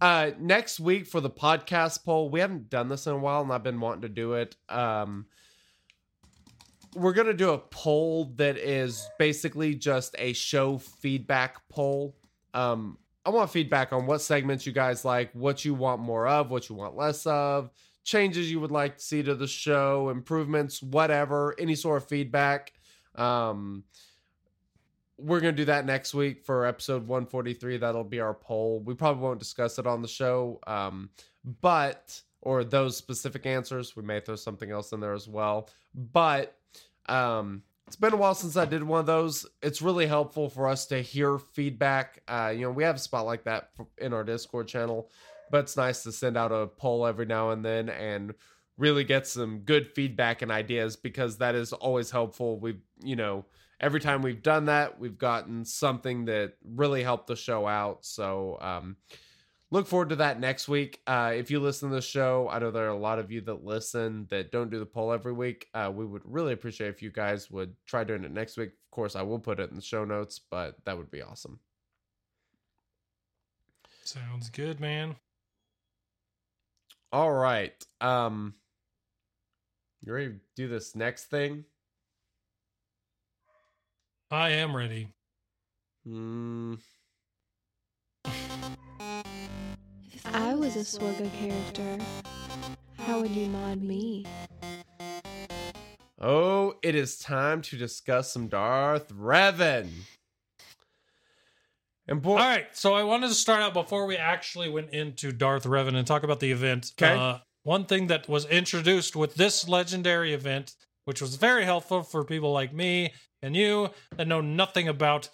[0.00, 3.52] Uh, next week for the podcast poll, we haven't done this in a while, and
[3.52, 4.56] I've been wanting to do it.
[4.68, 5.26] Um,
[6.94, 12.16] we're going to do a poll that is basically just a show feedback poll.
[12.54, 16.50] Um, I want feedback on what segments you guys like, what you want more of,
[16.50, 17.70] what you want less of,
[18.06, 22.72] changes you would like to see to the show, improvements, whatever, any sort of feedback.
[23.16, 23.82] Um,
[25.18, 27.78] we're going to do that next week for episode 143.
[27.78, 28.80] That'll be our poll.
[28.84, 31.10] We probably won't discuss it on the show, um,
[31.60, 33.96] but, or those specific answers.
[33.96, 35.68] We may throw something else in there as well.
[36.12, 36.56] But,
[37.08, 39.46] um, it's been a while since I did one of those.
[39.62, 42.22] It's really helpful for us to hear feedback.
[42.28, 45.08] Uh, you know, we have a spot like that in our Discord channel,
[45.50, 48.34] but it's nice to send out a poll every now and then and
[48.78, 52.58] really get some good feedback and ideas because that is always helpful.
[52.58, 53.46] We've, you know,
[53.80, 58.04] every time we've done that, we've gotten something that really helped the show out.
[58.04, 58.96] So, um,
[59.70, 61.00] look forward to that next week.
[61.06, 63.40] Uh, if you listen to the show, I know there are a lot of you
[63.42, 65.68] that listen that don't do the poll every week.
[65.74, 68.70] Uh, we would really appreciate if you guys would try doing it next week.
[68.70, 71.58] Of course, I will put it in the show notes, but that would be awesome.
[74.04, 75.16] Sounds good, man.
[77.12, 77.72] All right.
[78.00, 78.54] Um,
[80.04, 81.64] you ready to do this next thing?
[84.30, 85.08] I am ready.
[86.04, 86.74] Hmm.
[90.12, 91.98] If I was a SWGOH character,
[92.98, 94.26] how would you mod me?
[96.20, 99.90] Oh, it is time to discuss some Darth Revan.
[102.08, 105.32] And boy, All right, so I wanted to start out before we actually went into
[105.32, 106.92] Darth Revan and talk about the event.
[107.00, 107.18] Okay.
[107.18, 110.74] Uh, one thing that was introduced with this legendary event,
[111.04, 113.12] which was very helpful for people like me
[113.42, 115.28] and you that know nothing about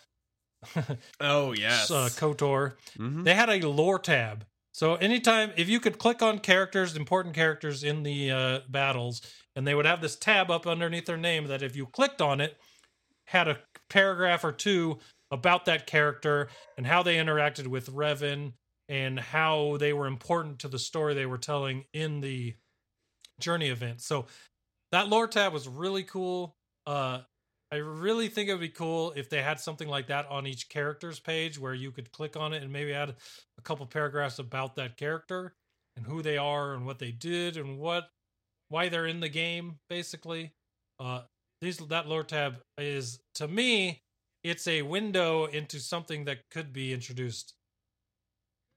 [1.21, 3.25] oh uh, KOTOR, Mhm.
[3.25, 4.47] they had a lore tab.
[4.73, 9.21] So anytime, if you could click on characters, important characters in the uh, battles,
[9.55, 12.41] and they would have this tab up underneath their name that if you clicked on
[12.41, 12.57] it,
[13.27, 13.59] had a
[13.91, 14.99] paragraph or two
[15.33, 18.53] about that character and how they interacted with Revan
[18.89, 22.55] and how they were important to the story they were telling in the
[23.41, 24.03] journey event.
[24.03, 24.27] So
[24.93, 26.55] that lore tab was really cool.
[26.87, 27.21] Uh,
[27.73, 30.69] I really think it would be cool if they had something like that on each
[30.69, 33.15] character's page where you could click on it and maybe add
[33.59, 35.55] a couple paragraphs about that character
[35.97, 38.11] and who they are and what they did and what
[38.69, 40.53] why they're in the game basically.
[41.01, 41.23] Uh
[41.63, 44.03] these that lore tab is to me
[44.45, 47.55] it's a window into something that could be introduced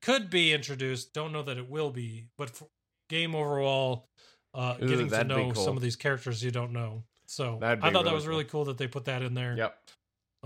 [0.01, 2.67] could be introduced don't know that it will be but for
[3.09, 4.07] game overall
[4.53, 5.63] uh Ooh, getting to know cool.
[5.63, 8.29] some of these characters you don't know so i thought that was cool.
[8.31, 9.77] really cool that they put that in there Yep,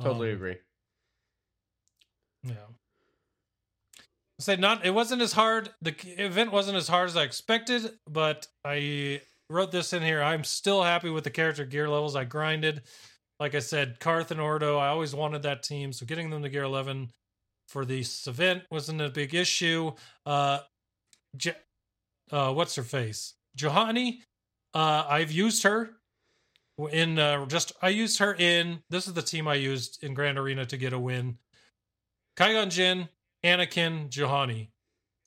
[0.02, 0.56] totally Um, agree.
[2.44, 2.54] yeah.
[4.40, 5.70] Say not it wasn't as hard.
[5.82, 10.22] The event wasn't as hard as I expected, but I wrote this in here.
[10.22, 12.84] I'm still happy with the character gear levels I grinded.
[13.40, 16.50] Like I said, Carth and Ordo, I always wanted that team, so getting them to
[16.50, 17.12] gear 11
[17.68, 19.92] for this event wasn't a big issue.
[20.26, 20.60] Uh,
[22.32, 23.36] uh what's her face?
[23.58, 24.22] Juhani,
[24.74, 25.92] uh, I've used her
[26.92, 30.38] in uh, just I used her in this is the team I used in Grand
[30.38, 31.38] Arena to get a win.
[32.38, 33.10] Qui-Gon Jinn,
[33.44, 34.70] Anakin, Juhani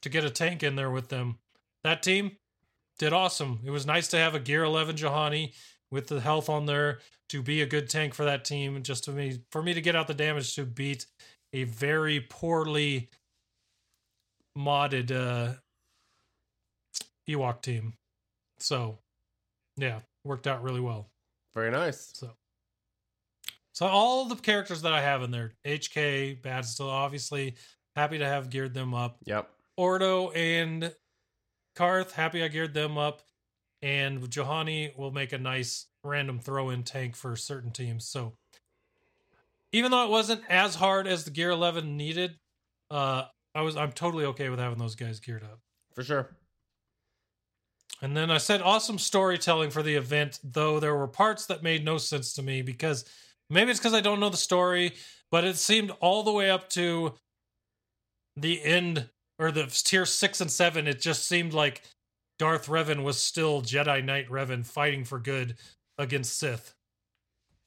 [0.02, 1.38] to get a tank in there with them.
[1.84, 2.32] That team
[2.98, 3.60] did awesome.
[3.64, 5.52] It was nice to have a Gear 11 Juhani
[5.90, 7.00] with the health on there
[7.32, 8.82] to be a good tank for that team.
[8.82, 11.06] Just to me, for me to get out the damage to beat
[11.54, 13.08] a very poorly
[14.56, 15.54] modded uh,
[17.26, 17.94] Ewok team.
[18.58, 18.98] So,
[19.78, 21.08] yeah, worked out really well.
[21.54, 22.10] Very nice.
[22.14, 22.30] So,
[23.72, 27.54] so all the characters that I have in there, HK, Bastila obviously
[27.96, 29.16] happy to have geared them up.
[29.24, 29.48] Yep.
[29.78, 30.94] Ordo and
[31.76, 33.22] Carth, happy I geared them up,
[33.80, 38.06] and Juhani will make a nice random throw in tank for certain teams.
[38.06, 38.34] So
[39.72, 42.38] even though it wasn't as hard as the Gear 11 needed,
[42.90, 43.24] uh,
[43.54, 45.60] I was I'm totally okay with having those guys geared up.
[45.94, 46.36] For sure.
[48.00, 51.84] And then I said awesome storytelling for the event, though there were parts that made
[51.84, 53.04] no sense to me because
[53.48, 54.94] maybe it's because I don't know the story,
[55.30, 57.14] but it seemed all the way up to
[58.36, 59.08] the end
[59.38, 60.88] or the tier six and seven.
[60.88, 61.82] It just seemed like
[62.38, 65.56] Darth Revan was still Jedi Knight Revan fighting for good
[66.02, 66.74] against Sith.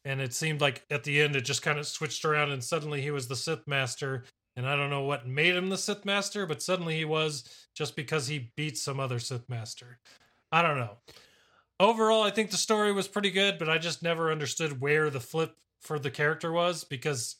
[0.04, 3.02] And it seemed like at the end it just kind of switched around and suddenly
[3.02, 4.24] he was the Sith Master.
[4.56, 7.96] And I don't know what made him the Sith Master, but suddenly he was just
[7.96, 10.00] because he beat some other Sith Master.
[10.52, 10.98] I don't know.
[11.80, 15.20] Overall, I think the story was pretty good, but I just never understood where the
[15.20, 17.36] flip for the character was because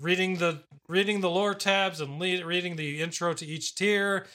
[0.00, 4.26] reading the reading the lore tabs and le- reading the intro to each tier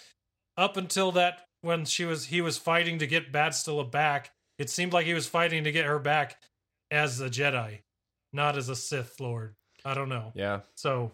[0.57, 4.93] up until that when she was he was fighting to get Bastila back, it seemed
[4.93, 6.37] like he was fighting to get her back
[6.91, 7.79] as a Jedi,
[8.31, 9.55] not as a Sith Lord.
[9.83, 10.31] I don't know.
[10.35, 10.61] Yeah.
[10.75, 11.11] So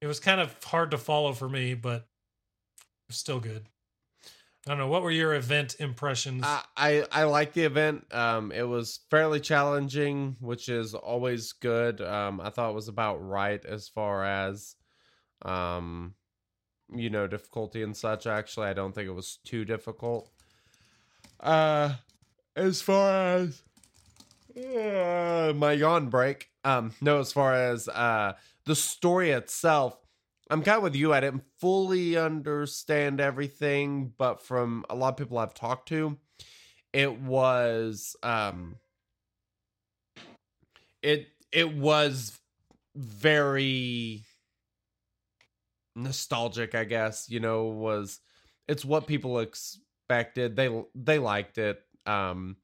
[0.00, 3.66] it was kind of hard to follow for me, but it was still good.
[4.66, 4.88] I don't know.
[4.88, 6.42] What were your event impressions?
[6.44, 8.12] I, I I like the event.
[8.12, 12.00] Um, it was fairly challenging, which is always good.
[12.00, 14.74] Um, I thought it was about right as far as,
[15.42, 16.14] um,
[16.92, 18.26] you know, difficulty and such.
[18.26, 20.30] Actually, I don't think it was too difficult.
[21.38, 21.94] Uh,
[22.56, 23.62] as far as
[24.56, 28.32] uh, my yawn break, um, no, as far as uh
[28.64, 29.96] the story itself,
[30.50, 31.12] I'm kind of with you.
[31.12, 36.18] I didn't fully understand everything, but from a lot of people I've talked to,
[36.92, 38.76] it was um
[41.02, 42.38] it it was
[42.96, 44.24] very
[45.94, 48.20] nostalgic, I guess, you know, was
[48.68, 50.56] it's what people expected.
[50.56, 51.82] They they liked it.
[52.06, 52.56] Um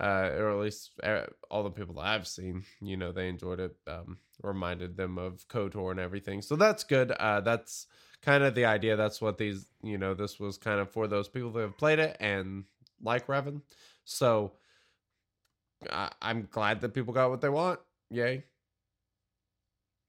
[0.00, 3.60] uh or at least uh, all the people that I've seen, you know, they enjoyed
[3.60, 3.76] it.
[3.86, 6.42] Um reminded them of KOTOR and everything.
[6.42, 7.12] So that's good.
[7.12, 7.86] Uh, that's
[8.22, 8.96] kind of the idea.
[8.96, 11.98] That's what these, you know, this was kind of for those people that have played
[12.00, 12.64] it and
[13.00, 13.62] like Revan.
[14.04, 14.52] So
[15.90, 17.80] I- I'm glad that people got what they want.
[18.10, 18.44] Yay.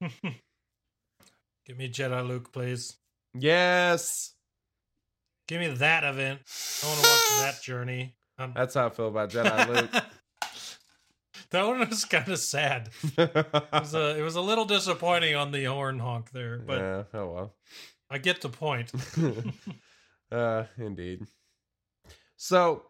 [0.00, 2.96] Give me Jedi Luke, please.
[3.34, 4.32] Yes.
[5.48, 6.40] Give me that event.
[6.82, 8.14] I want to watch that journey.
[8.38, 10.04] Um, That's how I feel about Jedi Luke.
[11.50, 12.90] that one was kind of sad.
[13.16, 17.02] It was, a, it was a little disappointing on the horn honk there, but yeah,
[17.14, 17.54] oh well.
[18.10, 18.92] I get the point.
[20.32, 21.26] uh, indeed.
[22.36, 22.84] So,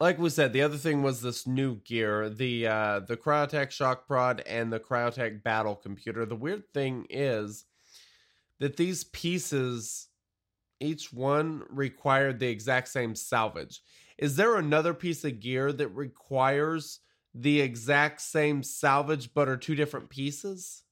[0.00, 4.06] like we said, the other thing was this new gear, the uh, the Cryotech Shock
[4.06, 6.26] Prod and the Cryotech Battle Computer.
[6.26, 7.64] The weird thing is
[8.60, 10.07] that these pieces,
[10.80, 13.80] each one required the exact same salvage.
[14.18, 17.00] Is there another piece of gear that requires
[17.34, 20.82] the exact same salvage but are two different pieces?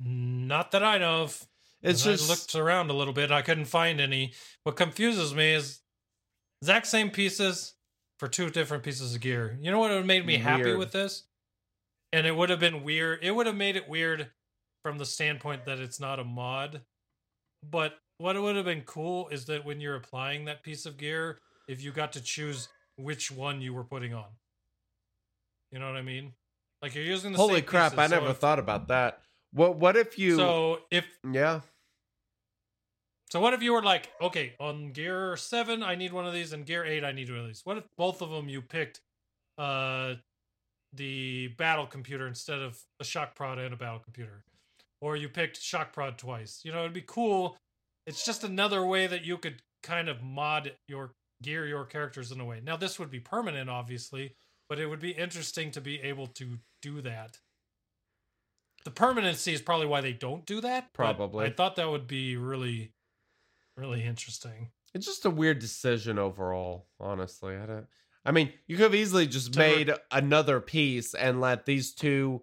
[0.00, 1.46] Not that I know of.
[1.82, 3.30] It's just I looked around a little bit.
[3.30, 4.32] I couldn't find any.
[4.64, 5.80] What confuses me is
[6.62, 7.74] exact same pieces
[8.18, 9.56] for two different pieces of gear.
[9.60, 11.24] You know what would have made me happy with this?
[12.12, 13.20] And it would have been weird.
[13.22, 14.30] It would have made it weird
[14.82, 16.82] from the standpoint that it's not a mod.
[17.62, 21.38] But what would have been cool is that when you're applying that piece of gear,
[21.68, 24.26] if you got to choose which one you were putting on.
[25.70, 26.32] You know what I mean?
[26.82, 29.22] Like you're using the Holy crap, pieces, I so never if- thought about that.
[29.52, 31.60] What what if you So if Yeah.
[33.30, 36.52] So what if you were like, okay, on gear seven, I need one of these,
[36.52, 37.60] and gear eight, I need one of these.
[37.64, 39.00] What if both of them you picked
[39.58, 40.14] uh
[40.94, 44.44] the battle computer instead of a shock prod and a battle computer?
[45.00, 46.62] Or you picked shock prod twice.
[46.64, 47.56] You know, it'd be cool.
[48.06, 51.12] It's just another way that you could kind of mod your
[51.42, 52.60] gear your characters in a way.
[52.62, 54.34] Now this would be permanent, obviously,
[54.68, 57.38] but it would be interesting to be able to do that.
[58.84, 60.92] The permanency is probably why they don't do that.
[60.94, 61.46] Probably.
[61.46, 62.92] I thought that would be really
[63.76, 64.70] really interesting.
[64.94, 67.56] It's just a weird decision overall, honestly.
[67.56, 67.86] I don't
[68.24, 72.42] I mean, you could have easily just made another piece and let these two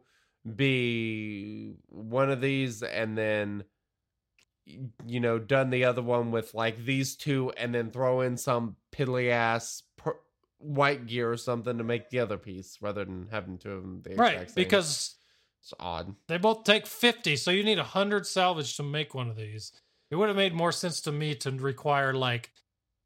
[0.56, 3.64] be one of these and then
[5.06, 8.76] you know, done the other one with like these two and then throw in some
[8.92, 10.18] piddly ass per-
[10.58, 14.02] white gear or something to make the other piece rather than having two of them
[14.04, 14.56] the exact Right, same.
[14.56, 15.16] because
[15.62, 16.16] it's odd.
[16.28, 19.72] they both take 50, so you need 100 salvage to make one of these.
[20.10, 22.50] It would have made more sense to me to require like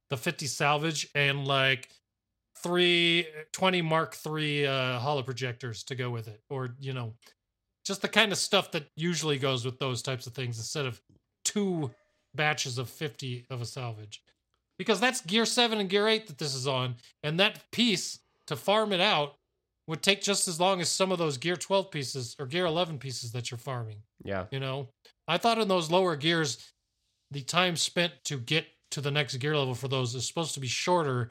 [0.10, 1.90] the 50 salvage and like
[2.64, 7.14] three 20 Mark 3 uh holo projectors to go with it or you know
[7.86, 11.02] just the kind of stuff that usually goes with those types of things instead of
[11.46, 11.90] two
[12.36, 14.22] batches of 50 of a salvage.
[14.78, 18.56] because that's gear 7 and gear 8 that this is on and that piece to
[18.56, 19.36] farm it out
[19.88, 23.00] would take just as long as some of those gear 12 pieces or gear 11
[23.00, 24.46] pieces that you're farming Yeah.
[24.52, 24.90] you know
[25.28, 26.72] i thought in those lower gears
[27.32, 30.60] the time spent to get to the next gear level for those is supposed to
[30.60, 31.30] be shorter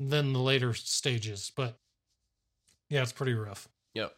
[0.00, 1.78] than the later stages but
[2.88, 4.12] yeah it's pretty rough Yep.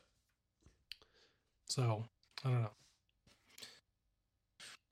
[1.66, 2.04] so
[2.44, 2.70] i don't know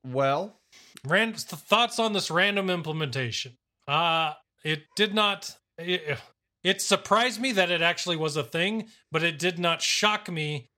[0.03, 0.59] Well,
[1.05, 3.57] Rand th- thoughts on this random implementation.
[3.87, 6.17] Uh it did not it,
[6.63, 10.69] it surprised me that it actually was a thing, but it did not shock me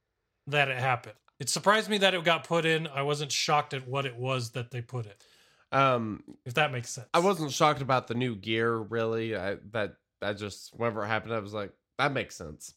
[0.48, 1.16] that it happened.
[1.40, 2.88] It surprised me that it got put in.
[2.88, 5.22] I wasn't shocked at what it was that they put it.
[5.72, 7.08] um, If that makes sense.
[7.14, 9.36] I wasn't shocked about the new gear really.
[9.36, 12.74] I that I just whenever it happened, I was like, that makes sense.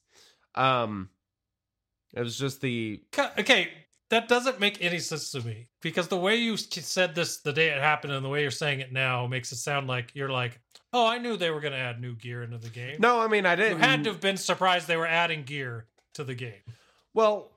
[0.55, 1.10] Um,
[2.14, 3.02] it was just the
[3.39, 3.68] okay.
[4.09, 7.70] That doesn't make any sense to me because the way you said this the day
[7.70, 10.60] it happened and the way you're saying it now makes it sound like you're like,
[10.93, 12.97] oh, I knew they were going to add new gear into the game.
[13.01, 13.20] no.
[13.20, 13.81] I mean, I didn't.
[13.81, 16.62] had to have been surprised they were adding gear to the game.
[17.14, 17.51] Well,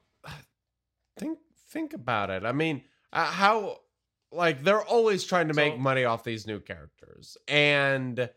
[1.17, 1.37] think
[1.69, 2.43] think about it.
[2.43, 2.81] I mean,
[3.13, 3.77] uh, how
[4.31, 8.27] like they're always trying to make So- money off these new characters, and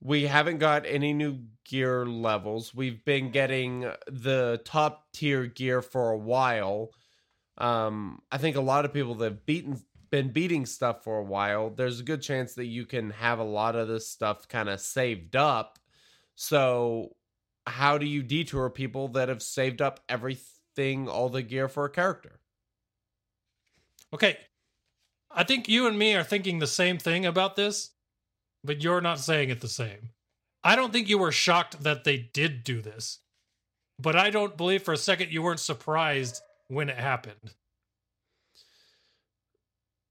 [0.00, 2.74] we haven't got any new gear levels.
[2.74, 6.90] We've been getting the top tier gear for a while.
[7.58, 11.24] Um, I think a lot of people that have beaten been beating stuff for a
[11.24, 11.70] while.
[11.70, 14.80] There's a good chance that you can have a lot of this stuff kind of
[14.80, 15.78] saved up.
[16.34, 17.10] So
[17.66, 21.90] how do you detour people that have saved up everything, all the gear for a
[21.90, 22.40] character?
[24.12, 24.36] Okay.
[25.30, 27.90] I think you and me are thinking the same thing about this,
[28.64, 30.10] but you're not saying it the same.
[30.62, 33.18] I don't think you were shocked that they did do this,
[33.98, 37.54] but I don't believe for a second you weren't surprised when it happened.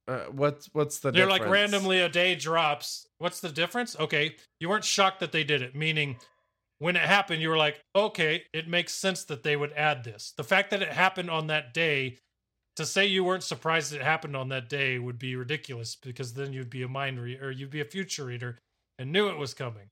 [0.07, 1.41] Uh, what's what's the They're difference?
[1.41, 3.05] like randomly a day drops.
[3.19, 3.95] What's the difference?
[3.99, 4.35] Okay.
[4.59, 6.17] You weren't shocked that they did it, meaning
[6.79, 10.33] when it happened, you were like, okay, it makes sense that they would add this.
[10.35, 12.17] The fact that it happened on that day,
[12.75, 16.53] to say you weren't surprised it happened on that day would be ridiculous because then
[16.53, 18.57] you'd be a mind reader or you'd be a future reader
[18.97, 19.89] and knew it was coming.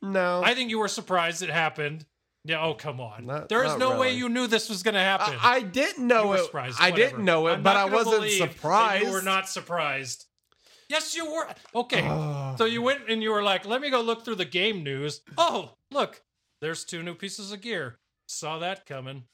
[0.00, 2.04] No, I think you were surprised it happened.
[2.44, 3.26] Yeah, oh come on.
[3.26, 5.34] Not- there is no way you knew this was going to happen.
[5.40, 6.50] I, I didn't know it.
[6.80, 9.04] I didn't know it, I'm but I wasn't surprised.
[9.06, 10.26] You were not surprised.
[10.88, 11.48] Yes, you were.
[11.74, 12.02] Okay.
[12.58, 15.22] So you went and you were like, let me go look through the game news.
[15.38, 16.20] Oh, look,
[16.60, 17.98] there's two new pieces of gear.
[18.28, 19.24] Saw that coming.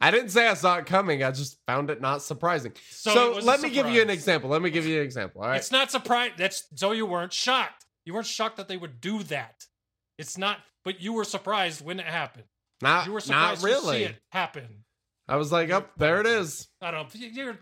[0.00, 1.24] I didn't say I saw it coming.
[1.24, 2.72] I just found it not surprising.
[2.90, 4.48] So So, it was a let me give you an example.
[4.48, 5.42] Let me give you an example.
[5.42, 5.56] All right.
[5.56, 6.34] It's not surprised.
[6.38, 7.84] That's so you weren't shocked.
[8.04, 9.64] You weren't shocked that they would do that.
[10.18, 12.44] It's not, but you were surprised when it happened.
[12.80, 13.98] not You were not surprised really.
[13.98, 14.84] to see it happen.
[15.28, 16.68] I was like, up there it is.
[16.80, 17.12] I don't.
[17.14, 17.58] You're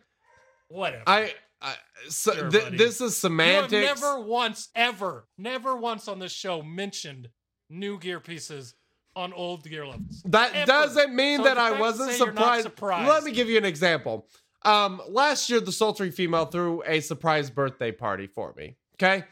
[0.69, 1.03] whatever.
[1.07, 1.75] I, I
[2.09, 4.01] so Sure, th- this is you have semantics.
[4.03, 7.29] never once, ever, never once on this show mentioned
[7.71, 8.75] new gear pieces
[9.17, 10.23] on old gear levels.
[10.27, 10.67] That Ever.
[10.67, 12.65] doesn't mean So that I wasn't surprised.
[12.65, 14.29] surprised- Let me give you an example.
[14.63, 18.77] Um, last year, the sultry female threw a surprise birthday party for me.
[18.95, 19.25] Okay,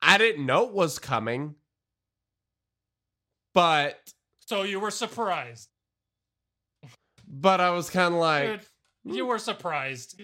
[0.00, 1.54] I didn't know it was coming,
[3.54, 4.12] but
[4.46, 5.68] So you were surprised.
[7.28, 8.60] but I was kind of like,
[9.04, 10.20] Dude, you were surprised.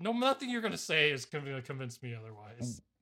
[0.00, 2.82] No, nothing you're gonna say is going to convince me otherwise.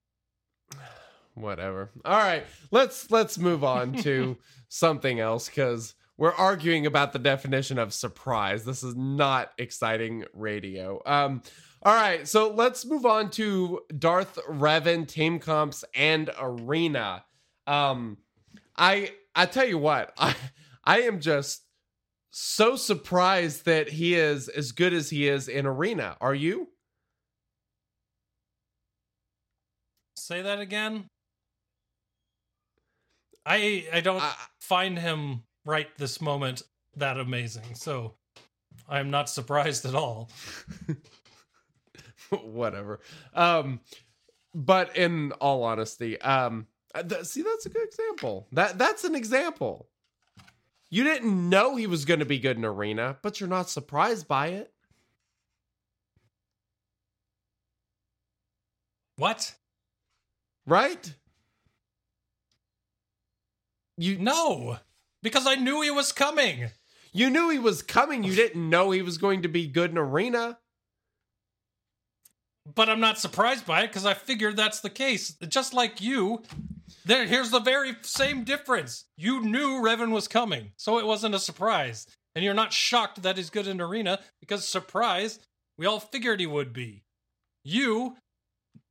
[1.35, 1.91] whatever.
[2.05, 4.37] All right, let's let's move on to
[4.69, 8.65] something else because we're arguing about the definition of surprise.
[8.65, 11.03] This is not exciting radio.
[11.07, 11.43] Um,
[11.83, 17.25] all right, so let's move on to Darth Revan team comps and arena.
[17.67, 18.19] Um,
[18.77, 20.35] I I tell you what, I
[20.85, 21.63] I am just
[22.31, 26.17] so surprised that he is as good as he is in arena.
[26.21, 26.69] Are you?
[30.17, 31.09] Say that again.
[33.45, 36.63] I I don't I- find him right this moment
[36.97, 37.75] that amazing.
[37.75, 38.15] So
[38.89, 40.31] I'm not surprised at all.
[42.43, 43.01] whatever.
[43.35, 43.81] Um,
[44.55, 46.67] but in all honesty, um,
[47.09, 48.47] th- see, that's a good example.
[48.53, 49.89] That that's an example.
[50.91, 54.29] You didn't know he was going to be good in arena, but you're not surprised
[54.29, 54.73] by it.
[59.17, 59.55] What?
[60.67, 61.15] Right?
[63.97, 64.79] You No,
[65.23, 66.71] because I knew he was coming.
[67.13, 68.25] you knew he was coming.
[68.25, 70.59] You didn't know he was going to be good in arena.
[72.75, 75.35] But I'm not surprised by it because I figured that's the case.
[75.49, 76.43] Just like you,
[77.05, 79.05] there here's the very same difference.
[79.17, 82.07] You knew Revan was coming, so it wasn't a surprise.
[82.35, 85.41] And you're not shocked that he's good in arena because surprise,
[85.77, 87.03] we all figured he would be.
[87.65, 88.17] You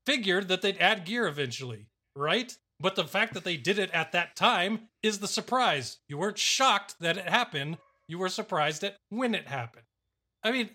[0.06, 2.56] figured that they'd add gear eventually, right?
[2.82, 5.98] But the fact that they did it at that time is the surprise.
[6.08, 7.78] You weren't shocked that it happened.
[8.08, 9.86] You were surprised at when it happened.
[10.44, 10.70] I mean,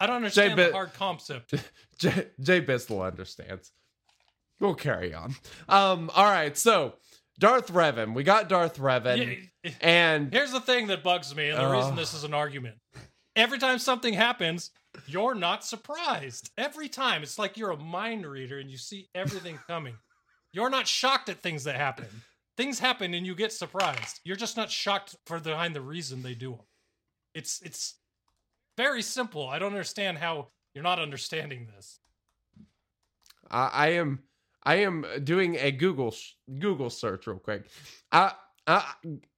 [0.00, 1.54] I don't understand Bit- the hard concept.
[1.98, 3.70] Jay, Jay Bissell understands.
[4.60, 5.34] We'll carry on.
[5.68, 6.94] Um, all right, so
[7.38, 8.14] Darth Revan.
[8.14, 11.72] We got Darth Revan, Yeah, and Here's the thing that bugs me, and the Uh.
[11.72, 12.76] reason this is an argument.
[13.34, 14.70] Every time something happens,
[15.06, 16.50] you're not surprised.
[16.58, 17.22] Every time.
[17.22, 19.94] It's like you're a mind reader and you see everything coming.
[20.52, 22.06] You're not shocked at things that happen.
[22.56, 24.20] Things happen and you get surprised.
[24.24, 26.60] You're just not shocked for behind the reason they do them.
[27.34, 27.94] It's it's
[28.76, 29.48] very simple.
[29.48, 31.98] I don't understand how you're not understanding this.
[33.50, 34.20] I, I am
[34.64, 37.66] I am doing a Google sh- Google search real quick.
[38.12, 38.32] I,
[38.66, 38.84] I,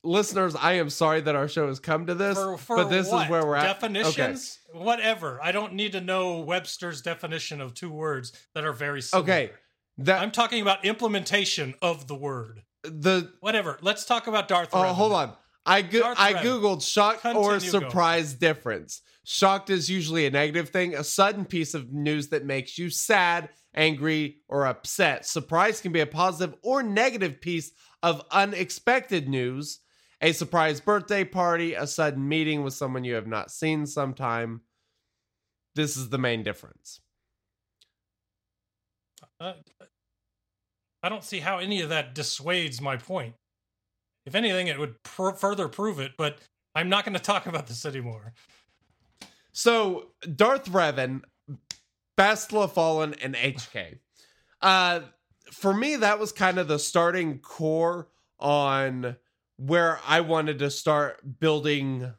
[0.02, 3.10] listeners, I am sorry that our show has come to this, For, for but this
[3.10, 3.24] what?
[3.24, 3.80] is where we're at.
[3.80, 4.58] Definitions?
[4.72, 5.40] Whatever.
[5.42, 9.22] I don't need to know Webster's definition of two words that are very Okay, similar.
[9.24, 9.50] okay.
[9.98, 12.62] That I'm talking about implementation of the word.
[12.82, 13.78] the Whatever.
[13.80, 14.70] Let's talk about Darth.
[14.72, 14.94] Oh, Revan.
[14.94, 15.32] hold on.
[15.66, 16.42] I go- Darth I Revan.
[16.42, 19.00] googled shock or Continue surprise difference.
[19.24, 23.48] Shocked is usually a negative thing, a sudden piece of news that makes you sad,
[23.74, 25.24] angry, or upset.
[25.24, 27.72] Surprise can be a positive or negative piece
[28.02, 29.80] of unexpected news.
[30.20, 34.60] A surprise birthday party, a sudden meeting with someone you have not seen sometime.
[35.74, 37.00] This is the main difference.
[39.44, 39.52] Uh,
[41.02, 43.34] I don't see how any of that dissuades my point.
[44.24, 46.12] If anything, it would pr- further prove it.
[46.16, 46.38] But
[46.74, 48.32] I'm not going to talk about this anymore.
[49.52, 51.22] So Darth Revan,
[52.16, 53.98] Bastila Fallen, and HK.
[54.62, 55.00] Uh,
[55.52, 58.08] for me, that was kind of the starting core
[58.40, 59.16] on
[59.56, 62.12] where I wanted to start building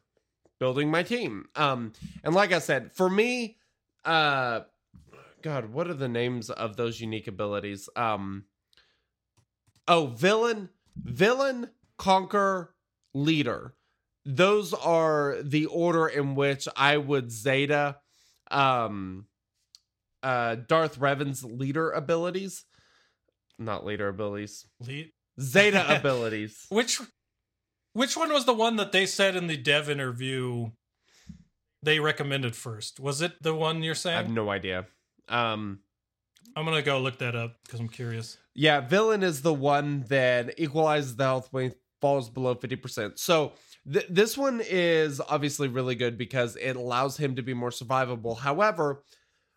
[0.60, 1.48] building my team.
[1.56, 1.92] Um,
[2.24, 3.58] and like I said, for me,
[4.06, 4.62] uh,
[5.46, 7.88] God, what are the names of those unique abilities?
[7.96, 8.46] Um,
[9.88, 12.74] oh, villain, villain, conquer,
[13.14, 13.76] leader
[14.26, 17.98] those are the order in which I would Zeta
[18.52, 19.26] um
[20.24, 22.66] uh Darth Revan's leader abilities.
[23.58, 24.66] Not leader abilities.
[24.80, 25.06] Le-
[25.40, 26.66] Zeta abilities.
[26.70, 27.00] Which,
[27.94, 30.72] which one was the one that they said in the dev interview?
[31.82, 33.00] They recommended first.
[33.00, 34.18] Was it the one you're saying?
[34.18, 34.88] I have no idea.
[35.30, 35.80] Um
[36.56, 38.38] I'm gonna go look that up because I'm curious.
[38.54, 43.18] yeah, villain is the one that equalizes the health when it falls below 50%.
[43.20, 43.54] So
[43.92, 48.38] th- this one is obviously really good because it allows him to be more survivable.
[48.38, 49.04] However,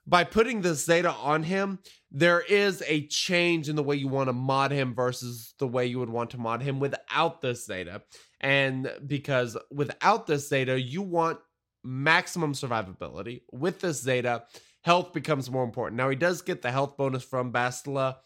[0.06, 1.78] by putting this Zeta on him,
[2.10, 5.86] there is a change in the way you want to mod him versus the way
[5.86, 8.02] you would want to mod him without this Zeta.
[8.40, 11.38] And because without this Zeta, you want
[11.84, 13.42] maximum survivability.
[13.52, 14.44] With this Zeta,
[14.88, 15.98] health becomes more important.
[15.98, 18.16] Now, he does get the health bonus from Bastila,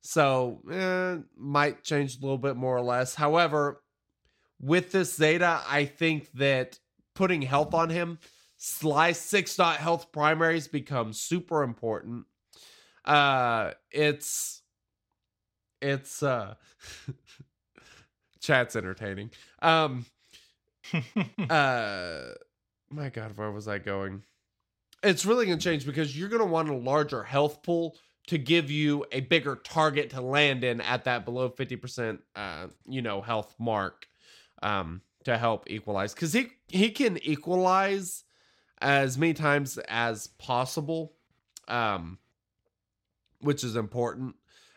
[0.00, 3.16] so eh, might change a little bit more or less.
[3.16, 3.82] However,
[4.60, 6.78] with this Zeta, I think that
[7.16, 8.20] putting health on him,
[8.58, 12.26] slice six dot health primaries becomes super important.
[13.04, 14.62] Uh it's
[15.82, 16.54] it's uh
[18.40, 19.30] chat's entertaining.
[19.62, 20.06] Um
[21.50, 22.20] uh
[22.88, 24.22] my god, where was I going?
[25.02, 27.96] It's really gonna change because you're gonna want a larger health pool
[28.26, 33.00] to give you a bigger target to land in at that below 50% uh you
[33.00, 34.06] know health mark
[34.62, 36.14] um to help equalize.
[36.14, 38.24] Because he he can equalize
[38.80, 41.14] as many times as possible
[41.68, 42.18] um
[43.40, 44.34] which is important.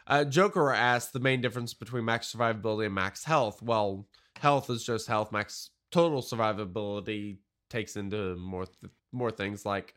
[0.07, 3.61] Uh joker asked the main difference between max survivability and max health.
[3.61, 4.07] Well
[4.39, 5.31] health is just health.
[5.31, 7.37] Max total survivability
[7.69, 9.93] takes into more th- more things like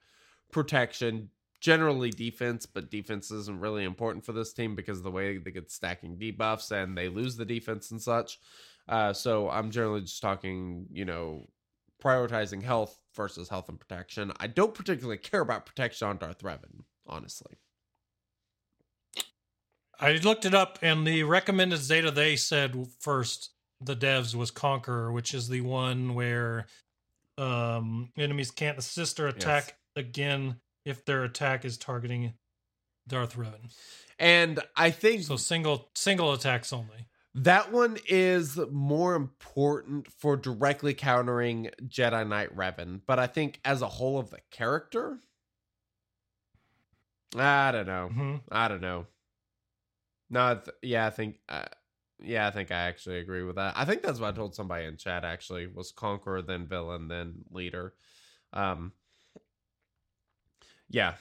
[0.55, 1.29] protection
[1.61, 5.51] generally defense but defense isn't really important for this team because of the way they
[5.51, 8.39] get stacking debuffs and they lose the defense and such
[8.89, 11.47] uh, so I'm generally just talking, you know,
[12.03, 14.33] prioritizing health versus health and protection.
[14.39, 17.57] I don't particularly care about protection on Darth Revan, honestly.
[19.99, 23.51] I looked it up, and the recommended Zeta they said first,
[23.81, 26.67] the devs was Conqueror, which is the one where
[27.39, 32.35] um, enemies can't assist or attack again if their attack is targeting
[33.09, 33.75] Darth Revan.
[34.19, 37.07] And I think So single single attacks only.
[37.35, 43.83] that one is more important for directly countering Jedi Knight Revan, but I think as
[43.83, 45.19] a whole of the character,
[47.37, 48.09] I don't know.
[48.09, 49.07] hmm I don't know.
[50.31, 51.65] No, th- yeah, I think, uh,
[52.21, 53.75] yeah, I think I actually agree with that.
[53.77, 55.25] I think that's what I told somebody in chat.
[55.25, 57.95] Actually, was conqueror, then villain, then leader.
[58.53, 58.93] Um,
[60.95, 61.15] yeah,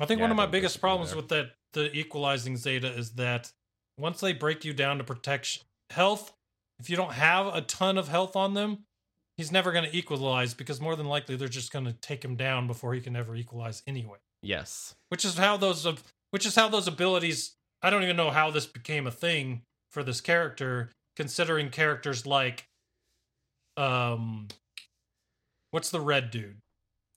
[0.00, 3.52] I think Yeah, one of my biggest problems with that the equalizing Zeta is that
[3.98, 6.32] once they break you down to protection health,
[6.80, 8.84] if you don't have a ton of health on them,
[9.36, 12.34] he's never going to equalize because more than likely they're just going to take him
[12.34, 14.18] down before he can ever equalize anyway.
[14.42, 14.94] Yes.
[15.08, 17.52] Which is how those of which is how those abilities.
[17.80, 19.62] I don't even know how this became a thing
[19.92, 22.66] for this character, considering characters like,
[23.76, 24.48] um,
[25.70, 26.56] what's the red dude?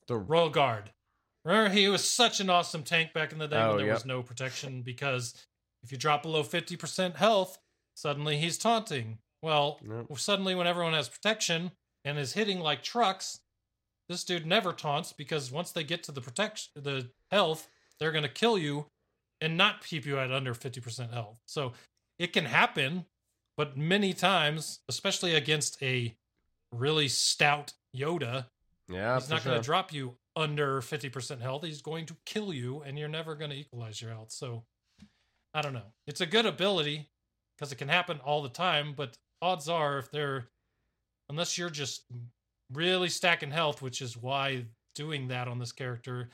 [0.06, 0.92] The Royal Guard.
[1.44, 3.96] Remember, he was such an awesome tank back in the day Oh, when there yep.
[3.96, 5.34] was no protection because
[5.82, 7.58] if you drop below 50% health,
[7.94, 9.18] suddenly he's taunting.
[9.42, 10.18] Well, Yep.
[10.18, 11.72] suddenly when everyone has protection
[12.04, 13.40] and is hitting like trucks,
[14.08, 17.68] this dude never taunts because once they get to the protection, the health,
[17.98, 18.86] they're going to kill you
[19.40, 21.38] and not keep you at under 50% health.
[21.46, 21.72] So
[22.18, 23.06] it can happen,
[23.56, 26.16] but many times, especially against a
[26.72, 28.46] really stout Yoda,
[28.90, 31.64] yeah, he's not going to drop you under 50% health.
[31.64, 34.32] He's going to kill you, and you're never going to equalize your health.
[34.32, 34.64] So,
[35.54, 35.92] I don't know.
[36.06, 37.08] It's a good ability
[37.56, 40.48] because it can happen all the time, but odds are, if they're,
[41.28, 42.04] unless you're just
[42.72, 46.30] really stacking health, which is why doing that on this character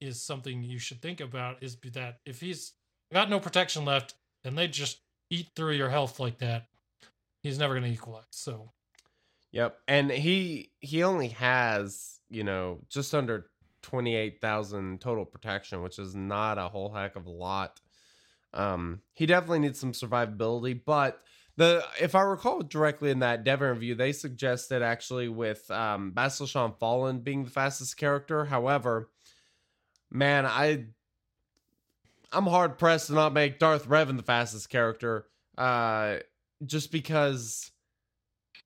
[0.00, 2.72] is something you should think about, is be that if he's
[3.12, 5.00] got no protection left and they just
[5.30, 6.66] eat through your health like that,
[7.42, 8.24] he's never going to equalize.
[8.30, 8.70] So,
[9.52, 13.46] Yep, and he he only has you know just under
[13.82, 17.80] twenty eight thousand total protection, which is not a whole heck of a lot.
[18.52, 21.20] Um, he definitely needs some survivability, but
[21.56, 26.48] the if I recall directly in that dev review, they suggested actually with um, Bastila
[26.48, 28.44] Shan Fallen being the fastest character.
[28.44, 29.10] However,
[30.10, 30.86] man, I
[32.32, 35.26] I'm hard pressed to not make Darth Revan the fastest character,
[35.58, 36.18] uh,
[36.64, 37.70] just because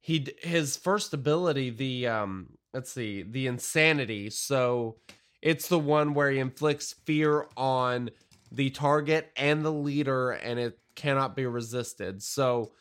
[0.05, 4.29] he his first ability the um let's see the insanity.
[4.29, 4.97] So
[5.41, 8.11] it's the one where he inflicts fear on
[8.53, 12.23] the target and the leader and it cannot be resisted.
[12.23, 12.73] So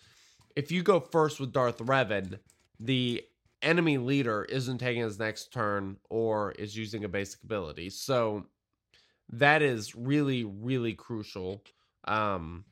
[0.58, 2.40] if you go first with Darth Revan
[2.78, 3.24] the
[3.62, 7.90] enemy leader isn't taking his next turn or is using a basic ability.
[7.90, 8.48] So
[9.30, 11.64] that is really really crucial
[12.04, 12.66] um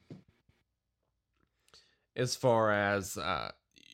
[2.17, 3.51] as far as uh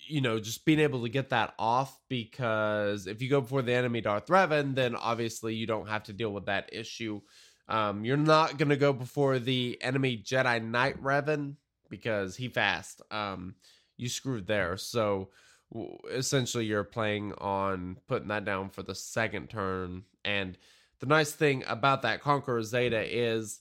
[0.08, 3.74] you know just being able to get that off because if you go before the
[3.74, 7.22] enemy Darth Revan then obviously you don't have to deal with that issue.
[7.68, 11.56] Um you're not to go before the enemy Jedi Knight Revan
[11.90, 13.02] because he fast.
[13.12, 13.56] Um
[13.98, 14.78] you screwed there.
[14.78, 15.30] So
[15.74, 20.04] w- essentially you're playing on putting that down for the second turn.
[20.24, 20.58] And
[21.00, 23.60] the nice thing about that Conqueror Zeta is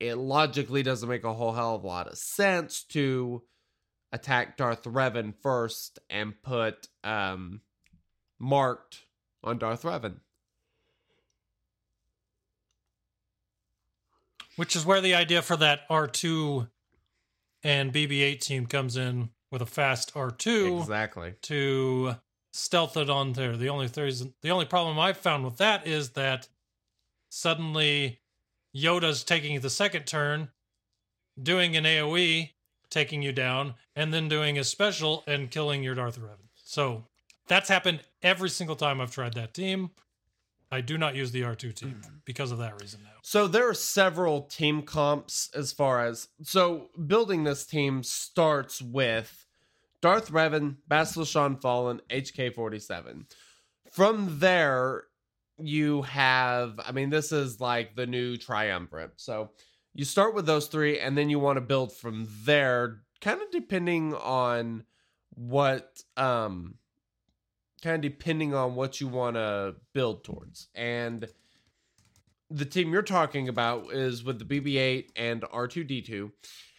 [0.00, 3.42] it logically doesn't make a whole hell of a lot of sense to
[4.12, 7.60] attack Darth Revan first and put um
[8.38, 9.02] marked
[9.42, 10.20] on Darth Revan.
[14.56, 16.68] which is where the idea for that R2
[17.62, 21.34] and BB-8 team comes in with a fast R2 Exactly.
[21.42, 22.16] to
[22.52, 23.56] stealth it on there.
[23.56, 26.48] The only the only problem I've found with that is that
[27.30, 28.20] suddenly
[28.76, 30.50] Yoda's taking the second turn,
[31.42, 32.50] doing an AOE,
[32.92, 36.48] taking you down, and then doing a special and killing your Darth Revan.
[36.54, 37.04] So
[37.48, 39.90] that's happened every single time I've tried that team.
[40.70, 43.10] I do not use the R2 team because of that reason now.
[43.22, 49.46] So there are several team comps as far as so building this team starts with
[50.00, 53.26] Darth Revan, Bastila Shan Fallen, HK47.
[53.90, 55.04] From there,
[55.58, 59.12] you have I mean, this is like the new triumvirate.
[59.16, 59.50] So
[59.94, 63.50] you start with those three, and then you want to build from there, kind of
[63.50, 64.84] depending on
[65.34, 66.74] what um
[67.82, 70.68] kind of depending on what you want to build towards.
[70.74, 71.26] And
[72.50, 76.30] the team you're talking about is with the BB-8 and R2D2,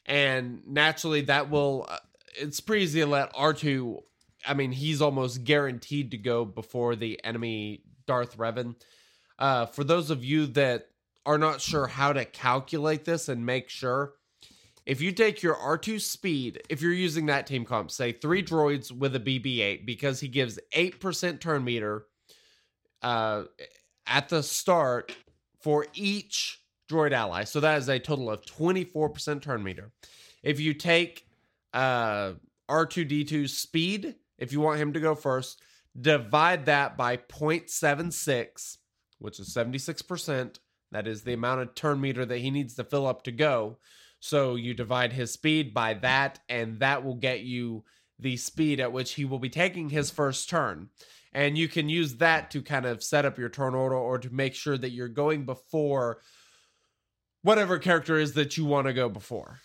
[0.05, 1.87] and naturally that will.
[1.89, 1.97] Uh,
[2.35, 4.01] it's pretty easy to let R2.
[4.47, 8.75] I mean, he's almost guaranteed to go before the enemy Darth Revan.
[9.37, 10.87] Uh, for those of you that
[11.25, 14.13] are not sure how to calculate this and make sure,
[14.85, 18.91] if you take your R2 speed, if you're using that team comp, say three droids
[18.91, 22.05] with a BB-8 because he gives eight percent turn meter
[23.01, 23.43] uh,
[24.05, 25.15] at the start
[25.61, 26.59] for each
[26.89, 27.45] droid ally.
[27.45, 29.91] So that is a total of 24% turn meter.
[30.43, 31.25] If you take
[31.73, 32.33] uh,
[32.69, 35.61] R2D2 speed, if you want him to go first,
[35.99, 38.77] divide that by 0.76,
[39.19, 40.57] which is 76%.
[40.93, 43.77] That is the amount of turn meter that he needs to fill up to go.
[44.19, 47.83] So you divide his speed by that, and that will get you
[48.19, 50.89] the speed at which he will be taking his first turn
[51.33, 54.29] and you can use that to kind of set up your turn order or to
[54.29, 56.19] make sure that you're going before
[57.41, 59.59] whatever character is that you want to go before.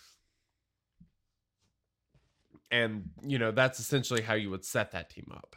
[2.71, 5.55] And, you know, that's essentially how you would set that team up.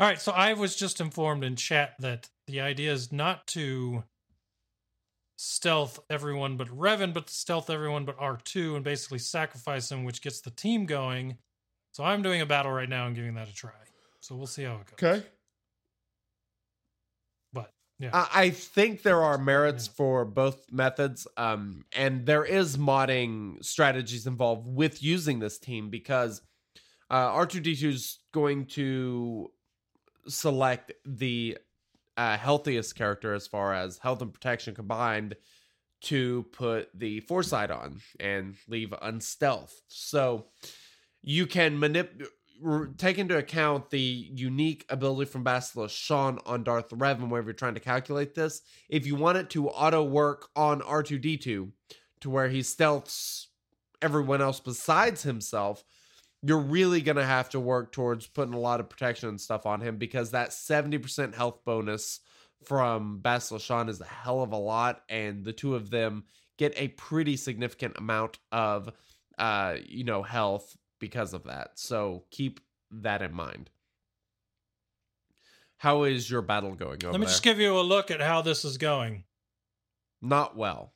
[0.00, 4.02] All right, so I was just informed in chat that the idea is not to
[5.36, 10.22] stealth everyone but Revan, but to stealth everyone but R2 and basically sacrifice him, which
[10.22, 11.36] gets the team going.
[11.92, 13.72] So I'm doing a battle right now and giving that a try.
[14.20, 15.12] So we'll see how it goes.
[15.16, 15.26] Okay.
[17.52, 18.08] But yeah.
[18.14, 24.26] I I think there are merits for both methods, um, and there is modding strategies
[24.26, 26.40] involved with using this team because
[27.10, 29.50] uh, R2D2 is going to
[30.26, 31.58] select the
[32.16, 35.36] uh, healthiest character as far as health and protection combined
[36.02, 39.80] to put the foresight on and leave unstealth.
[39.88, 40.46] So
[41.22, 42.26] you can manip-
[42.64, 47.52] r- take into account the unique ability from Bastila Shan on Darth Revan whenever you're
[47.52, 48.62] trying to calculate this.
[48.88, 51.70] If you want it to auto work on R2D2
[52.20, 53.46] to where he stealths
[54.02, 55.84] everyone else besides himself,
[56.42, 59.66] you're really going to have to work towards putting a lot of protection and stuff
[59.66, 62.20] on him because that 70% health bonus
[62.64, 66.24] from Bastila Shan is a hell of a lot, and the two of them
[66.58, 68.90] get a pretty significant amount of,
[69.38, 71.70] uh, you know, health because of that.
[71.76, 72.60] So keep
[72.90, 73.70] that in mind.
[75.78, 77.32] How is your battle going over Let me there?
[77.32, 79.24] just give you a look at how this is going.
[80.20, 80.92] Not well.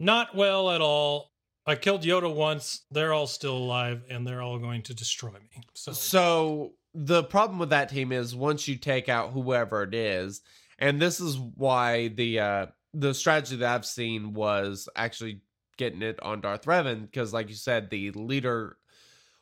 [0.00, 1.30] Not well at all.
[1.66, 2.82] I killed Yoda once.
[2.90, 5.62] They're all still alive, and they're all going to destroy me.
[5.74, 10.42] So, So the problem with that team is once you take out whoever it is,
[10.78, 15.40] and this is why the uh the strategy that I've seen was actually
[15.76, 18.78] getting it on Darth Revan because like you said the leader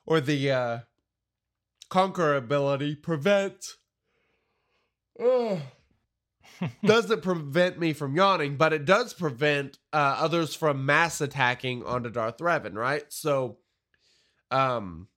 [0.06, 0.78] or the uh
[1.88, 3.74] conquer ability prevent.
[6.85, 12.10] Doesn't prevent me from yawning, but it does prevent uh, others from mass attacking onto
[12.10, 13.05] Darth Revan, right?
[13.09, 13.59] So,
[14.51, 15.09] um,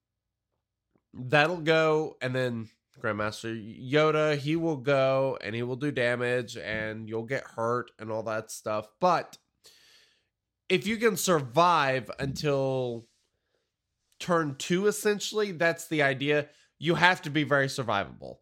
[1.13, 2.69] that'll go, and then
[3.01, 3.55] Grandmaster
[3.91, 8.23] Yoda, he will go and he will do damage, and you'll get hurt and all
[8.23, 8.87] that stuff.
[8.99, 9.37] But
[10.69, 13.07] if you can survive until
[14.19, 16.47] turn two, essentially, that's the idea.
[16.79, 18.37] You have to be very survivable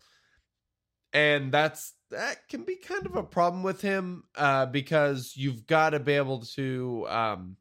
[1.16, 5.92] and that's that can be kind of a problem with him uh, because you've got
[5.92, 7.58] to be able to um,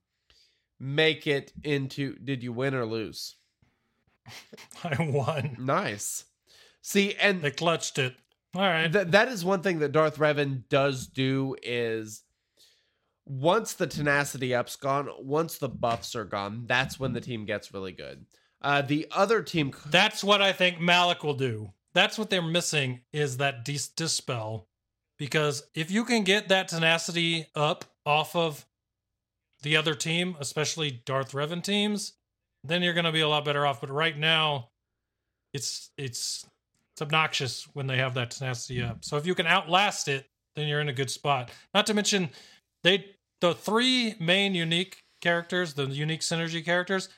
[0.78, 2.16] make it into.
[2.16, 3.36] Did you win or lose?
[4.84, 5.56] I won.
[5.58, 6.24] Nice.
[6.82, 8.14] See, and They clutched it.
[8.54, 8.92] All right.
[8.92, 12.22] Th- that is one thing that Darth Revan does do is
[13.26, 17.72] once the tenacity up's gone, once the buffs are gone, that's when the team gets
[17.72, 18.24] really good.
[18.62, 21.72] Uh, the other team, That's what I think Malak will do.
[21.94, 24.68] That's what they're missing is that dis- dispel.
[25.18, 28.66] Because if you can get that tenacity up off of
[29.62, 32.14] the other team, especially Darth Revan teams,
[32.64, 33.80] then you're going to be a lot better off.
[33.80, 34.70] But right now,
[35.52, 36.44] it's it's
[36.92, 39.04] it's obnoxious when they have that tenacity up.
[39.04, 40.26] So if you can outlast it,
[40.56, 41.50] then you're in a good spot.
[41.72, 42.30] Not to mention
[42.82, 43.06] they
[43.40, 47.08] the three main unique characters, the unique synergy characters,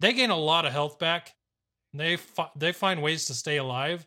[0.00, 1.34] they gain a lot of health back.
[1.94, 4.06] They fi- they find ways to stay alive.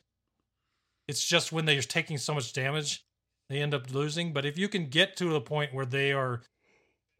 [1.07, 3.05] It's just when they're taking so much damage,
[3.49, 4.33] they end up losing.
[4.33, 6.41] But if you can get to the point where they are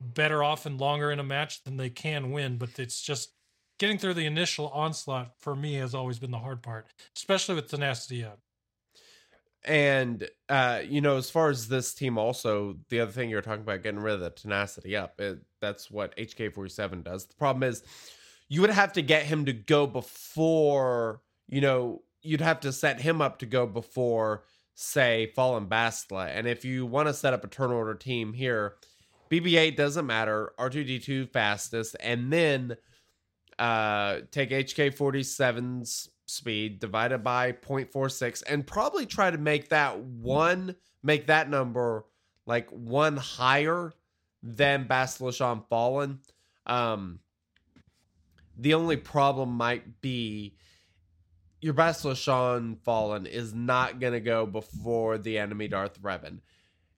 [0.02, 2.58] better off and longer in a match, then they can win.
[2.58, 3.34] But it's just
[3.80, 7.70] getting through the initial onslaught for me has always been the hard part, especially with
[7.70, 8.40] tenacity up.
[9.66, 13.64] and uh, you know, as far as this team, also the other thing you're talking
[13.64, 17.26] about getting rid of the tenacity up, it, that's what HK47 does.
[17.26, 17.84] The problem is,
[18.48, 23.00] you would have to get him to go before you know you'd have to set
[23.00, 24.44] him up to go before
[24.74, 28.76] say fallen bastila and if you want to set up a turn order team here
[29.32, 32.76] bb8 doesn't matter r2d2 fastest and then
[33.58, 41.28] uh take hk47's speed divided by 0.46 and probably try to make that one make
[41.28, 42.06] that number
[42.46, 43.94] like one higher
[44.44, 46.20] than on fallen.
[46.66, 47.20] Um
[48.58, 50.56] the only problem might be
[51.62, 56.40] your Bastila Shan Fallen is not going to go before the enemy Darth Revan.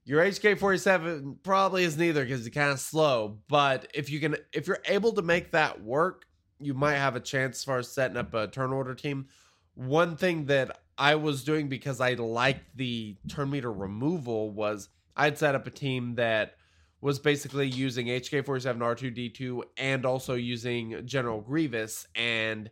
[0.04, 4.66] Your HK47 probably is neither because it's kind of slow, but if you can if
[4.66, 6.26] you're able to make that work,
[6.60, 9.28] you might have a chance as far as setting up a turn order team.
[9.74, 15.38] One thing that I was doing because I liked the turn meter removal was I'd
[15.38, 16.56] set up a team that
[17.00, 22.70] was basically using HK47 R2D2 and also using General Grievous and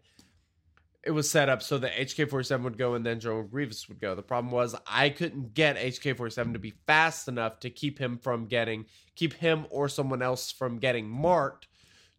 [1.05, 4.17] it was set up so that HK47 would go and then General Grievous would go.
[4.17, 8.47] The problem was I couldn't get HK47 to be fast enough to keep him from
[8.47, 11.69] getting keep him or someone else from getting marked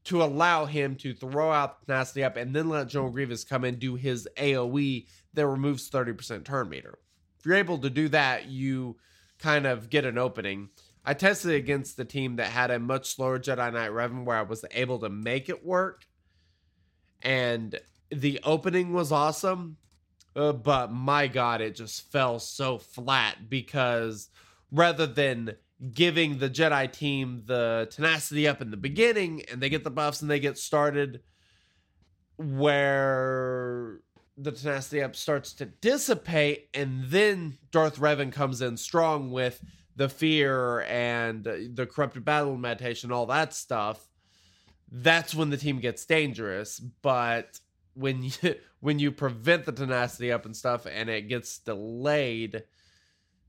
[0.05, 3.77] to allow him to throw out tenacity up and then let General Grievous come and
[3.77, 6.97] do his AoE that removes 30% turn meter.
[7.39, 8.95] If you're able to do that, you
[9.37, 10.69] kind of get an opening.
[11.07, 14.41] I tested against the team that had a much slower Jedi Knight Revan where I
[14.41, 16.05] was able to make it work.
[17.21, 17.79] And
[18.11, 19.77] the opening was awesome,
[20.35, 24.27] uh, but my God, it just fell so flat because
[24.69, 25.55] rather than
[25.93, 30.21] giving the Jedi team the tenacity up in the beginning and they get the buffs
[30.21, 31.21] and they get started
[32.35, 34.01] where
[34.35, 39.63] the tenacity up starts to dissipate and then Darth Revan comes in strong with
[39.97, 44.07] the fear and the corrupted battle meditation all that stuff
[44.89, 47.59] that's when the team gets dangerous but
[47.93, 48.31] when you
[48.79, 52.63] when you prevent the tenacity up and stuff and it gets delayed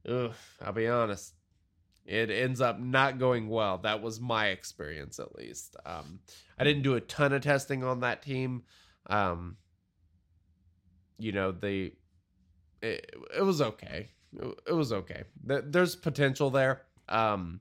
[0.09, 1.35] ugh, I'll be honest
[2.09, 3.77] it ends up not going well.
[3.79, 5.77] That was my experience, at least.
[5.85, 6.21] Um,
[6.59, 8.63] I didn't do a ton of testing on that team.
[9.09, 9.59] Um,
[11.19, 11.93] you know, the
[12.81, 14.09] it, it was okay.
[14.67, 15.25] It, was okay.
[15.43, 16.83] There's potential there.
[17.09, 17.61] Um,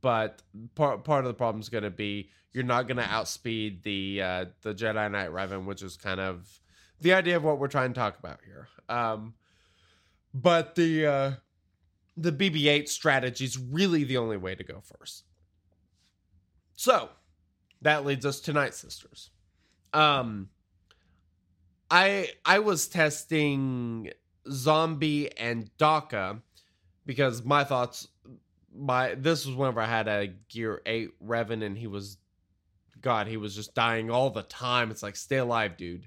[0.00, 0.42] but
[0.74, 4.22] part part of the problem is going to be you're not going to outspeed the
[4.22, 6.60] uh, the Jedi Knight Revan, which is kind of
[7.00, 8.68] the idea of what we're trying to talk about here.
[8.88, 9.34] Um,
[10.34, 11.32] but the uh,
[12.16, 15.24] the BB-8 strategy is really the only way to go first.
[16.74, 17.10] So
[17.82, 19.30] that leads us to Night Sisters.
[19.92, 20.50] Um,
[21.90, 24.10] I I was testing
[24.50, 26.40] Zombie and Daka
[27.06, 28.08] because my thoughts
[28.74, 32.18] my this was whenever I had a Gear 8 Revan and he was
[33.00, 34.90] God, he was just dying all the time.
[34.90, 36.06] It's like stay alive, dude.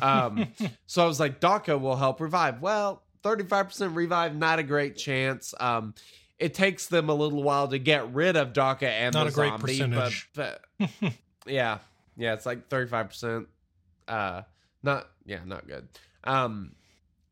[0.00, 0.48] Um,
[0.86, 2.60] so I was like, Daka will help revive.
[2.60, 5.54] Well, 35% revive, not a great chance.
[5.60, 5.94] Um,
[6.38, 9.32] it takes them a little while to get rid of Daka and not the a
[9.32, 10.30] great zombie, percentage.
[10.34, 11.12] But, but
[11.46, 11.78] yeah,
[12.16, 13.46] yeah, it's like 35%.
[14.08, 14.42] Uh,
[14.82, 15.86] not yeah, not good.
[16.24, 16.72] Um,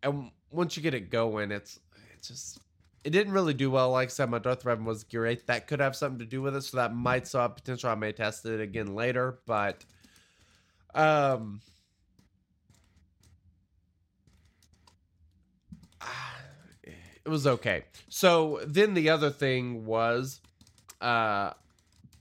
[0.02, 1.80] and once you get it going, it's
[2.14, 2.58] it's just
[3.04, 3.90] it didn't really do well.
[3.90, 5.46] Like I said, my Darth Revan was great.
[5.46, 7.90] That could have something to do with it, so that might have potential.
[7.90, 9.84] I may test it again later, but
[10.94, 11.60] um,
[16.82, 17.84] it was okay.
[18.08, 20.40] So then the other thing was,
[21.00, 21.52] uh,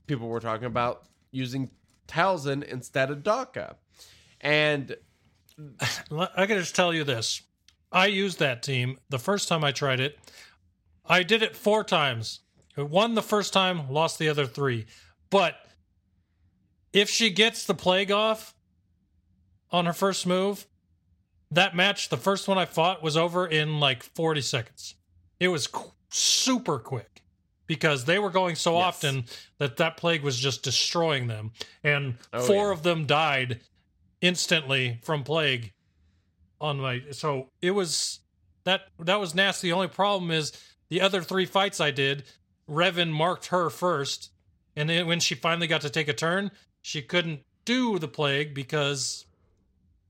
[0.06, 1.70] people were talking about using
[2.08, 3.76] Talzin instead of Daka,
[4.40, 4.96] and
[6.10, 7.42] I can just tell you this:
[7.92, 10.18] I used that team the first time I tried it.
[11.04, 12.40] I did it four times.
[12.76, 14.86] I won the first time, lost the other three.
[15.28, 15.56] But
[16.92, 18.54] if she gets the plague off
[19.70, 20.66] on her first move,
[21.50, 24.94] that match, the first one I fought, was over in like 40 seconds.
[25.40, 27.22] It was qu- super quick
[27.66, 28.84] because they were going so Yes.
[28.84, 29.24] often
[29.58, 31.52] that that plague was just destroying them.
[31.82, 32.72] And Oh, four yeah.
[32.72, 33.60] of them died
[34.20, 35.72] instantly from plague
[36.60, 38.20] on my so it was
[38.64, 39.68] that that was nasty.
[39.68, 40.52] The only problem is
[40.88, 42.24] the other three fights I did,
[42.68, 44.30] Revan marked her first,
[44.76, 46.50] and then when she finally got to take a turn,
[46.82, 49.26] she couldn't do the plague because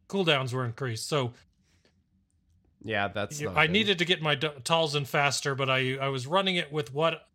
[0.09, 1.09] cooldowns were increased.
[1.09, 1.33] So
[2.83, 3.71] yeah, that's I good.
[3.73, 7.29] needed to get my D- Talzin faster, but I I was running it with what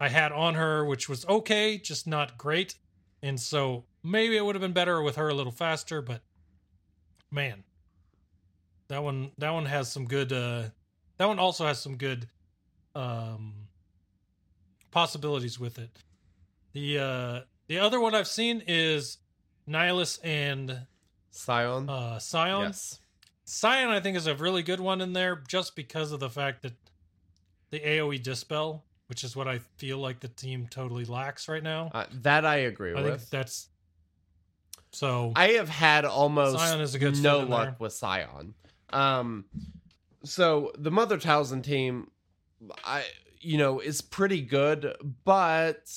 [0.00, 2.76] I had on her, which was okay, just not great.
[3.22, 6.22] And so maybe it would have been better with her a little faster, but
[7.30, 7.64] man,
[8.88, 10.32] that one that one has some good.
[10.32, 10.64] uh
[11.18, 12.28] That one also has some good
[12.94, 13.54] um
[14.90, 15.90] possibilities with it.
[16.72, 19.18] The uh the other one I've seen is
[19.68, 20.86] Nihilus and
[21.32, 21.88] Sion.
[21.88, 22.60] uh Sion.
[22.60, 23.00] yes,
[23.46, 26.62] Sion, I think, is a really good one in there just because of the fact
[26.62, 26.74] that
[27.70, 31.90] the AoE dispel, which is what I feel like the team totally lacks right now.
[31.92, 33.30] uh, that I agree I think with.
[33.30, 33.68] that's
[34.92, 35.32] so.
[35.34, 37.76] I have had almost Sion is a good no luck there.
[37.80, 38.54] with Sion.
[38.94, 39.44] Um,
[40.22, 42.10] so the Mother Talzin team,
[42.84, 43.04] I
[43.40, 44.94] you know is pretty good,
[45.24, 45.92] but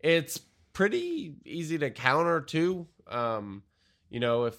[0.00, 0.38] it's
[0.72, 2.86] pretty easy to counter too.
[3.08, 3.62] Um,
[4.10, 4.56] you know if,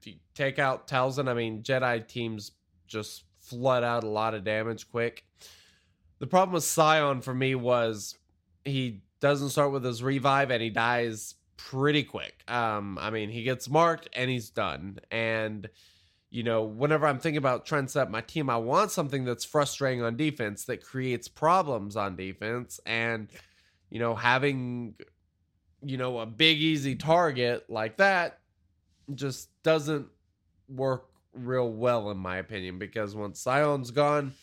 [0.00, 2.52] if you take out Talzin, I mean Jedi teams
[2.86, 5.24] just flood out a lot of damage quick.
[6.18, 8.16] The problem with Sion for me was
[8.64, 12.42] he doesn't start with his revive and he dies pretty quick.
[12.48, 14.98] Um, I mean, he gets marked and he's done.
[15.10, 15.68] And
[16.34, 19.24] you know, whenever I'm thinking about trying to set up my team, I want something
[19.24, 22.80] that's frustrating on defense that creates problems on defense.
[22.84, 23.28] And
[23.88, 24.96] you know, having
[25.80, 28.40] you know a big easy target like that
[29.14, 30.08] just doesn't
[30.68, 34.34] work real well in my opinion because once Sion's gone,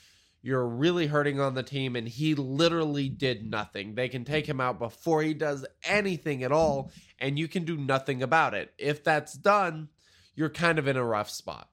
[0.41, 3.95] you're really hurting on the team and he literally did nothing.
[3.95, 6.89] They can take him out before he does anything at all
[7.19, 8.73] and you can do nothing about it.
[8.77, 9.89] If that's done,
[10.35, 11.69] you're kind of in a rough spot.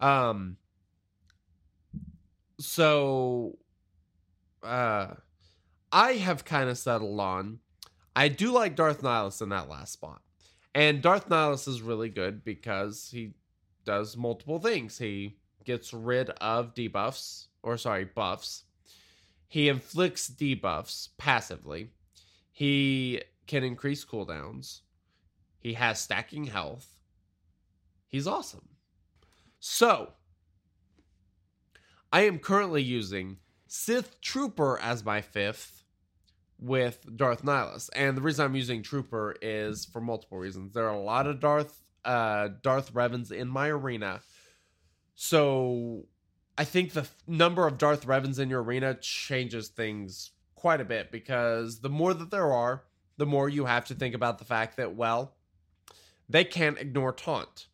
[0.00, 0.56] Um
[2.58, 3.58] so
[4.62, 5.14] uh
[5.90, 7.58] I have kind of settled on
[8.14, 10.20] I do like Darth Nihilus in that last spot.
[10.74, 13.34] And Darth Nihilus is really good because he
[13.84, 14.98] does multiple things.
[14.98, 18.64] He gets rid of debuffs, or sorry, buffs.
[19.48, 21.90] He inflicts debuffs passively.
[22.50, 24.80] He can increase cooldowns.
[25.58, 26.91] He has stacking health.
[28.12, 28.68] He's awesome.
[29.58, 30.12] So,
[32.12, 35.82] I am currently using Sith Trooper as my fifth
[36.60, 37.88] with Darth Nihilus.
[37.96, 40.74] And the reason I'm using Trooper is for multiple reasons.
[40.74, 44.20] There are a lot of Darth uh Darth Revans in my arena.
[45.14, 46.04] So
[46.58, 50.84] I think the f- number of Darth Revans in your arena changes things quite a
[50.84, 52.84] bit because the more that there are,
[53.16, 55.34] the more you have to think about the fact that well,
[56.28, 57.68] they can't ignore taunt,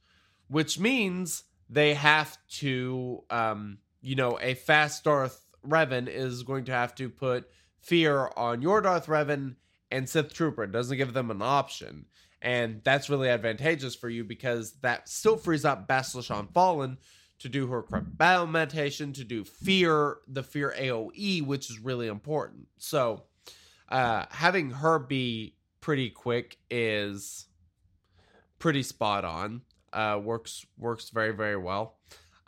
[0.49, 6.73] which means they have to um you know, a fast Darth Revan is going to
[6.73, 7.49] have to put
[7.81, 9.57] fear on your Darth Revan
[9.91, 10.65] and Sith Trooper.
[10.65, 12.07] It doesn't give them an option.
[12.41, 16.99] And that's really advantageous for you because that still frees up Bastila Fallen
[17.41, 22.07] to do her corrupt battle meditation, to do fear, the fear AoE, which is really
[22.07, 22.69] important.
[22.79, 23.25] So
[23.89, 27.47] uh having her be pretty quick is
[28.59, 29.63] pretty spot on.
[29.93, 31.97] Uh works works very, very well.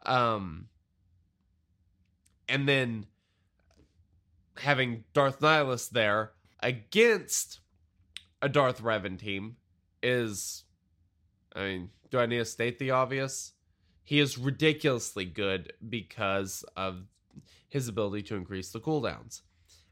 [0.04, 0.66] Um
[2.48, 3.06] and then
[4.58, 7.60] having Darth Nihilus there against
[8.42, 9.56] a Darth Revan team
[10.02, 10.64] is
[11.54, 13.52] I mean, do I need to state the obvious?
[14.04, 17.04] He is ridiculously good because of
[17.68, 19.42] his ability to increase the cooldowns.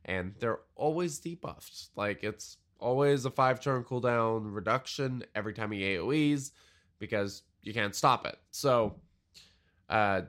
[0.05, 1.91] And they're always debuffed.
[1.97, 6.53] Like it's always a five turn cooldown reduction every time he AoEs
[6.99, 8.37] because you can't stop it.
[8.51, 8.97] So
[9.89, 10.23] uh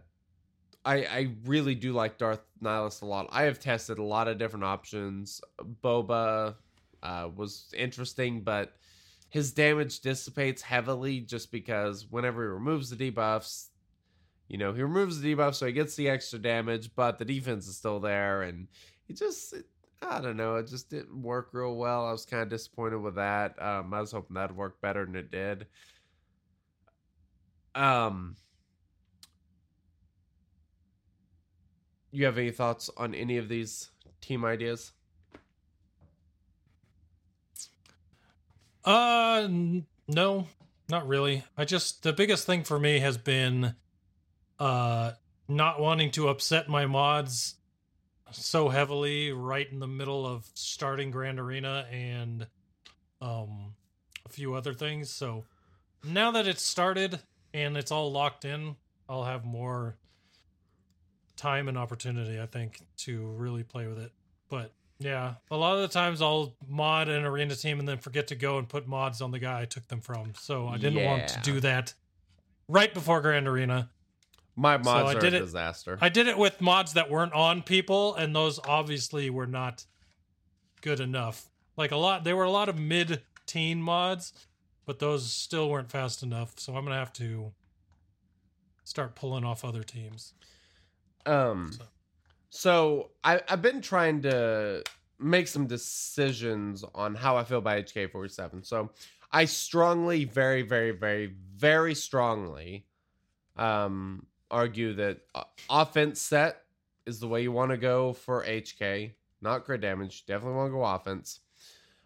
[0.85, 3.27] I I really do like Darth Nihilus a lot.
[3.31, 5.41] I have tested a lot of different options.
[5.83, 6.55] Boba
[7.03, 8.73] uh, was interesting, but
[9.29, 13.67] his damage dissipates heavily just because whenever he removes the debuffs,
[14.47, 17.67] you know, he removes the debuff, so he gets the extra damage, but the defense
[17.67, 18.67] is still there, and
[19.07, 19.53] he just.
[19.53, 19.65] It,
[20.01, 20.55] I don't know.
[20.55, 22.07] It just didn't work real well.
[22.07, 23.61] I was kind of disappointed with that.
[23.61, 25.67] Um, I was hoping that'd work better than it did.
[27.80, 28.35] Um,
[32.11, 33.89] you have any thoughts on any of these
[34.19, 34.91] team ideas?
[38.84, 39.47] Uh,
[40.10, 40.47] no,
[40.89, 41.45] not really.
[41.57, 43.76] I just the biggest thing for me has been
[44.60, 45.14] uh
[45.47, 47.56] not wanting to upset my mods
[48.31, 52.45] so heavily right in the middle of starting Grand Arena and
[53.22, 53.73] um
[54.26, 55.10] a few other things.
[55.10, 55.45] So
[56.03, 57.19] now that it's started
[57.53, 58.76] and it's all locked in,
[59.07, 59.95] I'll have more
[61.35, 64.11] time and opportunity, I think, to really play with it.
[64.49, 68.27] But yeah, a lot of the times I'll mod an arena team and then forget
[68.27, 70.34] to go and put mods on the guy I took them from.
[70.38, 71.93] So I didn't want to do that
[72.67, 73.89] right before Grand Arena.
[74.55, 75.97] My mods I are did a it- disaster.
[76.01, 79.85] I did it with mods that weren't on people, and those obviously were not
[80.81, 81.47] good enough.
[81.77, 84.34] Like a lot, there were a lot of mid-teen mods,
[84.90, 86.53] but those still weren't fast enough.
[86.57, 87.53] So I'm gonna have to
[88.84, 90.34] start pulling off other teams.
[91.28, 91.88] Um, So-
[92.49, 94.84] so I I've been trying to
[95.20, 98.64] make some decisions on how I feel about HK47.
[98.64, 98.90] So
[99.32, 102.88] I strongly, very, very, very, very strongly,
[103.57, 106.66] um, argue that uh, offense set
[107.06, 109.14] is the way you want to go for HK.
[109.40, 110.26] Not crit damage.
[110.26, 111.41] Definitely want to go offense.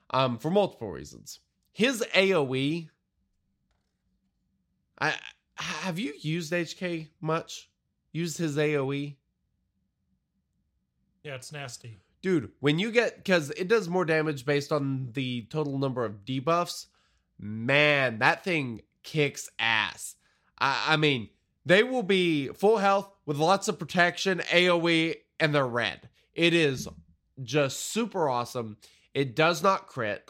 [0.10, 1.40] Um, for multiple reasons.
[1.74, 2.90] His AOE.
[5.02, 5.16] I
[5.56, 7.70] have you used HK much?
[8.12, 8.58] Used his?
[8.58, 9.16] AOE?
[11.24, 12.00] Yeah, it's nasty.
[12.22, 16.24] Dude, when you get because it does more damage based on the total number of
[16.26, 16.86] debuffs,
[17.40, 20.16] man, that thing kicks ass.
[20.60, 21.30] I, I mean,
[21.66, 26.10] they will be full health with lots of protection, AoE, and they're red.
[26.34, 26.88] It is
[27.41, 28.78] just super awesome.
[29.14, 30.30] It does not crit.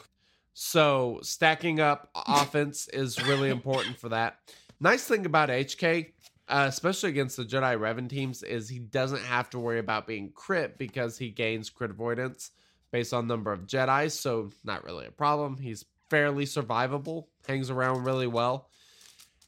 [0.54, 4.38] So stacking up offense is really important for that.
[4.80, 6.12] Nice thing about HK,
[6.48, 10.30] uh, especially against the Jedi Revan teams, is he doesn't have to worry about being
[10.32, 12.52] crit because he gains crit avoidance
[12.92, 14.10] based on number of Jedi.
[14.10, 15.58] So not really a problem.
[15.58, 18.68] He's fairly survivable, hangs around really well.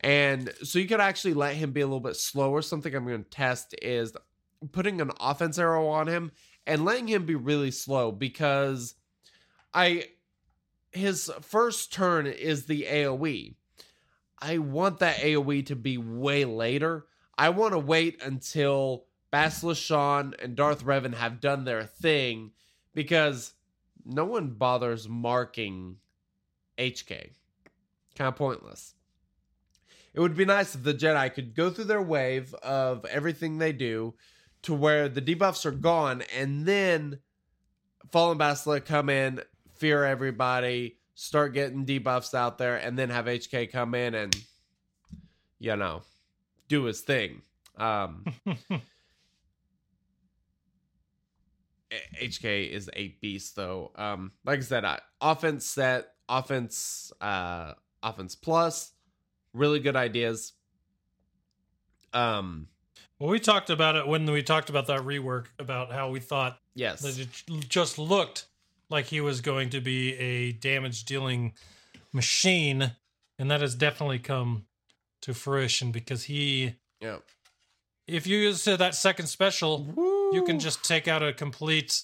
[0.00, 2.62] And so you could actually let him be a little bit slower.
[2.62, 4.12] Something I'm going to test is
[4.72, 6.32] putting an offense arrow on him
[6.66, 8.94] and letting him be really slow because
[9.72, 10.06] I
[10.92, 13.54] his first turn is the AoE.
[14.38, 17.06] I want that AoE to be way later.
[17.38, 22.52] I want to wait until Bastila Shan and Darth Revan have done their thing
[22.94, 23.54] because
[24.04, 25.96] no one bothers marking
[26.78, 27.30] HK.
[28.16, 28.94] Kind of pointless.
[30.14, 33.72] It would be nice if the Jedi could go through their wave of everything they
[33.72, 34.14] do
[34.62, 37.18] to where the debuffs are gone and then
[38.10, 39.40] Fallen Bastila come in,
[39.76, 44.36] fear everybody, start getting debuffs out there, and then have HK come in and,
[45.58, 46.02] you know,
[46.68, 47.42] do his thing.
[47.76, 48.24] Um,
[52.20, 53.92] HK is a beast, though.
[53.96, 57.72] Um, like I said, I, offense set, offense, uh,
[58.02, 58.92] offense plus,
[59.52, 60.52] really good ideas.
[62.12, 62.68] Um,
[63.18, 66.58] well, we talked about it when we talked about that rework about how we thought
[66.74, 67.28] yes, that it
[67.68, 68.46] just looked
[68.90, 71.54] like he was going to be a damage dealing
[72.12, 72.92] machine,
[73.38, 74.66] and that has definitely come
[75.22, 77.18] to fruition because he, yeah.
[78.06, 80.32] If you use that second special, Woo.
[80.32, 82.02] you can just take out a complete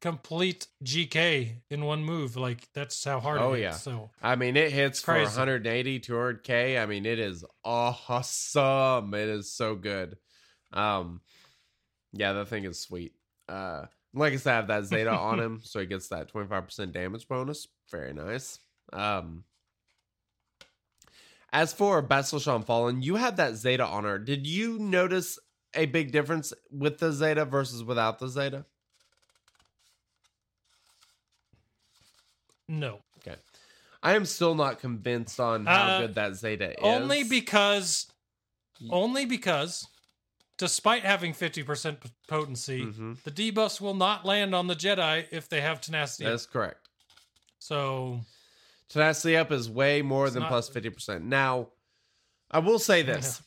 [0.00, 2.36] complete GK in one move.
[2.36, 3.62] Like that's how hard Oh, it is.
[3.62, 3.72] yeah.
[3.72, 5.36] So I mean, it hits for crazy.
[5.38, 6.80] 180, 200k.
[6.82, 9.14] I mean, it is awesome.
[9.14, 10.16] It is so good.
[10.72, 11.20] Um,
[12.12, 13.12] yeah, that thing is sweet.
[13.48, 16.92] Uh, like I said, I have that Zeta on him, so he gets that 25%
[16.92, 17.66] damage bonus.
[17.90, 18.58] Very nice.
[18.92, 19.44] Um,
[21.52, 24.18] as for Bastila Shan Fallen, you had that Zeta on her.
[24.18, 25.38] Did you notice
[25.74, 28.64] a big difference with the Zeta versus without the Zeta?
[32.68, 33.00] no.
[33.18, 33.36] Okay.
[34.02, 36.76] I am still not convinced on how Uh, good that Zeta is.
[36.82, 38.06] Only because
[38.90, 39.86] only because
[40.58, 43.22] despite having 50% p- potency, Mhm.
[43.22, 46.24] the debuffs will not land on the Jedi if they have tenacity.
[46.24, 46.88] That's correct.
[47.58, 48.20] So
[48.88, 51.24] Tenacity up is way more than not- plus 50%.
[51.24, 51.70] Now,
[52.50, 53.42] I will say this.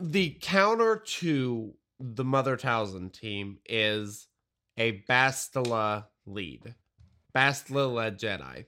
[0.00, 4.26] The counter to the Mother Talzin team is
[4.76, 6.74] a Bastila lead.
[7.34, 8.66] Bastila led Jedi.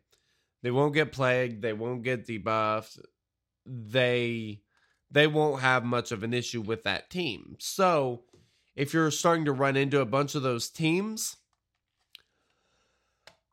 [0.63, 2.99] They won't get plagued, they won't get debuffed.
[3.67, 4.61] They
[5.15, 7.57] they won't have much of an issue with that team.
[7.61, 8.25] So,
[8.75, 11.37] if you're starting to run into a bunch of those teams,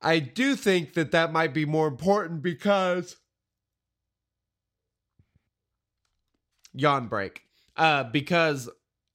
[0.02, 3.16] I do think that that might be more important because
[6.74, 7.44] yawn break.
[7.78, 8.68] Uh, because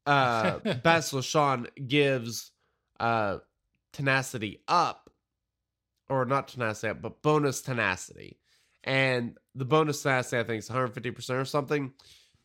[0.06, 2.52] uh, Bastila Shan gives
[3.00, 3.38] uh
[3.92, 5.10] tenacity up,
[6.08, 8.38] or not tenacity up, but bonus tenacity,
[8.84, 11.92] and the bonus tenacity I think is 150 percent or something.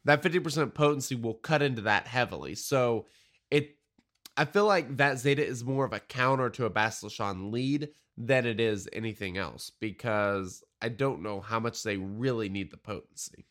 [0.06, 2.56] That 50 percent potency will cut into that heavily.
[2.56, 3.06] So
[3.49, 3.78] it,
[4.36, 7.90] I feel like that Zeta is more of a counter to a Bastila Shan lead
[8.18, 12.78] than it is anything else because I don't know how much they really need the
[12.78, 13.45] potency.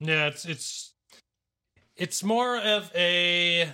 [0.00, 0.94] yeah, it's it's
[1.96, 3.68] it's more of a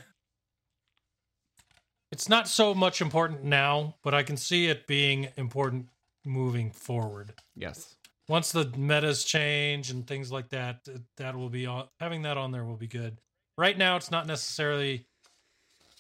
[2.13, 5.89] it's not so much important now, but I can see it being important
[6.25, 7.35] moving forward.
[7.55, 7.97] Yes.
[8.31, 10.87] Once the metas change and things like that,
[11.17, 13.19] that will be having that on there will be good.
[13.59, 15.05] Right now, it's not necessarily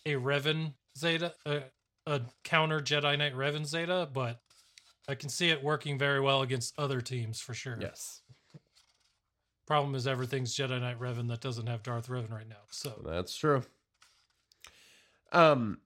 [0.06, 1.62] a Revan Zeta, a,
[2.06, 4.38] a counter Jedi Knight Revan Zeta, but
[5.08, 7.76] I can see it working very well against other teams for sure.
[7.80, 8.22] Yes.
[9.66, 12.62] Problem is everything's Jedi Knight Revan that doesn't have Darth Revan right now.
[12.70, 13.64] So That's true.
[15.32, 15.78] Um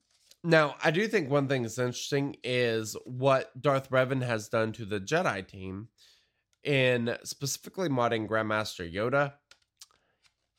[0.42, 4.84] now I do think one thing that's interesting is what Darth Revan has done to
[4.84, 5.88] the Jedi team
[6.64, 9.34] in specifically modding Grandmaster Yoda.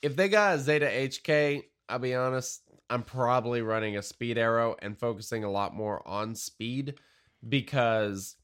[0.01, 4.75] If they got a Zeta HK, I'll be honest, I'm probably running a speed arrow
[4.81, 6.95] and focusing a lot more on speed
[7.47, 8.35] because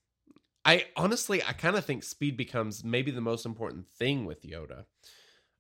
[0.66, 4.86] I honestly I kind of think speed becomes maybe the most important thing with Yoda.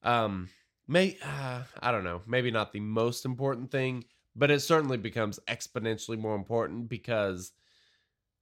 [0.03, 0.49] Um
[0.87, 4.05] may uh, I don't know, maybe not the most important thing,
[4.35, 7.51] but it certainly becomes exponentially more important because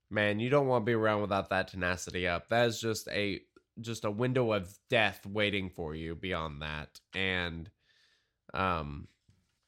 [0.10, 2.50] man, you don't want to be around without that tenacity up.
[2.50, 3.42] That is just a
[3.82, 7.00] just a window of death waiting for you beyond that.
[7.14, 7.70] And
[8.54, 9.08] um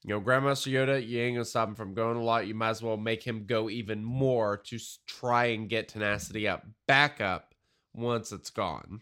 [0.03, 2.47] you know, Grandmaster Yoda, you ain't gonna stop him from going a lot.
[2.47, 6.65] You might as well make him go even more to try and get tenacity up
[6.87, 7.53] back up
[7.93, 9.01] once it's gone.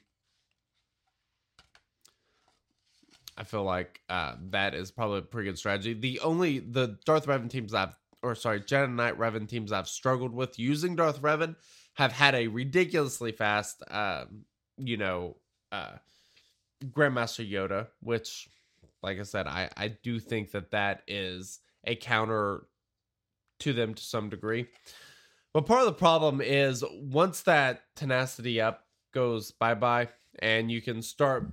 [3.38, 5.94] I feel like uh, that is probably a pretty good strategy.
[5.94, 10.34] The only the Darth Revan teams I've or sorry, Jedi Knight Revan teams I've struggled
[10.34, 11.56] with using Darth Revan
[11.94, 14.44] have had a ridiculously fast um,
[14.80, 15.36] you know,
[15.72, 15.98] uh,
[16.86, 18.50] Grandmaster Yoda, which,
[19.04, 22.66] like I said, I I do think that that is a counter
[23.60, 24.68] to them to some degree.
[25.54, 30.82] But part of the problem is once that tenacity up goes bye bye, and you
[30.82, 31.48] can start,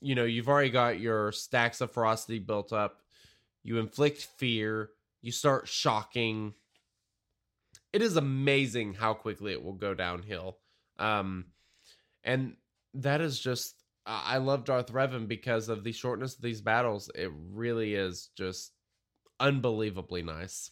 [0.00, 3.02] you know, you've already got your stacks of ferocity built up,
[3.62, 4.90] you inflict fear,
[5.22, 6.54] you start shocking.
[7.92, 10.58] It is amazing how quickly it will go downhill.
[10.98, 11.46] Um,
[12.22, 12.56] and
[12.94, 13.74] that is just,
[14.06, 17.10] I love Darth Revan because of the shortness of these battles.
[17.14, 18.72] It really is just
[19.38, 20.70] unbelievably nice.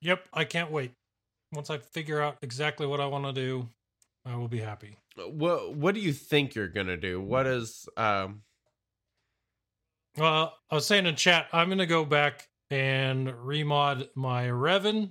[0.00, 0.92] Yep, I can't wait.
[1.52, 3.68] Once I figure out exactly what I want to do,
[4.24, 4.96] I will be happy.
[5.16, 7.20] What What do you think you're gonna do?
[7.20, 8.42] What is um?
[10.16, 15.10] Well, I was saying in chat, I'm going to go back and remod my Revan.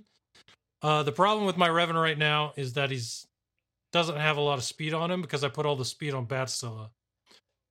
[0.81, 3.27] Uh, the problem with my Revan right now is that he's
[3.91, 6.27] doesn't have a lot of speed on him because I put all the speed on
[6.27, 6.89] Batstilla.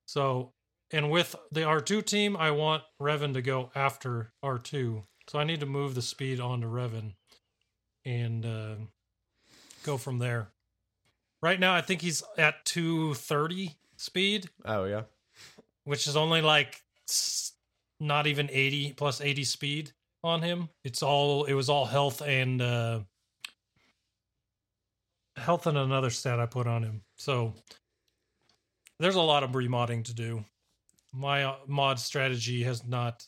[0.06, 0.52] So,
[0.90, 5.04] and with the R2 team, I want Revan to go after R2.
[5.28, 7.12] So I need to move the speed onto Revan
[8.04, 8.74] and uh,
[9.84, 10.48] go from there.
[11.40, 15.02] Right now, I think he's at 230 speed Oh yeah.
[15.84, 16.82] which is only like
[18.00, 19.92] not even 80 plus 80 speed
[20.24, 20.68] on him.
[20.84, 23.00] It's all it was all health and uh
[25.36, 27.02] health and another stat I put on him.
[27.16, 27.54] So
[28.98, 30.44] there's a lot of remodding to do.
[31.12, 33.24] My uh, mod strategy has not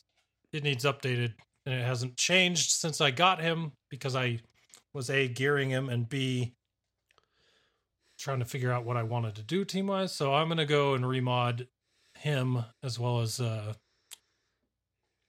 [0.51, 1.33] it needs updated
[1.65, 4.39] and it hasn't changed since I got him because I
[4.93, 6.53] was A gearing him and B
[8.19, 10.11] trying to figure out what I wanted to do team wise.
[10.11, 11.67] So I'm gonna go and remod
[12.15, 13.73] him as well as uh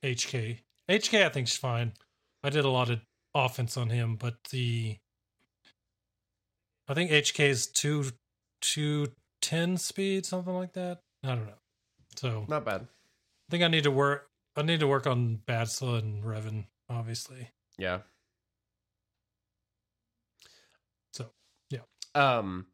[0.03, 0.59] HK.
[0.93, 1.93] HK I think think's fine.
[2.44, 3.01] I did a lot of
[3.35, 4.98] offense on him, but the
[6.86, 8.10] I think HK is two
[8.60, 9.09] two
[9.40, 11.01] ten speed, something like that.
[11.24, 11.55] I don't know.
[12.16, 12.82] So Not bad.
[12.82, 17.51] I think I need to work I need to work on Badsla and Revan, obviously.
[17.78, 18.01] Yeah.
[21.14, 21.31] So,
[21.70, 21.81] yeah.
[22.14, 22.66] Um,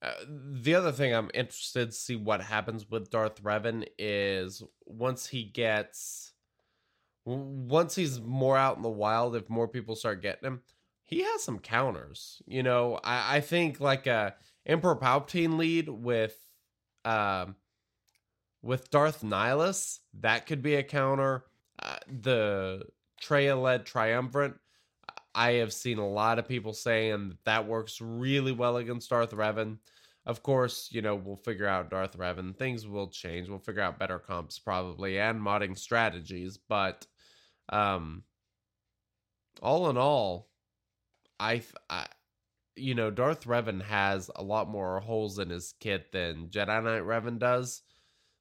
[0.00, 5.26] uh, the other thing I'm interested to see what happens with Darth Revan is once
[5.26, 6.33] he gets,
[7.24, 10.62] once he's more out in the wild, if more people start getting him,
[11.02, 12.42] he has some counters.
[12.46, 14.34] You know, I, I think like a
[14.66, 16.36] Emperor Palpatine lead with,
[17.04, 17.56] um,
[18.62, 21.44] with Darth Nihilus, that could be a counter.
[21.82, 22.82] Uh, the
[23.22, 24.54] Traya led Triumvirate,
[25.34, 29.32] I have seen a lot of people saying that, that works really well against Darth
[29.32, 29.78] Revan.
[30.26, 32.56] Of course, you know, we'll figure out Darth Revan.
[32.56, 33.48] Things will change.
[33.48, 36.56] We'll figure out better comps probably and modding strategies.
[36.56, 37.06] But
[37.68, 38.24] um
[39.62, 40.48] all in all,
[41.40, 42.06] I, I
[42.76, 47.02] you know, Darth Revan has a lot more holes in his kit than Jedi Knight
[47.02, 47.82] Revan does.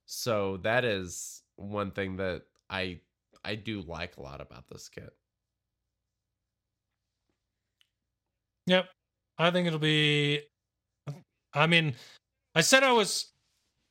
[0.05, 2.99] So that is one thing that I
[3.45, 5.13] I do like a lot about this kit.
[8.67, 8.89] Yep.
[9.37, 10.41] I think it'll be
[11.53, 11.95] I mean,
[12.55, 13.31] I said I was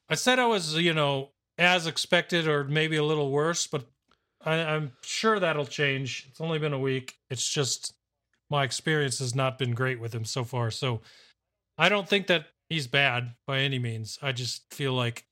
[0.08, 3.86] I said I was, you know, as expected or maybe a little worse, but
[4.44, 6.26] I, I'm sure that'll change.
[6.30, 7.16] It's only been a week.
[7.30, 7.94] It's just
[8.50, 10.70] my experience has not been great with him so far.
[10.70, 11.00] So
[11.78, 14.18] I don't think that he's bad by any means.
[14.22, 15.24] I just feel like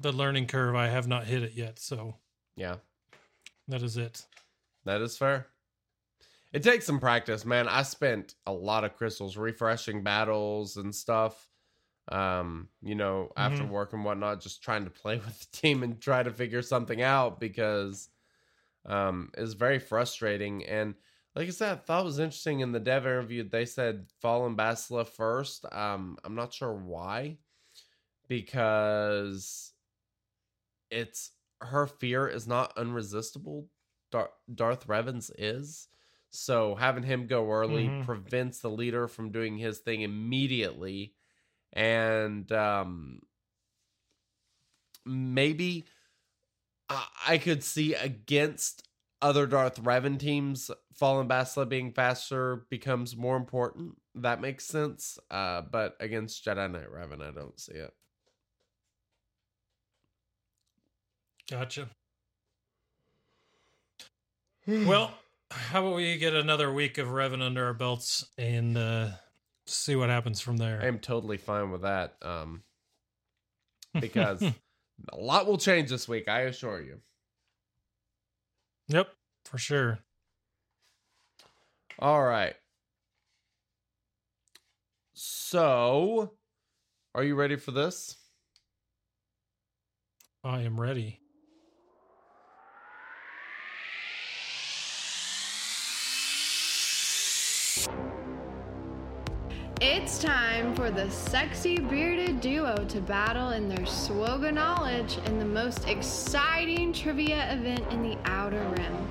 [0.00, 1.78] the learning curve I have not hit it yet.
[1.78, 2.16] So
[2.56, 2.76] Yeah.
[3.68, 4.26] that is it.
[4.84, 5.46] That is fair.
[6.52, 7.66] It takes some practice, man.
[7.66, 11.48] I spent a lot of crystals refreshing battles and stuff.
[12.08, 13.68] Um, you know, after Mhm.
[13.70, 17.00] work and whatnot, just trying to play with the team and try to figure something
[17.00, 18.10] out because
[18.86, 20.64] um it's very frustrating.
[20.66, 20.94] And
[21.34, 24.56] like I said, I thought it was interesting in the dev interview, they said Fallen
[24.56, 25.64] Bastila first.
[25.72, 27.38] Um, I'm not sure why.
[28.28, 29.74] Because
[30.90, 33.68] it's her fear is not unresistible.
[34.10, 35.88] Dar- Darth Revan's is.
[36.30, 37.90] So having him go early Mhm.
[37.90, 41.14] prevents the leader from doing his thing immediately.
[41.72, 43.22] And um
[45.04, 45.86] maybe
[47.26, 48.86] I, could see against
[49.20, 53.96] other Darth Revan teams, Fallen Bastila being faster becomes more important.
[54.14, 55.18] That makes sense.
[55.30, 57.92] Uh, but against Jedi Knight Revan, I don't see it.
[61.50, 61.88] Gotcha.
[64.66, 65.12] well,
[65.50, 69.08] how about we get another week of Revan under our belts and uh,
[69.66, 70.80] see what happens from there?
[70.82, 72.14] I am totally fine with that.
[72.22, 72.62] Um,
[74.00, 74.42] because
[75.10, 77.00] a lot will change this week, I assure you.
[78.88, 79.08] yep,
[79.44, 79.98] for sure.
[81.98, 82.54] All right.
[85.14, 86.32] So,
[87.14, 88.16] are you ready for this?
[90.44, 91.21] I am ready.
[99.84, 105.44] It's time for the sexy bearded duo to battle in their SWGOH knowledge in the
[105.44, 109.08] most exciting trivia event in the Outer Rim.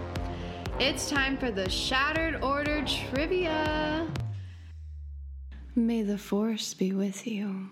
[0.79, 4.07] It's time for the Shattered Order Trivia.
[5.75, 7.69] May the Force be with you.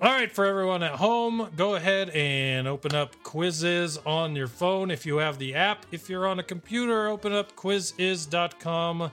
[0.00, 4.92] All right, for everyone at home, go ahead and open up Quizizz on your phone
[4.92, 5.86] if you have the app.
[5.90, 9.10] If you're on a computer, open up quizizz.com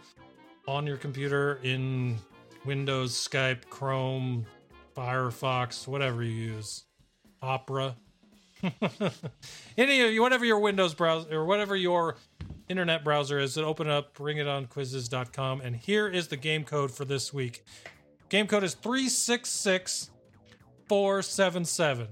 [0.68, 2.18] on your computer in
[2.65, 4.45] Windows, Skype, Chrome,
[4.95, 6.84] Firefox, whatever you use.
[7.41, 7.95] Opera.
[9.77, 12.18] Any of you, whatever your Windows browser or whatever your
[12.68, 15.61] internet browser is, open up, bring it on quizizz.com.
[15.61, 17.64] And here is the game code for this week.
[18.30, 20.10] Game code is 366
[20.89, 22.07] 477.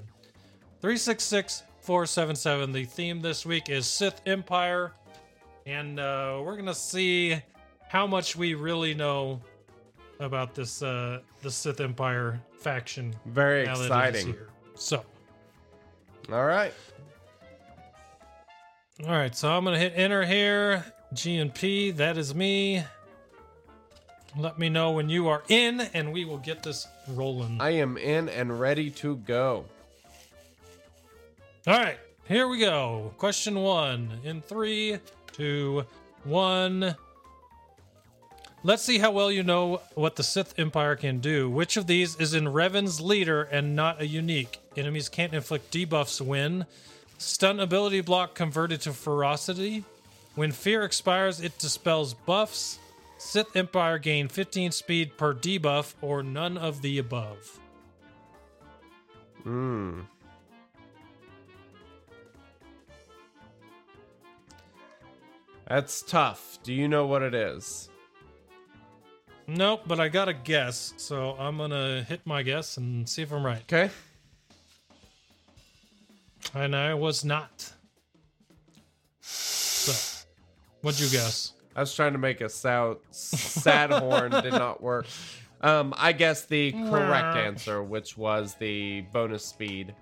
[0.82, 2.72] 366 477.
[2.72, 4.94] The theme this week is Sith Empire.
[5.66, 7.42] And uh, we're going to see
[7.96, 9.40] how much we really know
[10.20, 13.16] about this uh, the Sith Empire faction.
[13.26, 14.36] Very now that it is exciting.
[14.76, 15.06] So,
[16.30, 16.74] All right.
[19.08, 19.34] all right.
[19.34, 20.84] So I'm going to hit enter here.
[21.14, 22.84] G and P, that is me.
[24.38, 27.62] Let me know when you are in, and we will get this rolling.
[27.62, 29.64] I am in and ready to go.
[31.66, 33.14] All right, here we go.
[33.18, 35.00] Question one in three,
[35.32, 35.86] two,
[36.26, 36.98] one.
[38.66, 41.48] Let's see how well you know what the Sith Empire can do.
[41.48, 44.60] Which of these is in Revan's leader and not a unique?
[44.76, 46.66] Enemies can't inflict debuffs when
[47.20, 49.84] stun ability block converted to ferocity.
[50.34, 52.80] When fear expires, it dispels buffs.
[53.20, 57.60] Sith Empire gain 15 speed per debuff, or none of the above.
[59.44, 60.00] Hmm.
[65.68, 66.58] That's tough.
[66.64, 67.90] Do you know what it is?
[69.48, 73.32] Nope, but I got a guess, so I'm gonna hit my guess and see if
[73.32, 73.62] I'm right.
[73.62, 73.92] Okay.
[76.54, 77.72] And I was not.
[79.22, 80.26] So,
[80.82, 81.54] what'd you guess?
[81.76, 85.06] I was trying to make a sound sad horn did not work.
[85.62, 89.94] Um, I guess the correct answer, which was the bonus speed.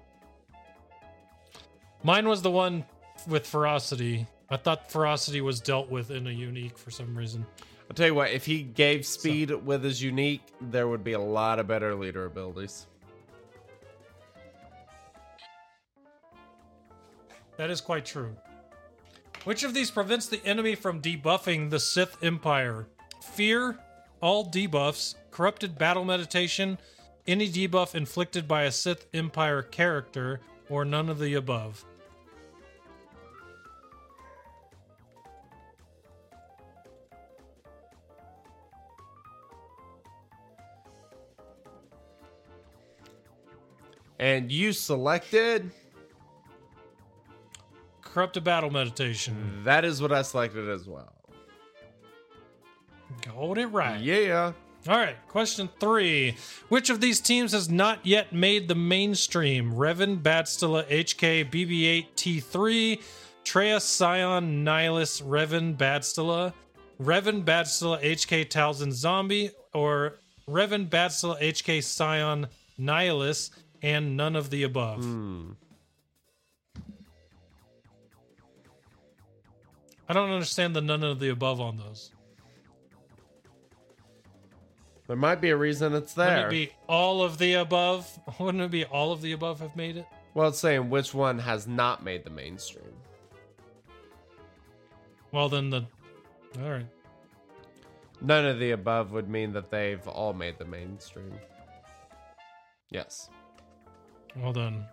[2.04, 2.86] Mine was the one
[3.28, 4.28] with ferocity.
[4.50, 7.46] I thought ferocity was dealt with in a unique for some reason.
[7.94, 11.20] I'll tell you what, if he gave speed with his unique, there would be a
[11.20, 12.88] lot of better leader abilities.
[17.58, 18.36] That is quite true.
[19.44, 22.88] Which of these prevents the enemy from debuffing the Sith Empire?
[23.22, 23.78] Fear,
[24.22, 26.80] all debuffs, corrupted battle meditation,
[27.28, 31.86] any debuff inflicted by a Sith Empire character, or none of the above.
[44.24, 45.70] And you selected.
[48.00, 49.60] Corrupted battle meditation.
[49.66, 51.12] That is what I selected as well.
[53.22, 54.00] Got it right.
[54.00, 54.54] Yeah.
[54.88, 56.38] All right, question three.
[56.70, 59.74] Which of these teams has not yet made the mainstream?
[59.74, 63.02] Revan, Badstilla, HK, BB 8, T3,
[63.44, 66.54] Traya, Sion, Nihilus, Revan, Badstilla,
[67.02, 72.48] Revan, Badstilla, HK, Talzin, Zombie, or Revan, Badstilla, HK, Sion,
[72.80, 73.50] Nihilus,
[73.84, 75.04] and none of the above?
[75.04, 75.52] Hmm.
[80.10, 82.12] I don't understand the none of the above on those.
[85.08, 86.48] There might be a reason it's Wouldn't there.
[86.48, 88.20] it be all of the above?
[88.40, 90.06] Wouldn't it be all of the above have made it?
[90.34, 92.94] well, it's saying which one has not made the mainstream.
[95.32, 95.86] Well, then the.
[96.62, 96.88] All right.
[98.22, 101.34] None of the above would mean that they've all made the mainstream.
[102.90, 103.30] Yes.
[104.36, 104.86] Well done.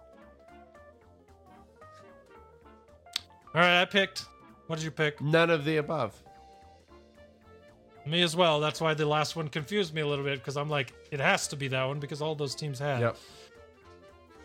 [3.54, 4.26] All right, I picked.
[4.66, 5.20] What did you pick?
[5.20, 6.14] None of the above.
[8.06, 8.60] Me as well.
[8.60, 11.48] That's why the last one confused me a little bit because I'm like, it has
[11.48, 13.00] to be that one because all those teams had.
[13.00, 13.16] Yep.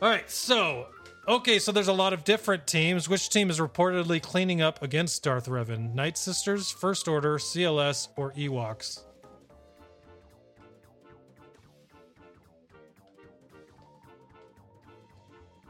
[0.01, 0.87] All right, so
[1.27, 3.07] okay, so there's a lot of different teams.
[3.07, 5.93] Which team is reportedly cleaning up against Darth Revan?
[5.93, 9.04] Night Sisters, First Order, CLS, or Ewoks?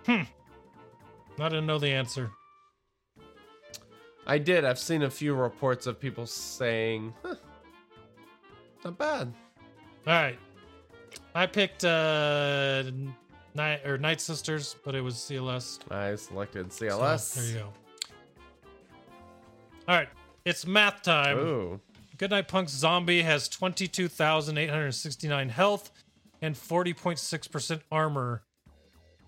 [0.06, 0.22] Hmm.
[1.40, 2.32] I didn't know the answer.
[4.28, 4.66] I did.
[4.66, 7.36] I've seen a few reports of people saying, huh,
[8.84, 9.34] Not bad.
[10.08, 10.40] All right.
[11.34, 12.84] I picked uh
[13.54, 15.80] Night or Night Sisters, but it was CLS.
[15.92, 17.36] I selected so CLS.
[17.36, 17.74] there you go.
[19.88, 20.10] All right.
[20.46, 21.38] It's math time.
[21.38, 21.80] Ooh.
[22.18, 25.92] Goodnight Punk's zombie has 22,869 health
[26.42, 28.44] and 40.6% armor.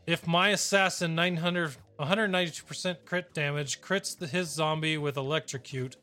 [0.07, 5.97] If my assassin 900 192% crit damage crits the, his zombie with electrocute,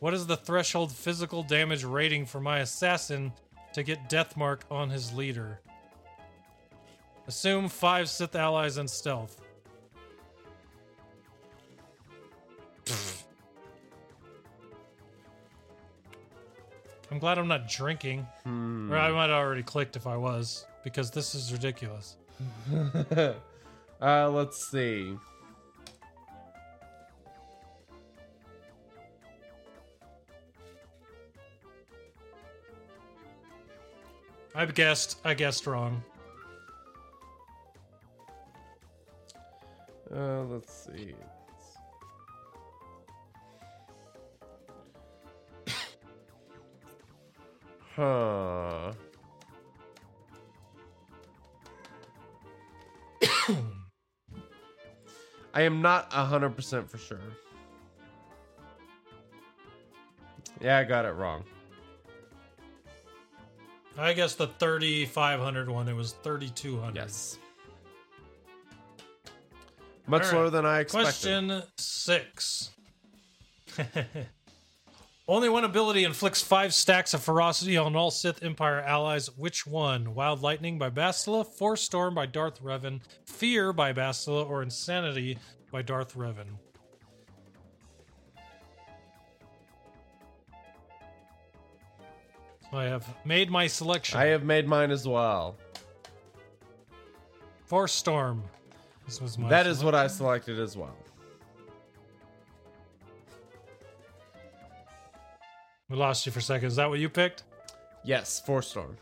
[0.00, 3.32] what is the threshold physical damage rating for my assassin
[3.74, 5.60] to get death mark on his leader?
[7.28, 9.40] Assume 5 Sith allies and stealth.
[17.10, 18.26] I'm glad I'm not drinking.
[18.42, 18.90] Hmm.
[18.92, 22.16] Or I might have already clicked if I was, because this is ridiculous.
[24.00, 25.16] uh, let's see.
[34.54, 35.18] I've guessed.
[35.24, 36.02] I guessed wrong.
[40.14, 41.14] Uh, let's see.
[47.96, 48.92] Huh.
[55.54, 57.20] I am not 100% for sure.
[60.60, 61.44] Yeah, I got it wrong.
[63.96, 66.96] I guess the 3500 one, it was 3200.
[66.96, 67.38] Yes.
[70.08, 70.34] Much right.
[70.34, 71.04] lower than I expected.
[71.04, 72.70] Question six.
[75.26, 79.34] Only one ability inflicts five stacks of ferocity on all Sith Empire allies.
[79.38, 80.14] Which one?
[80.14, 85.38] Wild Lightning by Bastila, Force Storm by Darth Revan, Fear by Bastila, or Insanity
[85.72, 86.58] by Darth Revan?
[92.70, 94.18] So I have made my selection.
[94.18, 95.56] I have made mine as well.
[97.64, 98.42] Force Storm.
[99.06, 100.94] This was my That is what I selected as well.
[105.88, 106.68] We lost you for a second.
[106.68, 107.42] Is that what you picked?
[108.04, 108.96] Yes, Force Storm.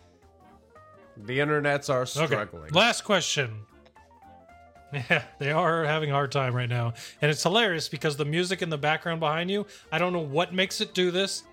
[1.17, 2.65] The internets are struggling.
[2.65, 2.79] Okay.
[2.79, 3.61] Last question.
[5.09, 6.93] Yeah, they are having a hard time right now.
[7.23, 10.53] And it's hilarious because the music in the background behind you, I don't know what
[10.53, 11.45] makes it do this,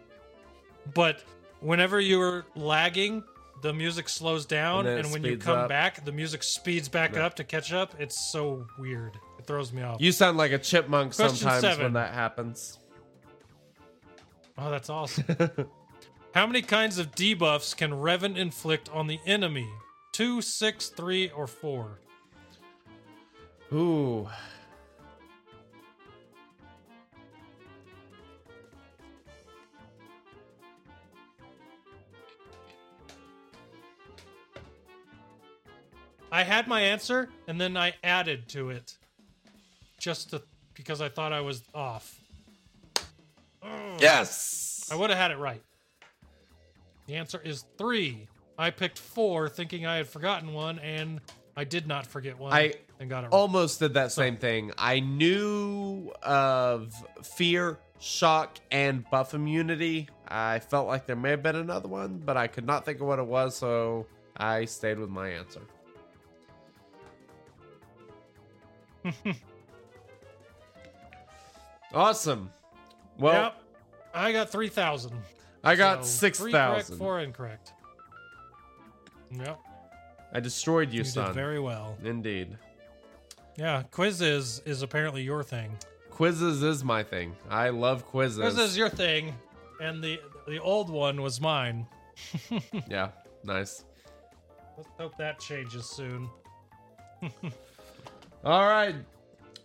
[0.94, 1.24] but
[1.62, 3.24] whenever you're lagging,
[3.62, 4.88] the music slows down.
[4.88, 5.70] And And, when you come up.
[5.70, 7.96] back, the music speeds back up to catch up.
[7.98, 9.18] It's so weird.
[9.40, 10.02] It throws me off.
[10.02, 11.84] You sound like a chipmunk Question sometimes seven.
[11.86, 12.79] when that happens.
[14.62, 15.24] Oh, that's awesome.
[16.34, 19.70] How many kinds of debuffs can Revan inflict on the enemy?
[20.12, 22.00] Two, six, three, or four?
[23.72, 24.28] Ooh.
[36.32, 38.98] I had my answer and then I added to it
[40.00, 40.42] just to,
[40.74, 42.19] because I thought I was off.
[43.64, 43.98] Oh.
[44.00, 44.90] Yes.
[44.92, 45.62] I would have had it right.
[47.08, 48.28] The answer is three.
[48.58, 51.22] I picked four thinking I had forgotten one and
[51.56, 53.34] I did not forget one I and got it right.
[53.34, 54.72] Almost did that same thing.
[54.78, 60.08] I knew of fear, shock, and buff immunity.
[60.28, 63.08] I felt like there may have been another one, but I could not think of
[63.08, 64.06] what it was, so
[64.38, 65.62] I stayed with my answer.
[71.94, 72.52] awesome.
[73.20, 73.62] Well, yep.
[74.14, 75.12] I got 3,000.
[75.64, 76.94] I got So, six three correct.
[76.94, 77.74] Four incorrect.
[79.32, 79.60] Yep.
[80.34, 81.28] I destroyed you, You, son.
[81.28, 81.98] did very well.
[82.04, 82.58] Indeed.
[83.58, 85.78] Yeah, quizzes is apparently your thing.
[86.12, 87.36] Quizzes is my thing.
[87.50, 88.40] I love quizzes.
[88.40, 89.36] Quizzes is your thing,
[89.82, 91.86] and the the old one was mine.
[92.90, 93.10] yeah,
[93.44, 93.84] nice.
[94.78, 96.30] Let's hope that changes soon.
[98.44, 98.96] All right.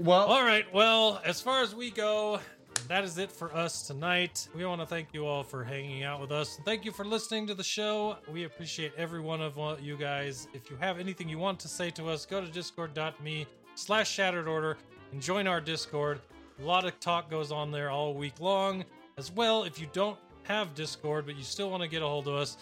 [0.00, 0.72] Well, All right.
[0.74, 2.40] Well, as far as we go,
[2.88, 4.48] that is it for us tonight.
[4.54, 6.58] We want to thank you all for hanging out with us.
[6.64, 8.16] Thank you for listening to the show.
[8.32, 10.48] We appreciate every one of you guys.
[10.52, 14.48] If you have anything you want to say to us, go to discord.me slash shattered
[14.48, 14.76] order
[15.12, 16.20] and join our Discord.
[16.60, 18.84] A lot of talk goes on there all week long.
[19.16, 22.28] As well, if you don't have Discord, but you still want to get a hold
[22.28, 22.56] of us,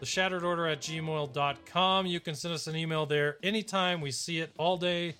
[0.00, 2.06] the shattered order at gmail.com.
[2.06, 4.00] You can send us an email there anytime.
[4.00, 5.14] We see it all day.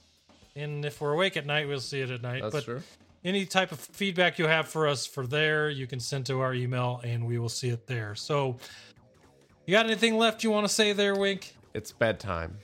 [0.57, 2.43] And if we're awake at night, we'll see it at night.
[2.43, 2.83] that's but true.
[3.25, 6.53] Any type of feedback you have for us for there, you can send to our
[6.55, 8.15] email and we will see it there.
[8.15, 8.57] So,
[9.67, 11.57] you got anything left you want to say there, Wink?
[11.73, 12.59] It's bedtime.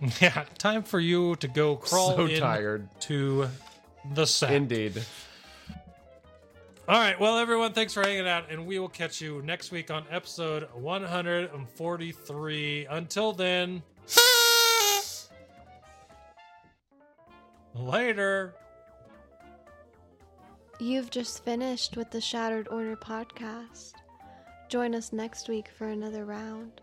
[0.20, 2.88] Yeah, time for you to go crawl so tired.
[3.00, 3.48] to
[4.14, 4.52] the set.
[4.52, 5.02] Indeed.
[6.88, 7.18] All right.
[7.18, 10.68] Well, everyone, thanks for hanging out, and we will catch you next week on episode
[10.74, 12.86] 143.
[12.88, 13.82] Until then,
[17.74, 18.54] later.
[20.80, 23.94] You've just finished with the Shattered Order podcast.
[24.68, 26.80] Join us next week for another round.